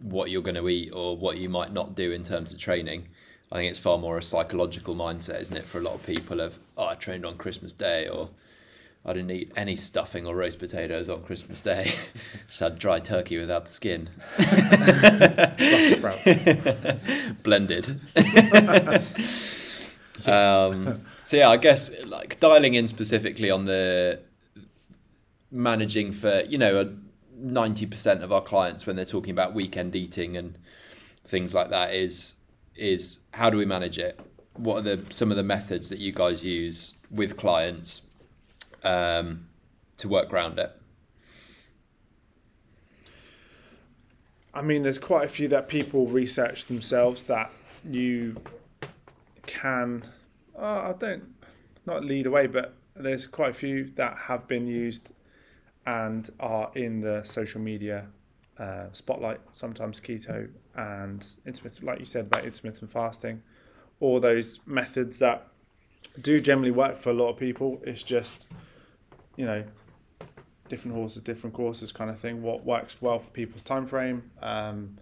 what 0.00 0.30
you're 0.30 0.42
going 0.42 0.54
to 0.54 0.68
eat 0.68 0.90
or 0.92 1.16
what 1.16 1.38
you 1.38 1.48
might 1.48 1.72
not 1.72 1.94
do 1.94 2.12
in 2.12 2.22
terms 2.22 2.52
of 2.52 2.58
training. 2.60 3.08
I 3.50 3.56
think 3.56 3.70
it's 3.70 3.78
far 3.78 3.98
more 3.98 4.18
a 4.18 4.22
psychological 4.22 4.94
mindset, 4.94 5.40
isn't 5.40 5.56
it, 5.56 5.64
for 5.64 5.78
a 5.78 5.82
lot 5.82 5.94
of 5.94 6.04
people 6.06 6.40
of 6.40 6.58
oh, 6.76 6.86
I 6.86 6.94
trained 6.94 7.24
on 7.24 7.36
Christmas 7.36 7.72
Day 7.72 8.08
or 8.08 8.30
I 9.04 9.12
didn't 9.12 9.30
eat 9.30 9.52
any 9.56 9.76
stuffing 9.76 10.26
or 10.26 10.34
roast 10.34 10.58
potatoes 10.58 11.08
on 11.08 11.22
Christmas 11.22 11.60
Day. 11.60 11.94
Just 12.48 12.60
had 12.60 12.78
dry 12.78 13.00
turkey 13.00 13.38
without 13.38 13.66
the 13.66 13.70
skin. 13.70 14.10
Blended. 17.42 18.00
um, 20.26 21.00
so 21.22 21.36
yeah, 21.36 21.48
I 21.48 21.56
guess 21.56 21.90
like 22.06 22.40
dialing 22.40 22.74
in 22.74 22.88
specifically 22.88 23.50
on 23.50 23.64
the 23.64 24.20
managing 25.50 26.12
for 26.12 26.42
you 26.42 26.58
know 26.58 26.94
ninety 27.34 27.86
percent 27.86 28.22
of 28.22 28.32
our 28.32 28.42
clients 28.42 28.86
when 28.86 28.96
they're 28.96 29.04
talking 29.04 29.30
about 29.30 29.54
weekend 29.54 29.96
eating 29.96 30.36
and 30.36 30.58
things 31.26 31.54
like 31.54 31.70
that 31.70 31.94
is 31.94 32.34
is 32.76 33.20
how 33.32 33.48
do 33.48 33.56
we 33.56 33.64
manage 33.64 33.98
it? 33.98 34.20
What 34.54 34.78
are 34.78 34.82
the 34.82 35.04
some 35.10 35.30
of 35.30 35.36
the 35.36 35.44
methods 35.44 35.88
that 35.88 35.98
you 35.98 36.12
guys 36.12 36.44
use 36.44 36.94
with 37.10 37.36
clients 37.36 38.02
um, 38.84 39.48
to 39.96 40.08
work 40.08 40.32
around 40.32 40.58
it? 40.58 40.72
I 44.54 44.62
mean, 44.62 44.82
there's 44.82 44.98
quite 44.98 45.24
a 45.24 45.28
few 45.28 45.48
that 45.48 45.68
people 45.68 46.06
research 46.06 46.66
themselves 46.66 47.24
that 47.24 47.50
you 47.84 48.36
can, 49.46 50.04
uh, 50.58 50.90
I 50.90 50.94
don't, 50.98 51.24
not 51.86 52.04
lead 52.04 52.26
away, 52.26 52.46
but 52.48 52.74
there's 52.96 53.26
quite 53.26 53.50
a 53.50 53.54
few 53.54 53.90
that 53.96 54.16
have 54.16 54.48
been 54.48 54.66
used 54.66 55.12
and 55.86 56.28
are 56.40 56.70
in 56.74 57.00
the 57.00 57.22
social 57.24 57.60
media 57.60 58.06
uh, 58.58 58.86
spotlight. 58.92 59.40
Sometimes 59.52 60.00
keto 60.00 60.48
and 60.74 61.26
intermittent, 61.46 61.84
like 61.84 62.00
you 62.00 62.06
said 62.06 62.26
about 62.26 62.44
intermittent 62.44 62.90
fasting, 62.90 63.40
all 64.00 64.18
those 64.18 64.60
methods 64.66 65.18
that 65.20 65.46
do 66.20 66.40
generally 66.40 66.72
work 66.72 66.96
for 66.96 67.10
a 67.10 67.14
lot 67.14 67.30
of 67.30 67.36
people. 67.36 67.80
It's 67.84 68.02
just, 68.02 68.46
you 69.38 69.46
know, 69.46 69.64
different 70.68 70.94
horses, 70.96 71.22
different 71.22 71.54
courses, 71.54 71.92
kind 71.92 72.10
of 72.10 72.18
thing. 72.18 72.42
What 72.42 72.66
works 72.66 73.00
well 73.00 73.20
for 73.20 73.30
people's 73.30 73.62
time 73.62 73.86
frame, 73.86 74.30
um, 74.42 74.98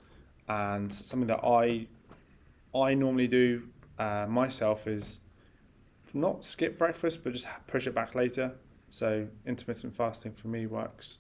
and 0.49 0.93
something 0.93 1.27
that 1.27 1.41
I 1.43 1.89
I 2.75 2.95
normally 2.95 3.27
do 3.27 3.63
uh, 3.99 4.27
myself 4.29 4.87
is 4.87 5.21
not 6.13 6.45
skip 6.45 6.79
breakfast, 6.79 7.25
but 7.25 7.33
just 7.33 7.49
push 7.67 7.87
it 7.87 7.95
back 7.95 8.15
later. 8.15 8.53
So 8.91 9.27
intermittent 9.47 9.97
fasting 9.97 10.33
for 10.33 10.49
me 10.49 10.67
works 10.67 11.19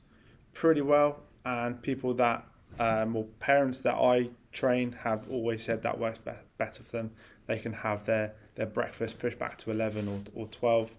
pretty 0.52 0.82
well, 0.82 1.22
and 1.46 1.80
people 1.80 2.12
that 2.14 2.46
um, 2.78 3.16
or 3.16 3.24
parents 3.40 3.78
that 3.80 3.94
I 3.94 4.28
train 4.52 4.92
have 4.92 5.26
always 5.30 5.64
said 5.64 5.82
that 5.82 5.98
works 5.98 6.18
be- 6.18 6.32
better 6.58 6.82
for 6.82 6.92
them. 6.92 7.10
They 7.46 7.58
can 7.58 7.72
have 7.72 8.04
their 8.04 8.34
their 8.56 8.66
breakfast 8.66 9.18
pushed 9.18 9.38
back 9.38 9.56
to 9.58 9.70
eleven 9.70 10.06
or, 10.06 10.20
or 10.34 10.46
twelve, 10.48 10.90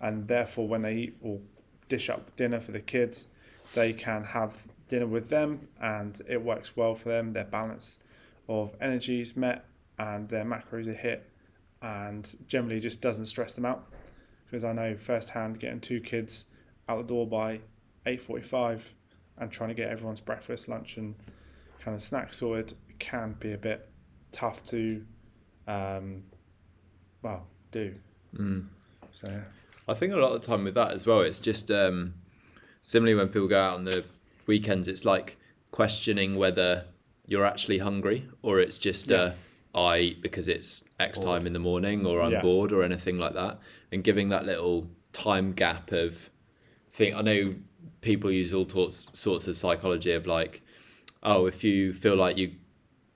and 0.00 0.26
therefore 0.26 0.66
when 0.66 0.82
they 0.82 0.94
eat 0.94 1.16
or 1.20 1.38
dish 1.88 2.10
up 2.10 2.34
dinner 2.36 2.60
for 2.60 2.72
the 2.72 2.80
kids, 2.80 3.28
they 3.74 3.92
can 3.92 4.24
have 4.24 4.52
dinner 4.88 5.06
with 5.06 5.28
them, 5.28 5.68
and 5.80 6.20
it 6.28 6.42
works 6.42 6.76
well 6.76 6.94
for 6.94 7.08
them. 7.08 7.32
Their 7.32 7.44
balance 7.44 7.98
of 8.48 8.74
energy 8.80 9.20
is 9.20 9.36
met, 9.36 9.64
and 9.98 10.28
their 10.28 10.44
macros 10.44 10.86
are 10.86 10.94
hit, 10.94 11.28
and 11.82 12.34
generally 12.46 12.80
just 12.80 13.00
doesn't 13.00 13.26
stress 13.26 13.52
them 13.52 13.64
out. 13.66 13.86
Because 14.46 14.64
I 14.64 14.72
know 14.72 14.96
firsthand 14.96 15.60
getting 15.60 15.80
two 15.80 16.00
kids 16.00 16.46
out 16.88 16.98
the 16.98 17.04
door 17.04 17.26
by 17.26 17.60
eight 18.06 18.24
forty-five, 18.24 18.90
and 19.36 19.50
trying 19.50 19.68
to 19.68 19.74
get 19.74 19.90
everyone's 19.90 20.20
breakfast, 20.20 20.68
lunch, 20.68 20.96
and 20.96 21.14
kind 21.80 21.94
of 21.94 22.02
snacks 22.02 22.38
sorted 22.38 22.74
can 22.98 23.36
be 23.38 23.52
a 23.52 23.58
bit 23.58 23.88
tough 24.32 24.64
to, 24.64 25.04
um, 25.66 26.22
well, 27.22 27.46
do. 27.70 27.94
Mm. 28.34 28.66
So. 29.12 29.42
I 29.88 29.94
think 29.94 30.12
a 30.12 30.16
lot 30.16 30.32
of 30.32 30.40
the 30.42 30.46
time 30.46 30.64
with 30.64 30.74
that 30.74 30.92
as 30.92 31.06
well, 31.06 31.20
it's 31.22 31.38
just 31.40 31.70
um, 31.70 32.14
similarly 32.82 33.14
when 33.14 33.28
people 33.28 33.48
go 33.48 33.60
out 33.60 33.74
on 33.74 33.84
the 33.84 34.04
weekends, 34.46 34.86
it's 34.88 35.04
like 35.04 35.36
questioning 35.70 36.36
whether 36.36 36.84
you're 37.26 37.44
actually 37.46 37.78
hungry 37.78 38.28
or 38.42 38.60
it's 38.60 38.78
just 38.78 39.08
Yeah. 39.08 39.16
uh, 39.16 39.32
I 39.74 39.98
eat 40.00 40.22
because 40.22 40.48
it's 40.48 40.82
X 40.98 41.18
time 41.20 41.46
in 41.46 41.52
the 41.52 41.58
morning 41.58 42.06
or 42.06 42.20
I'm 42.22 42.32
Yeah. 42.32 42.42
bored 42.42 42.72
or 42.72 42.82
anything 42.82 43.18
like 43.18 43.34
that, 43.34 43.60
and 43.92 44.02
giving 44.02 44.28
that 44.30 44.44
little 44.46 44.90
time 45.12 45.52
gap 45.52 45.92
of 45.92 46.30
think. 46.90 47.14
I 47.14 47.22
know 47.22 47.54
people 48.00 48.30
use 48.30 48.52
all 48.54 48.68
sorts 48.68 49.10
sorts 49.18 49.46
of 49.46 49.56
psychology 49.56 50.12
of 50.12 50.26
like, 50.26 50.62
oh, 51.22 51.46
if 51.46 51.62
you 51.64 51.92
feel 51.92 52.16
like 52.16 52.36
you 52.38 52.52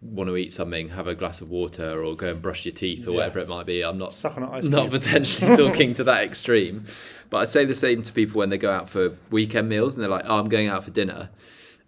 want 0.03 0.29
to 0.29 0.37
eat 0.37 0.53
something, 0.53 0.89
have 0.89 1.07
a 1.07 1.15
glass 1.15 1.41
of 1.41 1.49
water 1.49 2.03
or 2.05 2.17
go 2.17 2.29
and 2.29 2.43
brush 2.43 2.65
your 2.65 2.73
teeth 2.73 3.07
or 3.07 3.13
Yeah. 3.13 3.17
whatever 3.19 3.39
it 3.39 3.49
might 3.49 3.67
be. 3.67 3.83
I'm 3.83 3.99
not 3.99 4.13
Suck 4.13 4.37
on 4.37 4.43
an 4.43 4.49
ice 4.51 4.65
not 4.65 4.91
potentially 4.91 5.57
talking 5.57 5.95
to 5.95 6.05
that 6.05 6.25
extreme, 6.25 6.85
but 7.31 7.39
I 7.39 7.45
say 7.45 7.65
the 7.65 7.75
same 7.75 8.03
to 8.03 8.13
people 8.13 8.41
when 8.41 8.51
they 8.51 8.59
go 8.59 8.71
out 8.73 8.89
for 8.89 9.17
weekend 9.31 9.69
meals 9.69 9.95
and 9.95 10.03
they're 10.03 10.11
like, 10.11 10.25
"Oh, 10.27 10.39
I'm 10.39 10.49
going 10.49 10.67
out 10.69 10.83
for 10.85 10.91
dinner," 10.91 11.31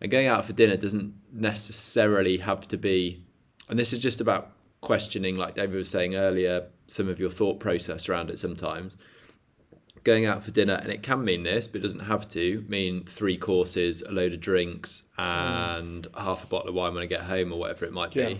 and 0.01 0.11
going 0.11 0.29
out 0.29 0.45
for 0.45 0.53
dinner 0.53 0.77
doesn't 0.77 1.13
necessarily 1.33 2.37
have 2.39 2.69
to 2.69 2.77
be, 2.77 3.23
and 3.69 3.79
this 3.79 3.93
is 3.93 3.99
just 3.99 4.21
about 4.21 4.53
questioning, 4.81 5.37
like 5.37 5.55
David 5.55 5.77
was 5.77 5.89
saying 5.89 6.15
earlier, 6.15 6.67
some 6.87 7.09
of 7.09 7.19
your 7.19 7.31
thought 7.31 7.59
process 7.59 8.09
around 8.09 8.31
it. 8.31 8.39
Sometimes 8.39 8.97
going 10.05 10.27
out 10.27 10.43
for 10.43 10.51
dinner, 10.51 10.75
and 10.75 10.93
it 10.93 11.03
can 11.03 11.25
mean 11.25 11.43
this, 11.43 11.67
but 11.67 11.79
it 11.79 11.83
doesn't 11.83 12.01
have 12.01 12.29
to 12.29 12.65
mean 12.69 13.05
three 13.05 13.37
courses, 13.37 14.03
a 14.03 14.13
load 14.13 14.33
of 14.35 14.41
drinks, 14.41 15.03
mm. 15.19 15.25
and 15.79 16.07
half 16.17 16.45
a 16.45 16.47
bottle 16.47 16.69
of 16.69 16.75
wine 16.75 16.95
when 16.95 17.03
I 17.03 17.07
get 17.07 17.23
home 17.23 17.53
or 17.53 17.59
whatever 17.59 17.85
it 17.87 17.93
might 17.93 18.13
be 18.13 18.21
Yeah. 18.21 18.35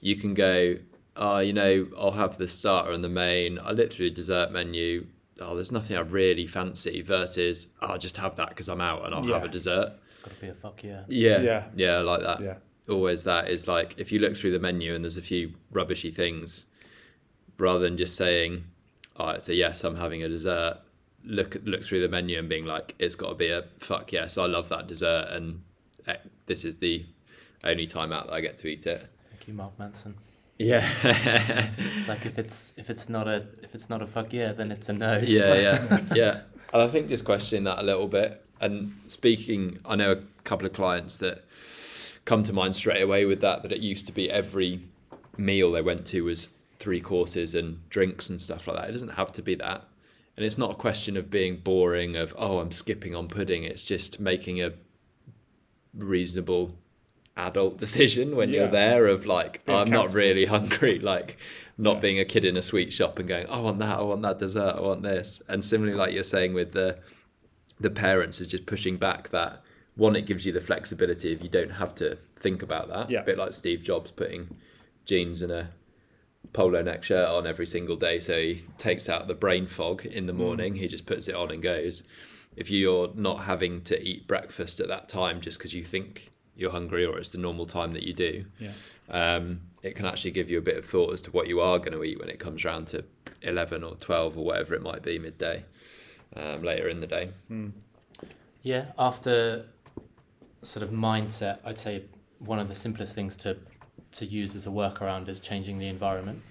you 0.00 0.16
can 0.16 0.32
go, 0.34 0.76
oh, 1.16 1.38
you 1.40 1.52
know, 1.52 1.88
I'll 1.98 2.12
have 2.12 2.38
the 2.38 2.48
starter 2.48 2.92
and 2.92 3.02
the 3.04 3.08
main. 3.08 3.58
I 3.58 3.72
look 3.72 3.92
through 3.92 4.10
the 4.10 4.14
dessert 4.14 4.52
menu. 4.52 5.06
Oh, 5.40 5.54
there's 5.56 5.72
nothing 5.72 5.96
I 5.96 6.00
really 6.00 6.46
fancy. 6.46 7.02
Versus, 7.02 7.68
oh, 7.80 7.88
I'll 7.88 7.98
just 7.98 8.16
have 8.16 8.36
that 8.36 8.50
because 8.50 8.68
I'm 8.68 8.80
out 8.80 9.04
and 9.04 9.14
I'll 9.14 9.24
have 9.24 9.44
a 9.44 9.48
dessert. 9.48 9.92
It's 10.08 10.18
got 10.18 10.34
to 10.34 10.40
be 10.40 10.48
a 10.48 10.54
fuck 10.54 10.82
yeah. 10.84 11.02
Yeah, 11.08 11.40
Yeah. 11.40 11.64
yeah, 11.74 11.98
like 11.98 12.22
that. 12.22 12.40
Yeah. 12.40 12.54
Always 12.88 13.24
that 13.24 13.48
is 13.48 13.66
like 13.68 13.94
if 13.96 14.10
you 14.12 14.18
look 14.18 14.36
through 14.36 14.52
the 14.52 14.58
menu 14.58 14.94
and 14.94 15.04
there's 15.04 15.16
a 15.16 15.22
few 15.22 15.52
rubbishy 15.72 16.10
things, 16.10 16.66
rather 17.58 17.78
than 17.78 17.96
just 17.96 18.16
saying, 18.16 18.64
"Oh, 19.16 19.28
it's 19.30 19.48
a 19.48 19.54
yes, 19.54 19.84
I'm 19.84 19.96
having 19.96 20.22
a 20.22 20.28
dessert." 20.28 20.78
Look 21.24 21.56
look 21.64 21.84
through 21.84 22.00
the 22.00 22.08
menu 22.08 22.38
and 22.38 22.48
being 22.48 22.64
like, 22.64 22.94
"It's 22.98 23.14
got 23.14 23.28
to 23.30 23.34
be 23.34 23.48
a 23.48 23.62
fuck 23.78 24.12
yes, 24.12 24.38
I 24.38 24.46
love 24.46 24.68
that 24.70 24.88
dessert, 24.88 25.28
and 25.30 25.62
eh, 26.06 26.16
this 26.46 26.64
is 26.64 26.78
the 26.78 27.06
only 27.64 27.86
time 27.86 28.12
out 28.12 28.26
that 28.26 28.32
I 28.32 28.40
get 28.40 28.56
to 28.58 28.68
eat 28.68 28.86
it." 28.86 29.06
Thank 29.30 29.48
you, 29.48 29.54
Mark 29.54 29.78
Manson. 29.78 30.14
Yeah. 30.58 30.88
It's 31.04 32.08
like 32.08 32.26
if 32.26 32.38
it's 32.38 32.72
if 32.76 32.90
it's 32.90 33.08
not 33.08 33.26
a 33.26 33.46
if 33.62 33.74
it's 33.74 33.88
not 33.88 34.02
a 34.02 34.06
fuck 34.06 34.32
yeah, 34.32 34.52
then 34.52 34.70
it's 34.70 34.88
a 34.88 34.92
no. 34.92 35.18
yeah, 35.18 35.54
yeah, 35.54 35.98
yeah. 36.14 36.40
And 36.72 36.82
I 36.82 36.88
think 36.88 37.08
just 37.08 37.24
questioning 37.24 37.64
that 37.64 37.78
a 37.78 37.82
little 37.82 38.08
bit. 38.08 38.44
And 38.60 38.98
speaking, 39.06 39.78
I 39.84 39.96
know 39.96 40.12
a 40.12 40.18
couple 40.44 40.66
of 40.66 40.72
clients 40.72 41.16
that 41.18 41.44
come 42.24 42.44
to 42.44 42.52
mind 42.52 42.76
straight 42.76 43.02
away 43.02 43.24
with 43.24 43.40
that. 43.40 43.62
That 43.62 43.72
it 43.72 43.80
used 43.80 44.06
to 44.06 44.12
be 44.12 44.30
every 44.30 44.82
meal 45.36 45.72
they 45.72 45.82
went 45.82 46.06
to 46.06 46.22
was 46.22 46.52
three 46.78 47.00
courses 47.00 47.54
and 47.54 47.88
drinks 47.90 48.28
and 48.30 48.40
stuff 48.40 48.66
like 48.66 48.76
that. 48.76 48.88
It 48.88 48.92
doesn't 48.92 49.10
have 49.10 49.32
to 49.32 49.42
be 49.42 49.54
that. 49.56 49.84
And 50.42 50.46
it's 50.48 50.58
not 50.58 50.72
a 50.72 50.74
question 50.74 51.16
of 51.16 51.30
being 51.30 51.58
boring. 51.58 52.16
Of 52.16 52.34
oh, 52.36 52.58
I'm 52.58 52.72
skipping 52.72 53.14
on 53.14 53.28
pudding. 53.28 53.62
It's 53.62 53.84
just 53.84 54.18
making 54.18 54.60
a 54.60 54.72
reasonable 55.94 56.74
adult 57.36 57.76
decision 57.84 58.34
when 58.34 58.50
you're 58.50 58.66
there 58.66 59.06
of 59.06 59.24
like 59.24 59.64
Being 59.64 59.78
I'm 59.78 59.88
not 59.90 60.12
really 60.12 60.44
hungry 60.46 60.98
like 61.12 61.38
not 61.78 61.94
Yeah. 61.94 62.00
being 62.00 62.18
a 62.18 62.24
kid 62.24 62.44
in 62.44 62.56
a 62.56 62.62
sweet 62.62 62.92
shop 62.92 63.20
and 63.20 63.28
going 63.28 63.46
I 63.46 63.58
want 63.60 63.78
that 63.78 63.98
I 64.00 64.02
want 64.02 64.22
that 64.22 64.40
dessert 64.40 64.74
I 64.76 64.80
want 64.80 65.02
this 65.04 65.40
and 65.48 65.64
similarly 65.64 65.96
like 65.96 66.12
you're 66.12 66.24
saying 66.24 66.54
with 66.54 66.72
the 66.72 66.98
the 67.78 67.88
parents 67.88 68.40
is 68.40 68.48
just 68.48 68.66
pushing 68.66 68.96
back 68.96 69.28
that 69.30 69.62
one 69.94 70.16
it 70.16 70.26
gives 70.26 70.44
you 70.44 70.52
the 70.52 70.60
flexibility 70.60 71.32
if 71.32 71.40
you 71.42 71.48
don't 71.48 71.70
have 71.70 71.94
to 71.96 72.18
think 72.36 72.62
about 72.62 72.88
that 72.88 73.08
Yeah. 73.08 73.20
a 73.20 73.24
bit 73.24 73.38
like 73.38 73.52
Steve 73.52 73.82
Jobs 73.82 74.10
putting 74.10 74.54
jeans 75.06 75.40
and 75.40 75.52
a 75.52 75.70
polo 76.52 76.82
neck 76.82 77.02
shirt 77.04 77.28
on 77.28 77.46
every 77.46 77.66
single 77.66 77.96
day 77.96 78.18
so 78.18 78.38
he 78.38 78.62
takes 78.78 79.08
out 79.08 79.26
the 79.26 79.34
brain 79.34 79.66
fog 79.66 80.04
in 80.04 80.24
Mm. 80.24 80.26
the 80.26 80.32
morning 80.32 80.74
he 80.74 80.86
just 80.88 81.06
puts 81.06 81.28
it 81.28 81.34
on 81.34 81.50
and 81.50 81.62
goes 81.62 82.02
if 82.56 82.70
you're 82.70 83.10
not 83.14 83.44
having 83.44 83.80
to 83.82 84.00
eat 84.06 84.26
breakfast 84.26 84.78
at 84.80 84.88
that 84.88 85.08
time 85.08 85.40
just 85.40 85.58
because 85.58 85.72
you 85.72 85.82
think 85.84 86.30
you're 86.54 86.70
hungry 86.70 87.04
or 87.06 87.18
it's 87.18 87.30
the 87.30 87.38
normal 87.38 87.64
time 87.64 87.92
that 87.94 88.02
you 88.02 88.12
do 88.12 88.44
Yeah. 88.58 88.72
um, 89.08 89.60
it 89.82 89.96
can 89.96 90.04
actually 90.04 90.32
give 90.32 90.50
you 90.50 90.58
a 90.58 90.62
bit 90.62 90.76
of 90.76 90.84
thought 90.84 91.12
as 91.14 91.22
to 91.22 91.30
what 91.30 91.48
you 91.48 91.60
are 91.60 91.78
going 91.78 91.92
to 91.92 92.04
eat 92.04 92.20
when 92.20 92.28
it 92.28 92.38
comes 92.38 92.64
around 92.64 92.86
to 92.88 93.04
11 93.40 93.82
or 93.82 93.94
12 93.96 94.36
or 94.36 94.44
whatever 94.44 94.74
it 94.74 94.82
might 94.82 95.02
be 95.02 95.18
midday 95.18 95.64
um, 96.36 96.62
later 96.62 96.88
in 96.88 97.00
the 97.00 97.06
day 97.06 97.30
Yeah, 98.62 98.86
after 98.98 99.66
sort 100.62 100.82
of 100.84 100.90
mindset, 100.90 101.58
I'd 101.64 101.78
say 101.78 102.04
one 102.38 102.58
of 102.60 102.68
the 102.68 102.74
simplest 102.74 103.14
things 103.14 103.34
to 103.36 103.56
to 104.12 104.26
use 104.26 104.54
as 104.54 104.66
a 104.66 104.70
workaround 104.70 105.28
is 105.28 105.40
changing 105.40 105.78
the 105.78 105.88
environment. 105.88 106.42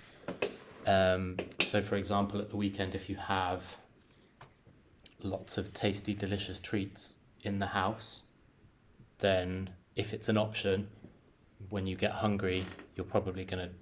Um, 0.86 1.38
so, 1.60 1.82
for 1.82 1.96
example, 1.96 2.40
at 2.40 2.50
the 2.50 2.58
weekend, 2.58 2.96
if 2.96 3.10
you 3.10 3.16
have 3.16 3.78
lots 5.22 5.58
of 5.58 5.74
tasty, 5.74 6.14
delicious 6.14 6.60
treats 6.60 7.18
in 7.44 7.60
the 7.60 7.68
house, 7.68 8.24
then 9.20 9.72
if 9.96 10.14
it's 10.14 10.30
an 10.30 10.38
option, 10.38 10.88
when 11.70 11.86
you 11.86 11.96
get 11.96 12.12
hungry, 12.12 12.66
you're 12.96 13.06
probably 13.06 13.46
going 13.46 13.70
to 13.70 13.74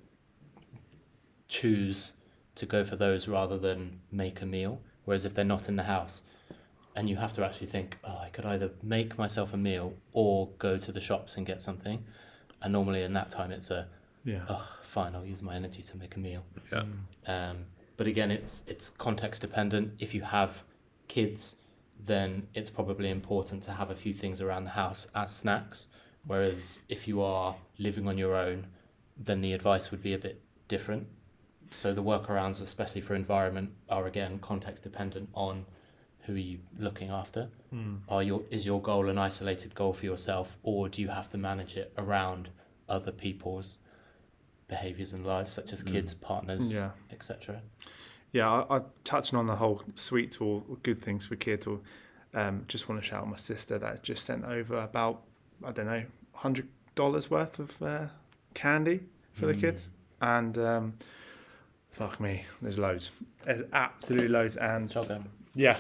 choose 1.48 2.14
to 2.56 2.66
go 2.66 2.84
for 2.84 2.96
those 2.96 3.28
rather 3.28 3.58
than 3.58 4.02
make 4.12 4.42
a 4.42 4.46
meal. 4.46 4.82
Whereas 5.06 5.26
if 5.26 5.34
they're 5.34 5.46
not 5.46 5.70
in 5.70 5.78
the 5.78 5.84
house, 5.84 6.22
and 6.96 7.10
you 7.10 7.16
have 7.16 7.34
to 7.34 7.46
actually 7.46 7.68
think, 7.68 7.98
oh, 8.04 8.18
I 8.18 8.30
could 8.30 8.46
either 8.46 8.72
make 8.84 9.18
myself 9.18 9.54
a 9.54 9.58
meal 9.58 9.94
or 10.12 10.50
go 10.58 10.78
to 10.78 10.92
the 10.92 11.00
shops 11.00 11.38
and 11.38 11.46
get 11.46 11.62
something. 11.62 12.04
And 12.62 12.74
normally 12.74 13.04
in 13.04 13.14
that 13.14 13.32
time, 13.32 13.52
it's 13.52 13.72
a, 13.72 13.88
Yeah. 14.26 14.46
oh, 14.50 14.68
fine, 14.84 15.16
I'll 15.16 15.26
use 15.26 15.42
my 15.42 15.56
energy 15.56 15.82
to 15.84 15.98
make 15.98 16.16
a 16.16 16.20
meal. 16.20 16.44
yeah 16.72 16.84
Um, 17.28 17.66
but 17.98 18.08
again, 18.08 18.32
it's 18.32 18.64
it's 18.68 18.90
context 18.90 19.42
dependent. 19.42 19.94
If 20.00 20.14
you 20.14 20.22
have 20.22 20.64
kids, 21.08 21.56
then 22.06 22.48
it's 22.54 22.70
probably 22.70 23.10
important 23.10 23.64
to 23.64 23.72
have 23.72 23.90
a 23.90 23.96
few 23.96 24.14
things 24.14 24.40
around 24.42 24.64
the 24.64 24.72
house 24.72 25.08
as 25.14 25.36
snacks. 25.36 25.88
Whereas 26.26 26.80
if 26.88 27.08
you 27.08 27.22
are 27.22 27.56
living 27.78 28.08
on 28.08 28.18
your 28.18 28.36
own, 28.36 28.68
then 29.18 29.42
the 29.42 29.54
advice 29.54 29.92
would 29.92 30.02
be 30.02 30.14
a 30.14 30.18
bit 30.18 30.42
different. 30.68 31.08
So 31.74 31.94
the 31.94 32.04
workarounds, 32.04 32.62
especially 32.62 33.02
for 33.02 33.16
environment, 33.16 33.72
are 33.90 34.06
again 34.08 34.40
context 34.40 34.84
dependent 34.84 35.30
on 35.34 35.66
who 36.30 36.36
are 36.36 36.46
you 36.52 36.60
looking 36.78 37.10
after. 37.10 37.50
Are 38.08 38.22
your 38.24 38.44
is 38.52 38.66
your 38.66 38.82
goal 38.82 39.10
an 39.10 39.18
isolated 39.18 39.74
goal 39.76 39.94
for 39.94 40.06
yourself, 40.06 40.58
or 40.64 40.90
do 40.90 41.02
you 41.02 41.08
have 41.10 41.28
to 41.30 41.38
manage 41.38 41.76
it 41.76 41.92
around 41.98 42.50
other 42.88 43.12
people's 43.12 43.78
behaviors 44.68 45.14
and 45.14 45.26
lives, 45.26 45.52
such 45.54 45.74
as 45.74 45.82
kids, 45.84 46.14
partners, 46.14 46.72
Yeah. 46.74 46.92
etc. 47.12 47.62
yeah, 48.32 48.48
I, 48.50 48.78
I 48.78 48.82
touching 49.04 49.38
on 49.40 49.48
the 49.48 49.56
whole 49.56 49.82
sweets 49.96 50.38
or 50.38 50.62
good 50.84 51.02
things 51.02 51.26
for 51.26 51.36
kids. 51.36 51.66
Or 51.68 51.80
um, 52.34 52.66
just 52.68 52.88
want 52.90 53.02
to 53.02 53.08
shout 53.08 53.22
out 53.22 53.30
my 53.30 53.38
sister 53.38 53.80
that 53.80 54.04
just 54.04 54.26
sent 54.26 54.46
over 54.46 54.78
about 54.82 55.22
I 55.66 55.72
don't 55.72 55.88
know 55.88 56.04
hundred 56.34 56.68
dollars 56.96 57.30
worth 57.32 57.58
of 57.60 57.82
uh, 57.82 58.06
candy 58.54 59.00
for 59.34 59.46
the 59.48 59.56
kids, 59.56 59.90
and 60.22 60.58
um, 60.58 60.94
fuck 61.92 62.20
me, 62.20 62.46
there's 62.62 62.78
loads. 62.80 63.12
There's 63.46 63.64
absolutely 63.74 64.28
loads, 64.30 64.58
and 64.58 64.90
Choco. 64.90 65.24
Yeah, 65.56 65.78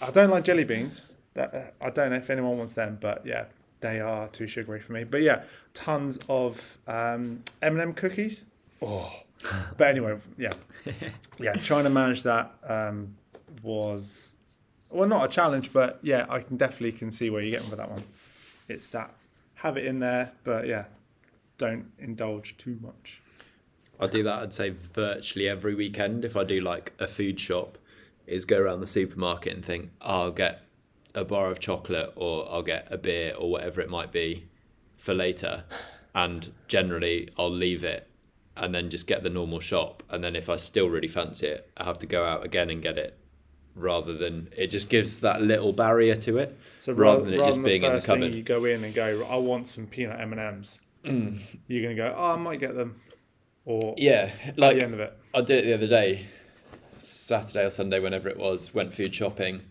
I 0.00 0.10
don't 0.10 0.30
like 0.30 0.44
jelly 0.44 0.64
beans. 0.64 1.02
That, 1.34 1.54
uh, 1.54 1.84
I 1.84 1.90
don't 1.90 2.10
know 2.10 2.16
if 2.16 2.30
anyone 2.30 2.58
wants 2.58 2.74
them, 2.74 2.98
but 3.00 3.24
yeah, 3.24 3.46
they 3.80 4.00
are 4.00 4.28
too 4.28 4.46
sugary 4.46 4.80
for 4.80 4.92
me. 4.92 5.04
But 5.04 5.22
yeah, 5.22 5.42
tons 5.74 6.18
of 6.28 6.78
um, 6.86 7.42
M&M 7.62 7.94
cookies. 7.94 8.42
Oh, 8.80 9.12
but 9.76 9.88
anyway, 9.88 10.18
yeah, 10.38 10.52
yeah. 11.38 11.54
Trying 11.54 11.84
to 11.84 11.90
manage 11.90 12.22
that 12.22 12.52
um, 12.66 13.14
was 13.62 14.36
well, 14.90 15.08
not 15.08 15.24
a 15.24 15.28
challenge, 15.28 15.72
but 15.72 15.98
yeah, 16.02 16.26
I 16.28 16.40
can 16.40 16.56
definitely 16.56 16.92
can 16.92 17.10
see 17.10 17.30
where 17.30 17.42
you're 17.42 17.52
getting 17.52 17.70
with 17.70 17.78
that 17.78 17.90
one. 17.90 18.04
It's 18.68 18.88
that 18.88 19.14
have 19.54 19.76
it 19.76 19.86
in 19.86 19.98
there, 20.00 20.32
but 20.44 20.66
yeah, 20.66 20.84
don't 21.58 21.90
indulge 21.98 22.56
too 22.58 22.78
much. 22.82 23.20
I 24.00 24.06
do 24.06 24.22
that. 24.24 24.42
I'd 24.42 24.52
say 24.52 24.70
virtually 24.70 25.48
every 25.48 25.74
weekend. 25.74 26.24
If 26.24 26.36
I 26.36 26.44
do 26.44 26.60
like 26.60 26.92
a 26.98 27.06
food 27.06 27.38
shop, 27.38 27.78
is 28.26 28.44
go 28.44 28.58
around 28.58 28.80
the 28.80 28.86
supermarket 28.86 29.54
and 29.54 29.64
think 29.64 29.90
oh, 30.00 30.22
I'll 30.22 30.30
get 30.30 30.62
a 31.14 31.24
bar 31.24 31.50
of 31.50 31.60
chocolate 31.60 32.12
or 32.16 32.48
I'll 32.50 32.62
get 32.62 32.88
a 32.90 32.96
beer 32.98 33.34
or 33.38 33.50
whatever 33.50 33.80
it 33.80 33.90
might 33.90 34.12
be 34.12 34.46
for 34.96 35.14
later, 35.14 35.64
and 36.14 36.52
generally 36.68 37.28
I'll 37.38 37.50
leave 37.50 37.84
it 37.84 38.08
and 38.56 38.74
then 38.74 38.90
just 38.90 39.06
get 39.06 39.22
the 39.22 39.30
normal 39.30 39.60
shop. 39.60 40.02
And 40.10 40.22
then 40.22 40.36
if 40.36 40.48
I 40.48 40.56
still 40.56 40.88
really 40.88 41.08
fancy 41.08 41.46
it, 41.46 41.70
I 41.76 41.84
have 41.84 41.98
to 42.00 42.06
go 42.06 42.24
out 42.24 42.44
again 42.44 42.70
and 42.70 42.82
get 42.82 42.98
it. 42.98 43.18
Rather 43.74 44.12
than 44.12 44.50
it 44.54 44.66
just 44.66 44.90
gives 44.90 45.20
that 45.20 45.40
little 45.40 45.72
barrier 45.72 46.14
to 46.14 46.36
it, 46.36 46.58
So 46.78 46.92
rather 46.92 47.20
rather, 47.20 47.30
than 47.30 47.40
it 47.40 47.44
just 47.46 47.64
being 47.64 47.82
in 47.82 47.92
the 47.94 48.02
thing 48.02 48.20
cupboard. 48.20 48.34
you 48.34 48.42
go 48.42 48.66
in 48.66 48.84
and 48.84 48.92
go, 48.92 49.26
I 49.30 49.36
want 49.36 49.66
some 49.66 49.86
peanut 49.86 50.20
M 50.20 50.32
and 50.32 50.40
M's. 50.42 50.78
Mm. 51.06 51.40
You're 51.68 51.82
gonna 51.82 51.94
go, 51.94 52.14
oh, 52.14 52.32
I 52.32 52.36
might 52.36 52.60
get 52.60 52.74
them, 52.76 53.00
or 53.64 53.94
Yeah, 53.96 54.30
at 54.44 54.58
like 54.58 54.76
the 54.78 54.84
end 54.84 54.92
of 54.92 55.00
it. 55.00 55.16
I 55.34 55.40
did 55.40 55.64
it 55.64 55.64
the 55.64 55.72
other 55.72 55.86
day, 55.86 56.26
Saturday 57.02 57.64
or 57.64 57.70
Sunday, 57.70 57.98
whenever 58.00 58.28
it 58.28 58.36
was. 58.38 58.72
Went 58.74 58.94
food 58.94 59.14
shopping, 59.14 59.62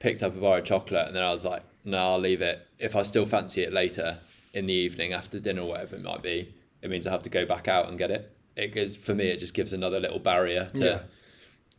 picked 0.00 0.22
up 0.22 0.36
a 0.36 0.40
bar 0.40 0.58
of 0.58 0.64
chocolate, 0.64 1.06
and 1.06 1.16
then 1.16 1.22
I 1.22 1.32
was 1.32 1.44
like, 1.44 1.62
"No, 1.84 1.98
I'll 1.98 2.18
leave 2.18 2.42
it. 2.42 2.66
If 2.78 2.94
I 2.96 3.02
still 3.02 3.26
fancy 3.26 3.62
it 3.62 3.72
later 3.72 4.18
in 4.52 4.66
the 4.66 4.72
evening 4.74 5.12
after 5.12 5.38
dinner, 5.38 5.62
or 5.62 5.68
whatever 5.68 5.96
it 5.96 6.02
might 6.02 6.22
be, 6.22 6.52
it 6.82 6.90
means 6.90 7.06
I 7.06 7.10
have 7.10 7.22
to 7.22 7.28
go 7.30 7.44
back 7.46 7.68
out 7.68 7.88
and 7.88 7.98
get 7.98 8.10
it. 8.10 8.30
It 8.56 8.72
gives 8.72 8.96
for 8.96 9.14
me, 9.14 9.26
it 9.26 9.38
just 9.40 9.54
gives 9.54 9.72
another 9.72 10.00
little 10.00 10.18
barrier 10.18 10.70
to 10.74 10.84
Yeah. 10.84 11.00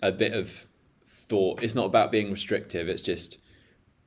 a 0.01 0.11
bit 0.11 0.33
of 0.33 0.65
thought. 1.07 1.63
It's 1.63 1.73
not 1.75 1.85
about 1.85 2.11
being 2.11 2.31
restrictive. 2.31 2.87
It's 2.87 3.01
just 3.01 3.37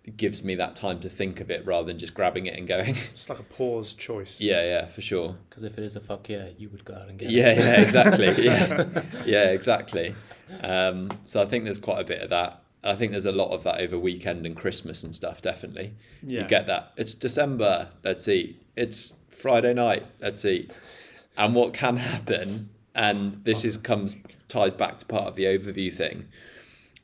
it 0.05 0.17
gives 0.17 0.43
me 0.43 0.55
that 0.55 0.75
time 0.77 0.99
to 1.01 1.09
think 1.11 1.41
of 1.41 1.51
it 1.51 1.65
rather 1.67 1.87
than 1.87 1.99
just 1.99 2.15
grabbing 2.15 2.47
it 2.47 2.57
and 2.57 2.67
going. 2.67 2.95
It's 3.13 3.29
like 3.29 3.39
a 3.39 3.43
pause 3.43 3.93
choice. 3.95 4.41
yeah, 4.41 4.63
yeah, 4.65 4.85
for 4.87 5.01
sure. 5.03 5.37
Because 5.49 5.63
if 5.63 5.77
it 5.79 5.85
is 5.85 5.95
a 5.97 6.01
fuck 6.01 6.29
yeah, 6.29 6.49
you 6.57 6.69
would 6.71 6.85
go 6.85 6.95
out 6.95 7.09
and 7.09 7.19
get 7.19 7.29
it. 7.29 7.33
Yeah, 7.35 7.53
yeah, 7.59 7.81
exactly. 7.83 8.27
Yeah, 8.45 9.03
yeah, 9.27 9.45
exactly. 9.51 10.15
Um, 10.63 11.11
so 11.25 11.41
I 11.43 11.47
think 11.47 11.65
there's 11.65 11.79
quite 11.79 12.01
a 12.01 12.05
bit 12.05 12.23
of 12.23 12.31
that. 12.31 12.63
I 12.83 12.95
think 12.95 13.13
there's 13.13 13.27
a 13.27 13.33
lot 13.33 13.51
of 13.51 13.63
that 13.65 13.81
over 13.81 13.99
weekend 13.99 14.47
and 14.47 14.57
Christmas 14.57 15.05
and 15.05 15.15
stuff. 15.15 15.43
Definitely, 15.43 15.93
Yeah. 16.27 16.43
you 16.43 16.49
get 16.49 16.67
that. 16.67 16.93
It's 16.97 17.13
December. 17.15 17.89
Let's 18.03 18.27
eat. 18.27 18.63
It's 18.77 19.15
Friday 19.29 19.75
night. 19.75 20.07
Let's 20.21 20.45
eat. 20.45 20.79
And 21.37 21.55
what 21.55 21.75
can 21.75 21.97
happen, 21.99 22.71
and 22.95 23.43
this 23.45 23.65
is 23.65 23.77
comes 23.77 24.17
ties 24.49 24.75
back 24.75 24.99
to 24.99 25.07
part 25.07 25.25
of 25.27 25.37
the 25.37 25.45
overview 25.45 25.93
thing. 25.93 26.27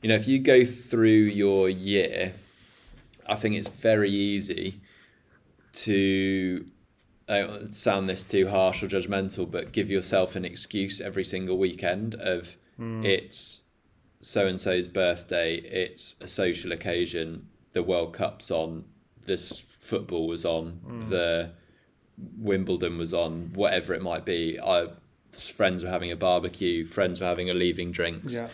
You 0.01 0.09
know, 0.09 0.15
if 0.15 0.27
you 0.27 0.39
go 0.39 0.65
through 0.65 1.07
your 1.09 1.69
year, 1.69 2.33
I 3.27 3.35
think 3.35 3.55
it's 3.55 3.67
very 3.69 4.11
easy 4.11 4.81
to 5.73 6.65
I 7.29 7.39
don't 7.41 7.73
sound 7.73 8.09
this 8.09 8.23
too 8.23 8.47
harsh 8.47 8.81
or 8.81 8.87
judgmental, 8.87 9.49
but 9.49 9.73
give 9.73 9.91
yourself 9.91 10.35
an 10.35 10.45
excuse 10.45 11.01
every 11.01 11.25
single 11.25 11.57
weekend 11.57 12.15
of 12.15 12.55
Hmm. 12.77 13.03
it's 13.03 13.61
so 14.21 14.47
and 14.47 14.59
so's 14.59 14.87
birthday, 14.87 15.55
it's 15.57 16.15
a 16.21 16.27
social 16.27 16.71
occasion, 16.71 17.47
the 17.73 17.83
World 17.83 18.13
Cup's 18.13 18.49
on, 18.51 18.85
this 19.25 19.63
football 19.79 20.27
was 20.27 20.45
on, 20.45 20.71
hmm. 20.85 21.09
the 21.09 21.51
Wimbledon 22.37 22.97
was 22.97 23.13
on, 23.13 23.51
whatever 23.53 23.93
it 23.93 24.01
might 24.01 24.25
be. 24.25 24.59
I 24.59 24.87
friends 25.31 25.83
were 25.83 25.89
having 25.89 26.11
a 26.11 26.15
barbecue, 26.15 26.85
friends 26.85 27.19
were 27.19 27.27
having 27.27 27.49
a 27.49 27.53
leaving 27.53 27.91
drinks 27.91 28.33
Yeah. 28.33 28.47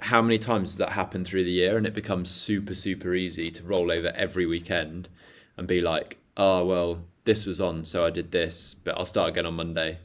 how 0.00 0.20
many 0.20 0.36
times 0.38 0.70
does 0.70 0.78
that 0.78 0.90
happen 0.90 1.24
through 1.24 1.44
the 1.44 1.50
year 1.50 1.76
and 1.78 1.86
it 1.86 1.94
becomes 1.94 2.30
super 2.30 2.74
super 2.74 3.14
easy 3.14 3.50
to 3.52 3.62
roll 3.62 3.90
over 3.90 4.08
every 4.08 4.44
weekend 4.44 5.08
and 5.56 5.66
be 5.66 5.80
like 5.80 6.18
oh 6.36 6.64
well 6.66 7.04
this 7.24 7.46
was 7.46 7.60
on 7.60 7.84
so 7.84 8.04
i 8.04 8.10
did 8.10 8.32
this 8.32 8.74
but 8.74 8.98
i'll 8.98 9.06
start 9.06 9.30
again 9.30 9.46
on 9.46 9.54
monday 9.54 9.98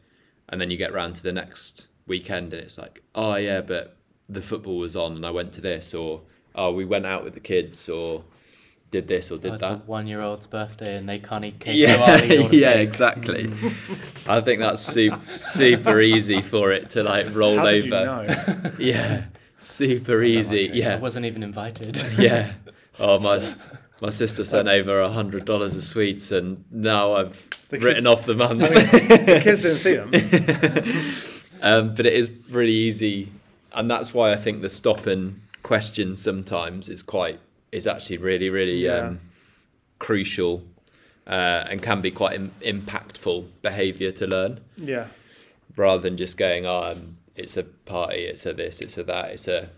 and 0.50 0.62
then 0.62 0.70
you 0.70 0.78
get 0.78 0.93
round 0.93 1.16
to 1.16 1.24
the 1.24 1.32
next 1.34 1.88
weekend 2.08 2.53
and 2.53 2.62
it's 2.64 2.78
like 2.78 3.03
oh 3.16 3.36
yeah 3.36 3.62
but 3.62 3.95
the 4.30 4.41
football 4.41 4.78
was 4.78 4.95
on 4.95 5.14
and 5.16 5.26
i 5.26 5.32
went 5.32 5.51
to 5.53 5.62
this 5.62 5.93
or 5.93 6.22
oh 6.55 6.72
we 6.72 6.86
went 6.86 7.05
out 7.05 7.24
with 7.24 7.34
the 7.34 7.39
kids 7.39 7.88
or 7.89 8.24
did 8.89 9.08
this 9.10 9.30
or 9.32 9.34
Oh, 9.34 9.38
did 9.38 9.53
it's 9.55 9.64
a 9.64 9.68
that 9.68 9.86
one-year-old's 9.88 10.47
birthday 10.47 10.95
and 10.95 11.10
they 11.10 11.20
can't 11.20 11.43
eat 11.43 11.60
cake 11.60 11.76
yeah, 11.78 11.97
I'll 11.99 12.24
eat 12.32 12.53
yeah, 12.53 12.74
cake. 12.76 12.88
exactly. 12.88 13.43
I 14.28 14.39
think 14.39 14.62
that's 14.62 14.82
super, 14.82 15.20
super 15.28 15.99
easy 15.99 16.41
for 16.41 16.72
it 16.72 16.91
to 16.91 17.03
like 17.03 17.28
roll 17.36 17.58
How 17.58 17.64
over. 17.68 17.72
did 17.72 17.84
you 17.84 17.89
know? 17.91 18.72
Yeah, 18.80 19.26
super 19.60 20.24
easy. 20.24 20.72
Yeah. 20.74 20.93
I 20.93 20.99
wasn't 20.99 21.26
even 21.26 21.43
invited. 21.43 22.01
yeah. 22.18 22.53
Oh 22.97 23.20
my, 23.20 23.45
my 24.01 24.10
sister 24.10 24.45
sent 24.45 24.70
over 24.70 25.01
a 25.01 25.12
hundred 25.12 25.43
dollars 25.43 25.76
of 25.76 25.84
sweets, 25.84 26.32
and 26.32 26.64
now 26.72 27.12
I've 27.16 27.45
The 27.68 27.80
written 27.80 28.05
kids- 28.05 28.05
off 28.05 28.26
the 28.26 28.36
month. 28.36 28.62
the 28.62 29.41
kids 29.43 29.64
didn't 29.64 29.78
see 29.80 29.95
them. 29.95 31.14
Um, 31.62 31.93
but 31.95 32.05
it 32.05 32.14
is 32.14 32.30
really 32.49 32.72
easy, 32.74 33.32
and 33.74 33.89
that's 33.89 34.14
why 34.14 34.32
I 34.32 34.36
think 34.36 34.62
the 34.62 34.70
stop 34.70 35.05
and 35.08 35.41
question 35.64 36.16
sometimes 36.16 36.88
is 36.89 37.01
quite 37.03 37.39
is 37.72 37.86
actually 37.88 38.18
really 38.18 38.49
really 38.49 38.86
Yeah. 38.86 39.08
um, 39.08 39.20
crucial, 39.99 40.64
uh, 41.28 41.66
and 41.70 41.82
can 41.82 42.01
be 42.01 42.12
quite 42.12 42.36
Im- 42.36 42.51
impactful 42.62 43.45
behaviour 43.62 44.12
to 44.12 44.28
learn 44.28 44.60
Yeah. 44.78 45.08
rather 45.76 46.01
than 46.01 46.18
just 46.18 46.38
going 46.38 46.66
on. 46.66 47.16
it's 47.36 47.55
a 47.55 47.64
party, 47.64 48.22
it's 48.26 48.47
a 48.47 48.53
this, 48.53 48.82
it's 48.82 48.97
a 48.97 49.03
that, 49.03 49.30
it's 49.32 49.47
a 49.47 49.70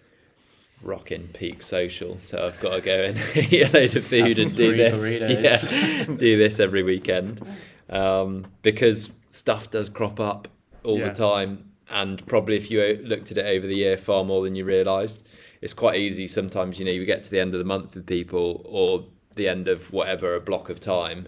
rocking 0.82 1.28
peak 1.34 1.62
social. 1.62 2.18
So 2.20 2.42
I've 2.46 2.62
got 2.62 2.76
to 2.76 2.82
go 2.82 3.02
and 3.02 3.18
eat 3.52 3.64
a 3.64 3.72
load 3.78 3.96
of 3.98 4.06
food 4.06 4.40
and 4.40 4.56
do 4.56 4.78
this. 4.78 4.94
burritos. 5.12 5.72
Yeah, 6.08 6.16
do 6.18 6.38
this 6.38 6.58
every 6.62 6.84
weekend. 6.84 7.42
Um, 7.90 8.46
because 8.62 9.10
stuff 9.30 9.70
does 9.70 9.90
crop 9.90 10.22
up 10.22 10.48
all 10.86 10.98
Yeah. 11.00 11.10
the 11.10 11.16
time. 11.16 11.69
And 11.90 12.26
probably 12.28 12.56
if 12.56 12.70
you 12.70 12.82
uh, 12.82 13.08
looked 13.08 13.32
at 13.32 13.38
it 13.38 13.46
over 13.46 13.66
the 13.66 13.76
year 13.76 13.98
far 13.98 14.24
more 14.24 14.44
than 14.44 14.56
you 14.56 14.66
realised, 14.66 15.24
it's 15.62 15.74
quite 15.74 16.00
easy 16.00 16.28
sometimes, 16.28 16.80
you 16.80 16.86
know, 16.86 16.92
you 16.92 17.06
get 17.06 17.24
to 17.26 17.32
the 17.32 17.40
end 17.40 17.54
of 17.54 17.60
the 17.60 17.66
month 17.66 17.96
with 17.96 18.06
people 18.06 18.62
or 18.66 19.06
the 19.36 19.48
end 19.48 19.68
of 19.68 19.92
whatever, 19.92 20.36
a 20.36 20.40
block 20.40 20.70
of 20.70 20.80
time, 20.80 21.28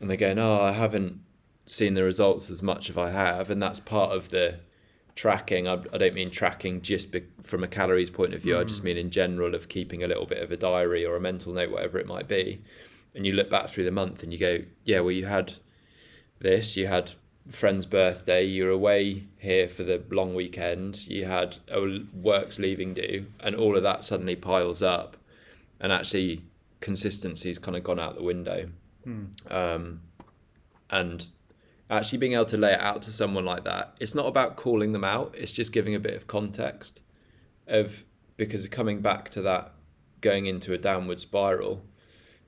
and 0.00 0.08
they're 0.08 0.16
going, 0.16 0.38
oh, 0.38 0.60
I 0.60 0.72
haven't 0.72 1.20
seen 1.66 1.94
the 1.94 2.04
results 2.04 2.50
as 2.50 2.62
much 2.62 2.90
as 2.90 2.96
I 2.96 3.10
have. 3.10 3.50
And 3.50 3.62
that's 3.62 3.80
part 3.80 4.12
of 4.12 4.30
the 4.30 4.60
tracking. 5.14 5.68
I, 5.68 5.74
I 5.92 5.98
don't 5.98 6.14
mean 6.14 6.30
tracking 6.30 6.80
just 6.80 7.12
be, 7.12 7.24
from 7.42 7.62
a 7.62 7.68
calories 7.68 8.10
point 8.10 8.34
of 8.34 8.42
view. 8.42 8.58
I 8.58 8.64
just 8.64 8.82
mm. 8.82 8.86
mean 8.86 8.96
in 8.96 9.10
general 9.10 9.54
of 9.54 9.68
keeping 9.68 10.02
a 10.02 10.08
little 10.08 10.26
bit 10.26 10.42
of 10.42 10.50
a 10.50 10.56
diary 10.56 11.04
or 11.04 11.16
a 11.16 11.20
mental 11.20 11.52
note, 11.52 11.70
whatever 11.70 11.98
it 11.98 12.06
might 12.06 12.28
be. 12.28 12.62
And 13.14 13.26
you 13.26 13.32
look 13.32 13.50
back 13.50 13.68
through 13.68 13.84
the 13.84 13.90
month 13.90 14.22
and 14.22 14.32
you 14.32 14.38
go, 14.38 14.58
yeah, 14.84 15.00
well, 15.00 15.10
you 15.10 15.26
had 15.26 15.54
this, 16.38 16.76
you 16.76 16.86
had 16.86 17.12
friend's 17.48 17.86
birthday, 17.86 18.44
you're 18.44 18.70
away 18.70 19.24
here 19.38 19.68
for 19.68 19.82
the 19.82 20.02
long 20.10 20.34
weekend, 20.34 21.06
you 21.06 21.24
had 21.24 21.56
a 21.68 22.00
work's 22.12 22.58
leaving 22.58 22.94
due, 22.94 23.26
and 23.40 23.54
all 23.56 23.76
of 23.76 23.82
that 23.82 24.04
suddenly 24.04 24.36
piles 24.36 24.82
up. 24.82 25.16
And 25.80 25.92
actually, 25.92 26.42
consistency's 26.80 27.58
kind 27.58 27.76
of 27.76 27.84
gone 27.84 27.98
out 27.98 28.16
the 28.16 28.22
window. 28.22 28.68
Um, 29.50 30.00
and 30.90 31.28
actually 31.88 32.18
being 32.18 32.34
able 32.34 32.44
to 32.46 32.56
lay 32.58 32.72
it 32.72 32.80
out 32.80 33.02
to 33.02 33.12
someone 33.12 33.44
like 33.44 33.64
that, 33.64 33.94
it's 33.98 34.14
not 34.14 34.26
about 34.26 34.56
calling 34.56 34.92
them 34.92 35.04
out, 35.04 35.34
it's 35.36 35.52
just 35.52 35.72
giving 35.72 35.94
a 35.94 36.00
bit 36.00 36.14
of 36.14 36.26
context 36.26 37.00
of 37.66 38.04
because 38.36 38.66
coming 38.68 39.00
back 39.00 39.30
to 39.30 39.42
that 39.42 39.72
going 40.20 40.46
into 40.46 40.72
a 40.72 40.78
downward 40.78 41.20
spiral, 41.20 41.82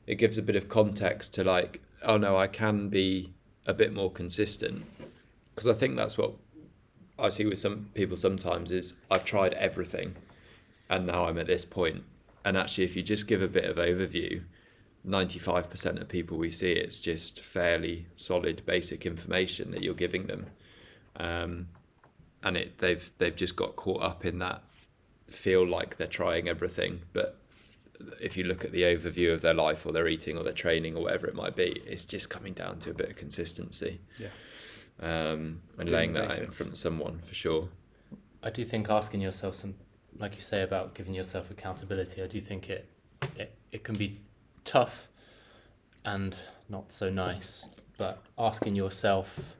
it 0.06 0.16
gives 0.16 0.36
a 0.36 0.42
bit 0.42 0.56
of 0.56 0.68
context 0.68 1.34
to 1.34 1.44
like, 1.44 1.80
oh 2.02 2.16
no, 2.16 2.36
I 2.36 2.46
can 2.46 2.88
be 2.88 3.32
a 3.66 3.74
bit 3.74 3.92
more 3.92 4.10
consistent. 4.10 4.84
Because 5.54 5.68
I 5.68 5.74
think 5.74 5.96
that's 5.96 6.16
what 6.16 6.32
I 7.18 7.28
see 7.28 7.46
with 7.46 7.58
some 7.58 7.90
people 7.94 8.16
sometimes 8.16 8.70
is 8.70 8.94
I've 9.10 9.24
tried 9.24 9.54
everything 9.54 10.16
and 10.88 11.06
now 11.06 11.26
I'm 11.26 11.38
at 11.38 11.46
this 11.46 11.64
point. 11.64 12.02
And 12.44 12.56
actually 12.56 12.84
if 12.84 12.96
you 12.96 13.02
just 13.02 13.26
give 13.26 13.42
a 13.42 13.48
bit 13.48 13.64
of 13.64 13.76
overview, 13.76 14.42
95% 15.06 16.00
of 16.00 16.08
people 16.08 16.38
we 16.38 16.50
see 16.50 16.72
it's 16.72 16.98
just 16.98 17.40
fairly 17.40 18.06
solid 18.14 18.64
basic 18.64 19.04
information 19.04 19.72
that 19.72 19.82
you're 19.82 19.94
giving 19.94 20.28
them 20.28 20.46
um, 21.16 21.66
and 22.44 22.56
it 22.56 22.78
they've 22.78 23.10
they've 23.18 23.34
just 23.34 23.56
got 23.56 23.74
caught 23.74 24.00
up 24.00 24.24
in 24.24 24.38
that 24.38 24.62
feel 25.32 25.66
like 25.66 25.96
they're 25.96 26.06
trying 26.06 26.48
everything, 26.48 27.02
but 27.12 27.38
if 28.20 28.36
you 28.36 28.44
look 28.44 28.64
at 28.64 28.72
the 28.72 28.82
overview 28.82 29.32
of 29.32 29.40
their 29.40 29.54
life 29.54 29.86
or 29.86 29.92
their 29.92 30.08
eating 30.08 30.36
or 30.36 30.44
their 30.44 30.52
training 30.52 30.96
or 30.96 31.02
whatever 31.02 31.26
it 31.26 31.34
might 31.34 31.56
be, 31.56 31.82
it's 31.86 32.04
just 32.04 32.30
coming 32.30 32.52
down 32.52 32.78
to 32.80 32.90
a 32.90 32.94
bit 32.94 33.10
of 33.10 33.16
consistency. 33.16 34.00
Yeah. 34.18 34.28
Um, 35.00 35.62
and 35.78 35.88
Doing 35.88 35.92
laying 35.92 36.12
the 36.12 36.20
that 36.20 36.32
out 36.32 36.38
in 36.38 36.50
front 36.50 36.72
of 36.72 36.78
someone 36.78 37.18
for 37.20 37.34
sure. 37.34 37.68
I 38.42 38.50
do 38.50 38.64
think 38.64 38.90
asking 38.90 39.20
yourself 39.20 39.54
some, 39.54 39.74
like 40.18 40.36
you 40.36 40.42
say 40.42 40.62
about 40.62 40.94
giving 40.94 41.14
yourself 41.14 41.50
accountability, 41.50 42.22
I 42.22 42.26
do 42.26 42.40
think 42.40 42.68
it, 42.68 42.88
it, 43.36 43.56
it 43.70 43.84
can 43.84 43.94
be 43.94 44.20
tough 44.64 45.08
and 46.04 46.34
not 46.68 46.92
so 46.92 47.08
nice, 47.10 47.68
but 47.98 48.22
asking 48.38 48.74
yourself 48.74 49.56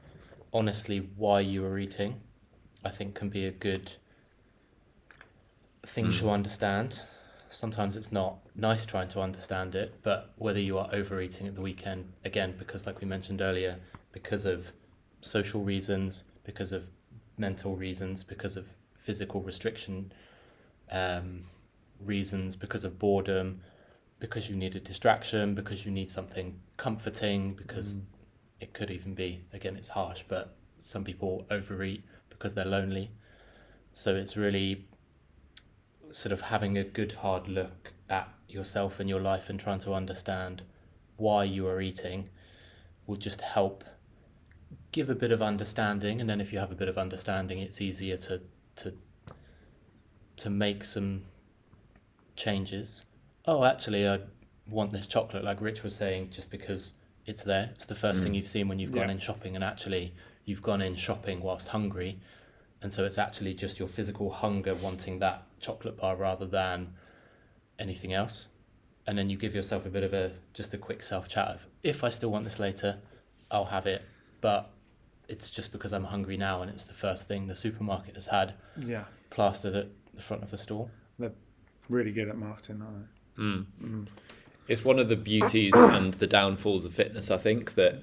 honestly 0.53 1.09
why 1.15 1.39
you 1.39 1.65
are 1.65 1.77
eating, 1.77 2.21
I 2.83 2.89
think 2.89 3.15
can 3.15 3.29
be 3.29 3.45
a 3.45 3.51
good 3.51 3.93
thing 5.83 6.11
to 6.13 6.29
understand. 6.29 7.01
Sometimes 7.53 7.95
it's 7.95 8.11
not 8.11 8.39
nice 8.55 8.83
trying 8.83 9.09
to 9.09 9.21
understand 9.21 9.75
it, 9.75 9.99
but 10.01 10.33
whether 10.37 10.59
you 10.59 10.77
are 10.79 10.89
overeating 10.91 11.47
at 11.47 11.53
the 11.53 11.61
weekend, 11.61 12.11
again, 12.25 12.55
because 12.57 12.87
like 12.87 12.99
we 12.99 13.05
mentioned 13.05 13.41
earlier, 13.41 13.79
because 14.11 14.45
of 14.45 14.73
social 15.21 15.61
reasons, 15.61 16.23
because 16.43 16.71
of 16.71 16.87
mental 17.37 17.75
reasons, 17.75 18.23
because 18.23 18.57
of 18.57 18.75
physical 18.95 19.41
restriction 19.41 20.11
um, 20.91 21.43
reasons, 21.99 22.55
because 22.55 22.83
of 22.83 22.97
boredom, 22.97 23.61
because 24.19 24.49
you 24.49 24.55
need 24.55 24.75
a 24.75 24.79
distraction, 24.79 25.53
because 25.53 25.85
you 25.85 25.91
need 25.91 26.09
something 26.09 26.59
comforting, 26.77 27.53
because 27.53 28.01
it 28.59 28.73
could 28.73 28.89
even 28.89 29.13
be, 29.13 29.43
again, 29.53 29.75
it's 29.75 29.89
harsh, 29.89 30.23
but 30.27 30.55
some 30.79 31.03
people 31.03 31.45
overeat 31.51 32.03
because 32.29 32.55
they're 32.55 32.65
lonely. 32.65 33.11
So 33.93 34.15
it's 34.15 34.35
really 34.35 34.87
sort 36.13 36.31
of 36.31 36.41
having 36.41 36.77
a 36.77 36.83
good 36.83 37.13
hard 37.13 37.47
look 37.47 37.93
at 38.09 38.29
yourself 38.47 38.99
and 38.99 39.09
your 39.09 39.19
life 39.19 39.49
and 39.49 39.59
trying 39.59 39.79
to 39.79 39.93
understand 39.93 40.61
why 41.17 41.43
you 41.43 41.67
are 41.67 41.81
eating 41.81 42.29
will 43.07 43.15
just 43.15 43.41
help 43.41 43.83
give 44.91 45.09
a 45.09 45.15
bit 45.15 45.31
of 45.31 45.41
understanding. 45.41 46.21
And 46.21 46.29
then 46.29 46.39
if 46.39 46.53
you 46.53 46.59
have 46.59 46.71
a 46.71 46.75
bit 46.75 46.87
of 46.87 46.97
understanding 46.97 47.59
it's 47.59 47.81
easier 47.81 48.17
to 48.17 48.41
to 48.77 48.93
to 50.37 50.49
make 50.49 50.83
some 50.83 51.23
changes. 52.35 53.05
Oh 53.45 53.63
actually 53.63 54.07
i 54.07 54.19
want 54.69 54.91
this 54.91 55.07
chocolate 55.07 55.43
like 55.43 55.61
rich 55.61 55.83
was 55.83 55.95
saying 55.95 56.29
just 56.29 56.49
because 56.49 56.93
it's 57.25 57.43
there. 57.43 57.71
It's 57.73 57.85
the 57.85 57.95
first 57.95 58.21
thing 58.21 58.33
mm. 58.33 58.35
you've 58.35 58.47
seen 58.47 58.67
when 58.67 58.79
you've 58.79 58.91
gone 58.91 59.07
Yeah. 59.07 59.13
in 59.13 59.19
shopping. 59.19 59.55
And 59.55 59.63
actually 59.63 60.13
you've 60.45 60.61
gone 60.61 60.81
in 60.81 60.95
shopping 60.95 61.41
whilst 61.41 61.69
hungry. 61.69 62.19
And 62.81 62.91
so 62.91 63.05
it's 63.05 63.17
actually 63.17 63.53
just 63.53 63.79
your 63.79 63.87
physical 63.87 64.29
hunger 64.29 64.75
wanting 64.75 65.19
that 65.19 65.45
chocolate 65.63 65.97
bar 65.97 66.15
rather 66.15 66.45
than 66.45 66.93
anything 67.79 68.13
else 68.13 68.49
and 69.07 69.17
then 69.17 69.29
you 69.29 69.37
give 69.37 69.55
yourself 69.55 69.85
a 69.85 69.89
bit 69.89 70.03
of 70.03 70.13
a 70.13 70.33
just 70.53 70.73
a 70.73 70.77
quick 70.77 71.01
self 71.01 71.27
chat 71.27 71.47
of 71.47 71.67
if 71.81 72.03
i 72.03 72.09
still 72.09 72.29
want 72.29 72.43
this 72.43 72.59
later 72.59 72.99
i'll 73.49 73.65
have 73.77 73.87
it 73.87 74.03
but 74.41 74.69
it's 75.29 75.49
just 75.49 75.71
because 75.71 75.91
i'm 75.93 76.03
hungry 76.05 76.37
now 76.37 76.61
and 76.61 76.69
it's 76.69 76.83
the 76.83 76.93
first 76.93 77.27
thing 77.27 77.47
the 77.47 77.55
supermarket 77.55 78.13
has 78.15 78.27
had 78.27 78.53
Yeah. 78.77 79.05
plastered 79.29 79.75
at 79.75 79.87
the 80.13 80.21
front 80.21 80.43
of 80.43 80.51
the 80.51 80.57
store 80.57 80.89
They're 81.17 81.31
Really 81.89 82.11
good 82.11 82.29
at 82.29 82.37
marketing, 82.37 82.81
aren't 82.81 83.07
Mm. 83.37 83.65
they? 83.81 83.87
Mm. 83.87 84.07
It's 84.69 84.85
one 84.85 84.99
of 84.99 85.09
the 85.09 85.17
beauties 85.17 85.73
and 85.75 86.13
the 86.13 86.27
downfalls 86.27 86.85
of 86.85 86.93
fitness. 86.93 87.29
I 87.29 87.35
think 87.37 87.75
that 87.75 88.01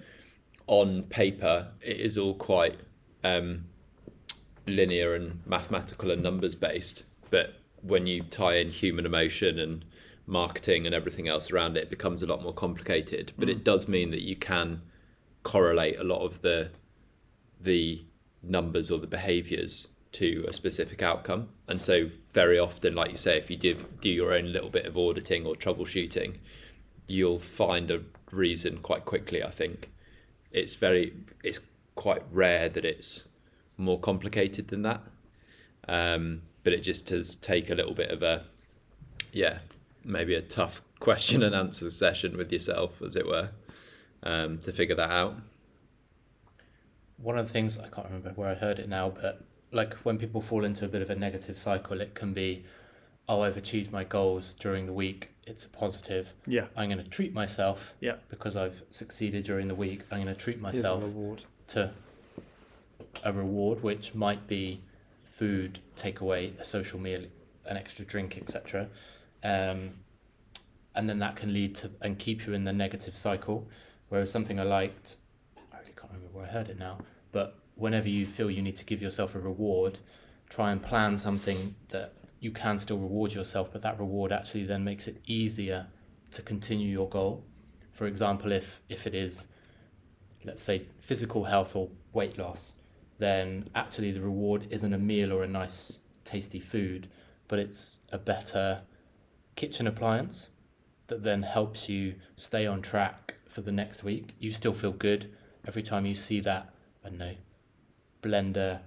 on 0.67 1.05
paper 1.05 1.69
it 1.81 1.99
is 1.99 2.19
all 2.19 2.35
quite 2.35 2.79
um, 3.25 3.65
linear 4.67 5.15
and 5.15 5.41
mathematical 5.47 6.11
and 6.11 6.23
numbers 6.23 6.55
based, 6.55 7.05
but 7.31 7.55
when 7.83 8.07
you 8.07 8.23
tie 8.23 8.57
in 8.57 8.71
human 8.71 9.07
emotion 9.07 9.59
and 9.59 9.85
marketing 10.27 10.87
and 10.87 10.95
everything 10.95 11.29
else 11.29 11.51
around 11.51 11.77
it, 11.77 11.85
it 11.85 11.91
becomes 11.91 12.23
a 12.23 12.27
lot 12.27 12.43
more 12.43 12.53
complicated. 12.53 13.33
But 13.39 13.49
it 13.49 13.65
does 13.65 13.89
mean 13.89 14.11
that 14.11 14.23
you 14.23 14.37
can 14.37 14.83
correlate 15.43 15.99
a 15.99 16.05
lot 16.05 16.23
of 16.23 16.43
the 16.43 16.71
the 17.61 18.05
numbers 18.43 18.91
or 18.91 18.99
the 18.99 19.07
behaviors 19.07 19.89
to 20.13 20.45
a 20.49 20.53
specific 20.53 21.03
outcome. 21.03 21.49
And 21.69 21.81
so 21.81 22.11
very 22.33 22.59
often, 22.59 22.95
like 22.95 23.11
you 23.11 23.17
say, 23.17 23.37
if 23.37 23.51
you 23.51 23.57
do, 23.57 23.75
do 24.01 24.09
your 24.09 24.33
own 24.33 24.53
little 24.53 24.71
bit 24.71 24.87
of 24.87 24.97
auditing 24.97 25.47
or 25.47 25.55
troubleshooting, 25.55 26.37
you'll 27.07 27.39
find 27.39 27.91
a 27.91 28.03
reason 28.31 28.79
quite 28.79 29.05
quickly, 29.05 29.43
I 29.43 29.51
think. 29.51 29.91
It's 30.53 30.75
very 30.75 31.13
it's 31.45 31.61
quite 31.95 32.23
rare 32.33 32.69
that 32.69 32.85
it's 32.85 33.29
more 33.77 33.99
complicated 33.99 34.69
than 34.69 34.83
that. 34.83 35.03
Um, 35.87 36.43
but 36.63 36.73
it 36.73 36.81
just 36.81 37.07
does 37.07 37.37
take 37.37 37.71
a 37.71 37.75
little 37.75 37.95
bit 37.95 38.11
of 38.11 38.23
a 38.23 38.45
yeah, 39.33 39.59
maybe 40.05 40.35
a 40.35 40.43
tough 40.43 40.83
question 41.01 41.43
and 41.43 41.55
answer 41.55 41.89
session 41.91 42.37
with 42.37 42.53
yourself, 42.53 43.01
as 43.03 43.17
it 43.17 43.27
were, 43.27 43.51
um, 44.23 44.59
to 44.59 44.73
figure 44.73 44.95
that 44.97 45.11
out. 45.11 45.37
one 47.17 47.39
of 47.39 47.47
the 47.47 47.53
things 47.53 47.79
I 47.79 47.89
can't 47.89 48.07
remember 48.07 48.31
where 48.31 48.49
I 48.51 48.55
heard 48.55 48.79
it 48.79 48.89
now, 48.89 49.11
but 49.11 49.43
like 49.73 49.95
when 50.05 50.19
people 50.19 50.41
fall 50.41 50.65
into 50.65 50.85
a 50.85 50.89
bit 50.89 51.03
of 51.03 51.11
a 51.11 51.15
negative 51.15 51.59
cycle, 51.59 52.01
it 52.01 52.15
can 52.15 52.33
be, 52.33 52.65
oh, 53.29 53.43
I've 53.43 53.57
achieved 53.57 53.93
my 53.93 54.05
goals 54.05 54.53
during 54.55 54.87
the 54.87 54.93
week. 54.93 55.31
It's 55.47 55.65
a 55.65 55.69
positive. 55.69 56.33
Yeah. 56.47 56.67
I'm 56.77 56.89
going 56.91 57.03
to 57.03 57.09
treat 57.09 57.33
myself 57.33 57.95
Yeah. 58.01 58.17
because 58.29 58.57
I've 58.57 58.83
succeeded 58.91 59.45
during 59.45 59.69
the 59.69 59.75
week. 59.75 60.03
I'm 60.11 60.23
going 60.23 60.35
to 60.35 60.41
treat 60.41 60.55
Here's 60.57 60.61
a 60.61 60.63
myself 60.63 61.03
reward. 61.05 61.45
to 61.69 61.93
a 63.25 63.33
reward, 63.33 63.83
which 63.83 64.15
might 64.15 64.47
be 64.47 64.81
food, 65.41 65.79
takeaway, 65.97 66.53
a 66.61 66.65
social 66.67 67.01
meal, 67.01 67.23
an 67.65 67.79
extra 67.79 68.05
drink, 68.05 68.37
etc. 68.37 68.89
Um, 69.43 69.93
and 70.95 71.09
then 71.09 71.19
that 71.21 71.35
can 71.37 71.55
lead 71.55 71.75
to 71.77 71.91
and 72.03 72.19
keep 72.19 72.47
you 72.47 72.53
in 72.53 72.65
the 72.65 72.75
negative 72.75 73.17
cycle. 73.17 73.67
Whereas 74.11 74.31
something 74.31 74.61
I 74.61 74.65
liked, 74.65 75.17
I 75.73 75.79
really 75.79 75.95
can't 75.97 76.13
remember 76.13 76.37
where 76.37 76.45
I 76.45 76.51
heard 76.51 76.69
it 76.69 76.79
now, 76.79 76.99
but 77.33 77.59
whenever 77.75 78.07
you 78.07 78.27
feel 78.27 78.51
you 78.51 78.61
need 78.61 78.77
to 78.77 78.85
give 78.85 79.01
yourself 79.01 79.35
a 79.35 79.39
reward, 79.39 79.99
try 80.51 80.73
and 80.73 80.83
plan 80.83 81.17
something 81.17 81.75
that 81.89 82.13
you 82.39 82.51
can 82.51 82.79
still 82.79 82.99
reward 82.99 83.33
yourself, 83.33 83.73
but 83.73 83.81
that 83.81 83.99
reward 83.99 84.33
actually 84.33 84.65
then 84.65 84.85
makes 84.85 85.09
it 85.09 85.23
easier 85.27 85.87
to 86.33 86.43
continue 86.43 86.89
your 86.89 87.09
goal. 87.09 87.45
For 87.93 88.07
example, 88.07 88.53
if 88.53 88.83
if 88.91 89.07
it 89.07 89.15
is, 89.15 89.49
let's 90.45 90.63
say, 90.63 90.83
physical 90.99 91.45
health 91.45 91.75
or 91.75 91.89
weight 92.13 92.37
loss, 92.37 92.75
then 93.21 93.69
actually 93.75 94.11
the 94.11 94.21
reward 94.21 94.67
isn't 94.71 94.93
a 94.93 94.99
meal 94.99 95.33
or 95.33 95.43
a 95.45 95.47
nice 95.47 96.01
tasty 96.25 96.59
food, 96.61 97.09
but 97.49 97.59
it's 97.59 98.01
a 98.11 98.19
better 98.19 98.83
kitchen 99.57 99.87
appliance 99.87 100.49
that 101.07 101.23
then 101.23 101.43
helps 101.43 101.89
you 101.89 102.15
stay 102.37 102.67
on 102.67 102.83
track 102.83 103.35
for 103.47 103.61
the 103.61 103.73
next 103.73 104.03
week. 104.03 104.35
You 104.39 104.53
still 104.53 104.73
feel 104.73 104.93
good 104.93 105.31
every 105.67 105.83
time 105.83 106.07
you 106.07 106.15
see 106.15 106.41
that, 106.41 106.71
I 107.05 107.09
don't 107.09 107.19
know, 107.19 107.35
blender, 108.23 108.81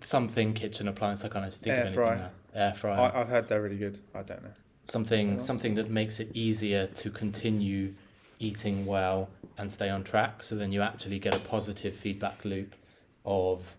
something 0.00 0.52
kitchen 0.54 0.88
appliance. 0.88 1.24
I 1.24 1.28
can't 1.28 1.44
actually 1.44 1.58
think 1.64 1.76
Air 1.76 1.82
of 1.82 1.86
anything 1.88 2.04
fryer. 2.04 2.16
now. 2.54 2.60
Air 2.60 2.74
fryer 2.74 3.12
I, 3.14 3.20
I've 3.20 3.28
heard 3.28 3.48
they're 3.48 3.62
really 3.62 3.78
good. 3.78 3.98
I 4.14 4.22
don't 4.22 4.42
know. 4.42 4.50
something 4.84 5.38
something 5.38 5.74
that 5.76 5.90
makes 5.90 6.20
it 6.20 6.28
easier 6.34 6.86
to 6.88 7.10
continue 7.10 7.94
eating 8.38 8.84
well 8.86 9.30
and 9.56 9.72
stay 9.72 9.88
on 9.88 10.04
track. 10.04 10.42
So 10.42 10.56
then 10.56 10.72
you 10.72 10.82
actually 10.82 11.18
get 11.18 11.34
a 11.34 11.38
positive 11.38 11.94
feedback 11.94 12.44
loop 12.44 12.74
of 13.24 13.76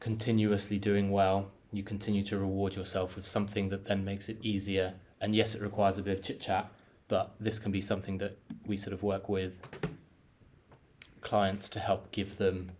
continuously 0.00 0.78
doing 0.78 1.10
well. 1.10 1.50
You 1.72 1.82
continue 1.82 2.24
to 2.24 2.38
reward 2.38 2.76
yourself 2.76 3.16
with 3.16 3.26
something 3.26 3.68
that 3.68 3.84
then 3.86 4.04
makes 4.04 4.28
it 4.28 4.38
easier. 4.42 4.94
And 5.20 5.36
yes 5.36 5.54
it 5.54 5.62
requires 5.62 5.98
a 5.98 6.02
bit 6.02 6.18
of 6.18 6.24
chit 6.24 6.40
chat 6.40 6.70
but 7.10 7.34
this 7.40 7.58
can 7.58 7.72
be 7.72 7.80
something 7.80 8.18
that 8.18 8.38
we 8.64 8.76
sort 8.76 8.94
of 8.94 9.02
work 9.02 9.28
with 9.28 9.62
clients 11.22 11.68
to 11.70 11.80
help 11.80 12.12
give 12.12 12.38
them 12.38 12.70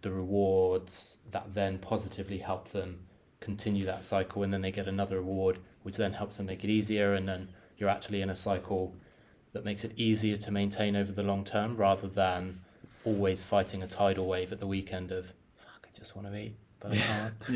the 0.00 0.10
rewards 0.10 1.18
that 1.30 1.52
then 1.52 1.78
positively 1.78 2.38
help 2.38 2.70
them 2.70 3.00
continue 3.40 3.84
that 3.84 4.02
cycle. 4.02 4.42
And 4.42 4.50
then 4.50 4.62
they 4.62 4.70
get 4.70 4.88
another 4.88 5.16
reward 5.16 5.58
which 5.82 5.98
then 5.98 6.14
helps 6.14 6.38
them 6.38 6.46
make 6.46 6.64
it 6.64 6.70
easier. 6.70 7.12
And 7.12 7.28
then 7.28 7.50
you're 7.76 7.90
actually 7.90 8.22
in 8.22 8.30
a 8.30 8.34
cycle 8.34 8.96
that 9.54 9.64
makes 9.64 9.82
it 9.84 9.92
easier 9.96 10.36
to 10.36 10.50
maintain 10.50 10.94
over 10.96 11.10
the 11.12 11.22
long 11.22 11.44
term 11.44 11.76
rather 11.76 12.06
than 12.06 12.60
always 13.04 13.44
fighting 13.44 13.82
a 13.82 13.86
tidal 13.86 14.26
wave 14.26 14.52
at 14.52 14.60
the 14.60 14.66
weekend 14.66 15.10
of 15.10 15.32
fuck 15.56 15.86
I 15.86 15.98
just 15.98 16.14
want 16.14 16.28
to 16.28 16.36
eat 16.38 16.54
but 16.80 16.92
I 16.92 16.96
can't 16.96 17.34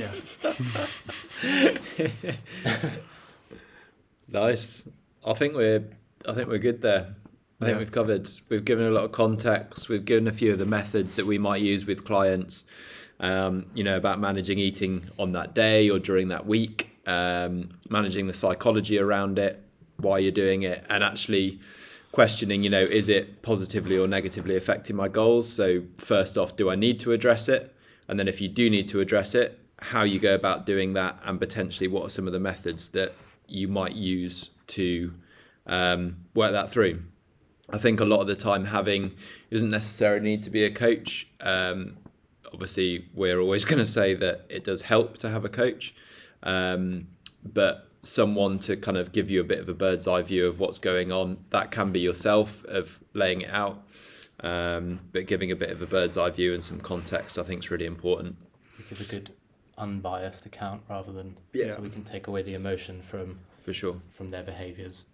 Yeah. 1.42 2.86
Nice. 4.30 4.86
I 5.26 5.32
think 5.34 5.54
we're 5.54 5.84
I 6.26 6.34
think 6.34 6.48
we're 6.48 6.58
good 6.58 6.82
there. 6.82 7.14
I 7.60 7.64
think 7.64 7.74
Yeah. 7.74 7.78
we've 7.78 7.90
covered 7.92 8.28
we've 8.48 8.64
given 8.64 8.86
a 8.86 8.90
lot 8.90 9.04
of 9.04 9.12
context, 9.12 9.88
we've 9.88 10.04
given 10.04 10.28
a 10.28 10.32
few 10.32 10.52
of 10.52 10.58
the 10.58 10.66
methods 10.66 11.16
that 11.16 11.26
we 11.26 11.38
might 11.38 11.62
use 11.62 11.86
with 11.86 12.04
clients. 12.04 12.64
Um, 13.20 13.66
you 13.74 13.82
know, 13.82 13.96
about 13.96 14.20
managing 14.20 14.58
eating 14.60 15.08
on 15.18 15.32
that 15.32 15.52
day 15.54 15.90
or 15.90 15.98
during 15.98 16.28
that 16.28 16.46
week, 16.46 16.90
um, 17.04 17.70
managing 17.90 18.28
the 18.28 18.32
psychology 18.32 18.96
around 18.98 19.40
it, 19.40 19.60
why 19.96 20.18
you're 20.18 20.30
doing 20.30 20.62
it, 20.62 20.84
and 20.88 21.02
actually 21.02 21.58
questioning, 22.12 22.62
you 22.62 22.70
know, 22.70 22.82
is 22.82 23.08
it 23.08 23.42
positively 23.42 23.96
or 23.96 24.06
negatively 24.06 24.56
affecting 24.56 24.96
my 24.96 25.08
goals? 25.08 25.50
So 25.50 25.82
first 25.98 26.38
off, 26.38 26.56
do 26.56 26.70
I 26.70 26.74
need 26.74 27.00
to 27.00 27.12
address 27.12 27.48
it? 27.48 27.74
And 28.08 28.18
then 28.18 28.28
if 28.28 28.40
you 28.40 28.48
do 28.48 28.70
need 28.70 28.88
to 28.88 29.00
address 29.00 29.34
it, 29.34 29.58
how 29.80 30.02
you 30.02 30.18
go 30.18 30.34
about 30.34 30.66
doing 30.66 30.94
that, 30.94 31.20
and 31.24 31.38
potentially 31.38 31.88
what 31.88 32.04
are 32.04 32.10
some 32.10 32.26
of 32.26 32.32
the 32.32 32.40
methods 32.40 32.88
that 32.88 33.14
you 33.46 33.68
might 33.68 33.94
use 33.94 34.50
to 34.68 35.14
um, 35.66 36.16
work 36.34 36.52
that 36.52 36.70
through. 36.70 37.02
I 37.70 37.78
think 37.78 38.00
a 38.00 38.04
lot 38.04 38.20
of 38.20 38.26
the 38.26 38.36
time 38.36 38.64
having 38.64 39.14
doesn't 39.50 39.70
necessarily 39.70 40.24
need 40.24 40.42
to 40.44 40.50
be 40.50 40.64
a 40.64 40.70
coach. 40.70 41.28
Um, 41.40 41.98
obviously, 42.52 43.08
we're 43.14 43.38
always 43.38 43.64
going 43.66 43.78
to 43.78 43.86
say 43.86 44.14
that 44.14 44.46
it 44.48 44.64
does 44.64 44.82
help 44.82 45.18
to 45.18 45.28
have 45.28 45.44
a 45.44 45.48
coach, 45.48 45.94
um, 46.42 47.08
but 47.44 47.87
someone 48.00 48.58
to 48.60 48.76
kind 48.76 48.96
of 48.96 49.12
give 49.12 49.30
you 49.30 49.40
a 49.40 49.44
bit 49.44 49.58
of 49.58 49.68
a 49.68 49.74
bird's 49.74 50.06
eye 50.06 50.22
view 50.22 50.46
of 50.46 50.60
what's 50.60 50.78
going 50.78 51.10
on. 51.12 51.44
That 51.50 51.70
can 51.70 51.92
be 51.92 52.00
yourself 52.00 52.64
of 52.66 52.98
laying 53.14 53.40
it 53.42 53.50
out, 53.50 53.82
um, 54.40 55.00
but 55.12 55.26
giving 55.26 55.50
a 55.50 55.56
bit 55.56 55.70
of 55.70 55.82
a 55.82 55.86
bird's 55.86 56.16
eye 56.16 56.30
view 56.30 56.54
and 56.54 56.62
some 56.62 56.78
context, 56.80 57.38
I 57.38 57.42
think, 57.42 57.64
is 57.64 57.70
really 57.70 57.86
important. 57.86 58.36
Give 58.88 59.00
a 59.00 59.04
good 59.04 59.30
unbiased 59.76 60.46
account 60.46 60.82
rather 60.88 61.12
than 61.12 61.36
Yeah. 61.52 61.70
so 61.74 61.80
we 61.80 61.90
can 61.90 62.02
take 62.04 62.26
away 62.26 62.42
the 62.42 62.54
emotion 62.54 63.00
from 63.02 63.38
For 63.62 63.72
sure. 63.72 64.00
from 64.08 64.30
their 64.30 64.42
behaviours. 64.42 65.06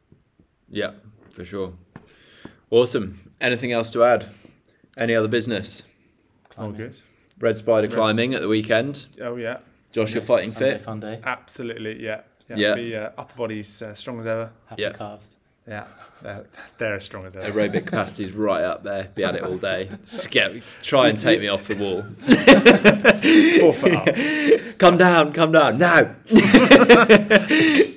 Yeah, 0.71 0.93
for 1.31 1.45
sure. 1.45 1.75
Awesome. 2.71 3.31
Anything 3.41 3.73
else 3.73 3.91
to 3.93 4.03
add? 4.05 4.29
Any 4.97 5.15
other 5.15 5.29
business? 5.29 5.83
All 6.57 6.73
good. 6.73 7.01
Red 7.41 7.59
Spider 7.59 7.89
Red- 7.89 7.97
climbing 7.97 8.35
at 8.35 8.41
the 8.43 8.49
weekend. 8.49 9.07
Oh 9.21 9.37
yeah, 9.37 9.59
Josh, 9.93 10.15
you're 10.15 10.23
Sunday- 10.23 10.27
fighting 10.27 10.51
Sunday 10.53 10.71
fit. 10.73 10.81
Fun 10.83 11.01
day. 11.01 11.21
absolutely. 11.25 12.03
Yeah. 12.03 12.21
Yeah. 12.49 12.57
Yeah. 12.57 12.75
Be, 12.75 12.97
uh, 12.97 13.11
upper 13.17 13.35
body's 13.37 13.81
uh, 13.83 13.95
strong 13.95 14.21
as 14.21 14.27
ever. 14.27 14.51
Happy 14.67 14.83
Yeah. 14.83 14.93
calves. 14.93 15.37
Yeah. 15.67 15.87
They're, 16.21 16.45
they're 16.77 16.95
as 16.97 17.05
strong 17.05 17.25
as 17.25 17.35
ever. 17.37 17.51
Aerobic 17.51 17.87
capacity's 17.87 18.33
right 18.33 18.63
up 18.63 18.83
there. 18.83 19.11
Be 19.15 19.25
at 19.25 19.35
it 19.37 19.43
all 19.45 19.57
day. 19.57 19.89
Just 20.11 20.31
get, 20.31 20.53
try 20.83 21.09
and 21.09 21.19
take 21.19 21.41
me 21.41 21.49
off 21.49 21.67
the 21.69 21.75
wall. 21.77 22.03
Four 23.61 23.73
foot 23.73 23.95
up. 23.95 24.09
come 24.79 24.99
down, 24.99 25.33
come 25.33 25.53
down 25.53 25.79
now. 25.79 26.15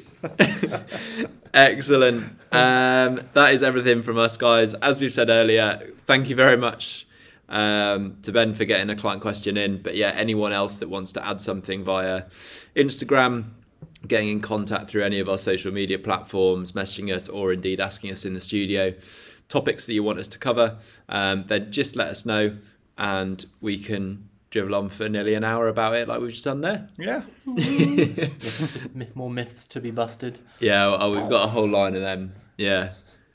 Excellent. 1.53 2.23
Um, 2.51 3.21
that 3.33 3.53
is 3.53 3.63
everything 3.63 4.01
from 4.01 4.17
us, 4.17 4.37
guys. 4.37 4.73
As 4.75 5.01
you 5.01 5.09
said 5.09 5.29
earlier, 5.29 5.91
thank 6.05 6.29
you 6.29 6.35
very 6.35 6.55
much 6.57 7.05
um, 7.49 8.15
to 8.21 8.31
Ben 8.31 8.53
for 8.53 8.65
getting 8.65 8.89
a 8.89 8.95
client 8.95 9.21
question 9.21 9.57
in. 9.57 9.81
But 9.81 9.95
yeah, 9.95 10.09
anyone 10.15 10.53
else 10.53 10.77
that 10.77 10.89
wants 10.89 11.11
to 11.13 11.25
add 11.27 11.41
something 11.41 11.83
via 11.83 12.23
Instagram, 12.75 13.45
getting 14.05 14.29
in 14.29 14.41
contact 14.41 14.89
through 14.89 15.03
any 15.03 15.19
of 15.19 15.27
our 15.29 15.37
social 15.37 15.71
media 15.71 15.97
platforms, 15.97 16.73
messaging 16.73 17.13
us, 17.13 17.27
or 17.29 17.53
indeed 17.53 17.79
asking 17.79 18.11
us 18.11 18.25
in 18.25 18.33
the 18.33 18.39
studio 18.39 18.93
topics 19.49 19.85
that 19.87 19.93
you 19.93 20.03
want 20.03 20.19
us 20.19 20.27
to 20.27 20.37
cover, 20.37 20.77
um, 21.09 21.45
then 21.47 21.71
just 21.71 21.95
let 21.95 22.07
us 22.09 22.25
know 22.25 22.57
and 22.97 23.45
we 23.61 23.77
can 23.77 24.27
dribble 24.49 24.75
on 24.75 24.89
for 24.89 25.07
nearly 25.09 25.33
an 25.33 25.43
hour 25.43 25.67
about 25.67 25.95
it 25.95 26.07
like 26.07 26.19
we've 26.21 26.31
just 26.31 26.43
done 26.45 26.61
there. 26.61 26.89
Yeah. 26.97 27.21
Myth- 27.45 29.11
More 29.15 29.29
myths 29.29 29.65
to 29.67 29.79
be 29.81 29.91
busted. 29.91 30.39
Yeah, 30.59 30.87
well, 30.89 31.11
we've 31.11 31.29
got 31.29 31.45
a 31.45 31.47
whole 31.47 31.67
line 31.67 31.95
of 31.95 32.01
them. 32.01 32.33
Yeah, 32.57 32.93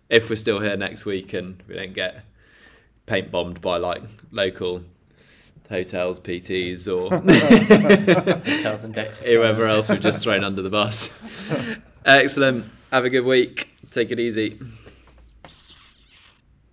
if 0.09 0.29
we're 0.31 0.37
still 0.37 0.61
here 0.61 0.77
next 0.77 1.05
week 1.05 1.33
and 1.33 1.63
we 1.69 1.75
don't 1.75 1.93
get 1.95 2.25
paint 3.07 3.31
bombed 3.31 3.61
by 3.61 3.77
like 3.79 4.03
local 4.31 4.83
hotels, 5.73 6.21
PTs, 6.21 6.87
or 6.87 7.11
Hotels 8.57 8.85
and 8.85 8.95
Dexter 8.95 9.33
whoever 9.33 9.65
else 9.65 9.89
we've 9.89 10.01
just 10.01 10.23
thrown 10.23 10.45
under 10.45 10.63
the 10.63 10.71
bus. 10.71 11.19
Excellent. 12.05 12.67
Have 12.93 13.05
a 13.05 13.11
good 13.11 13.25
week. 13.25 13.71
Take 13.91 14.13
it 14.13 14.21
easy. 14.21 14.61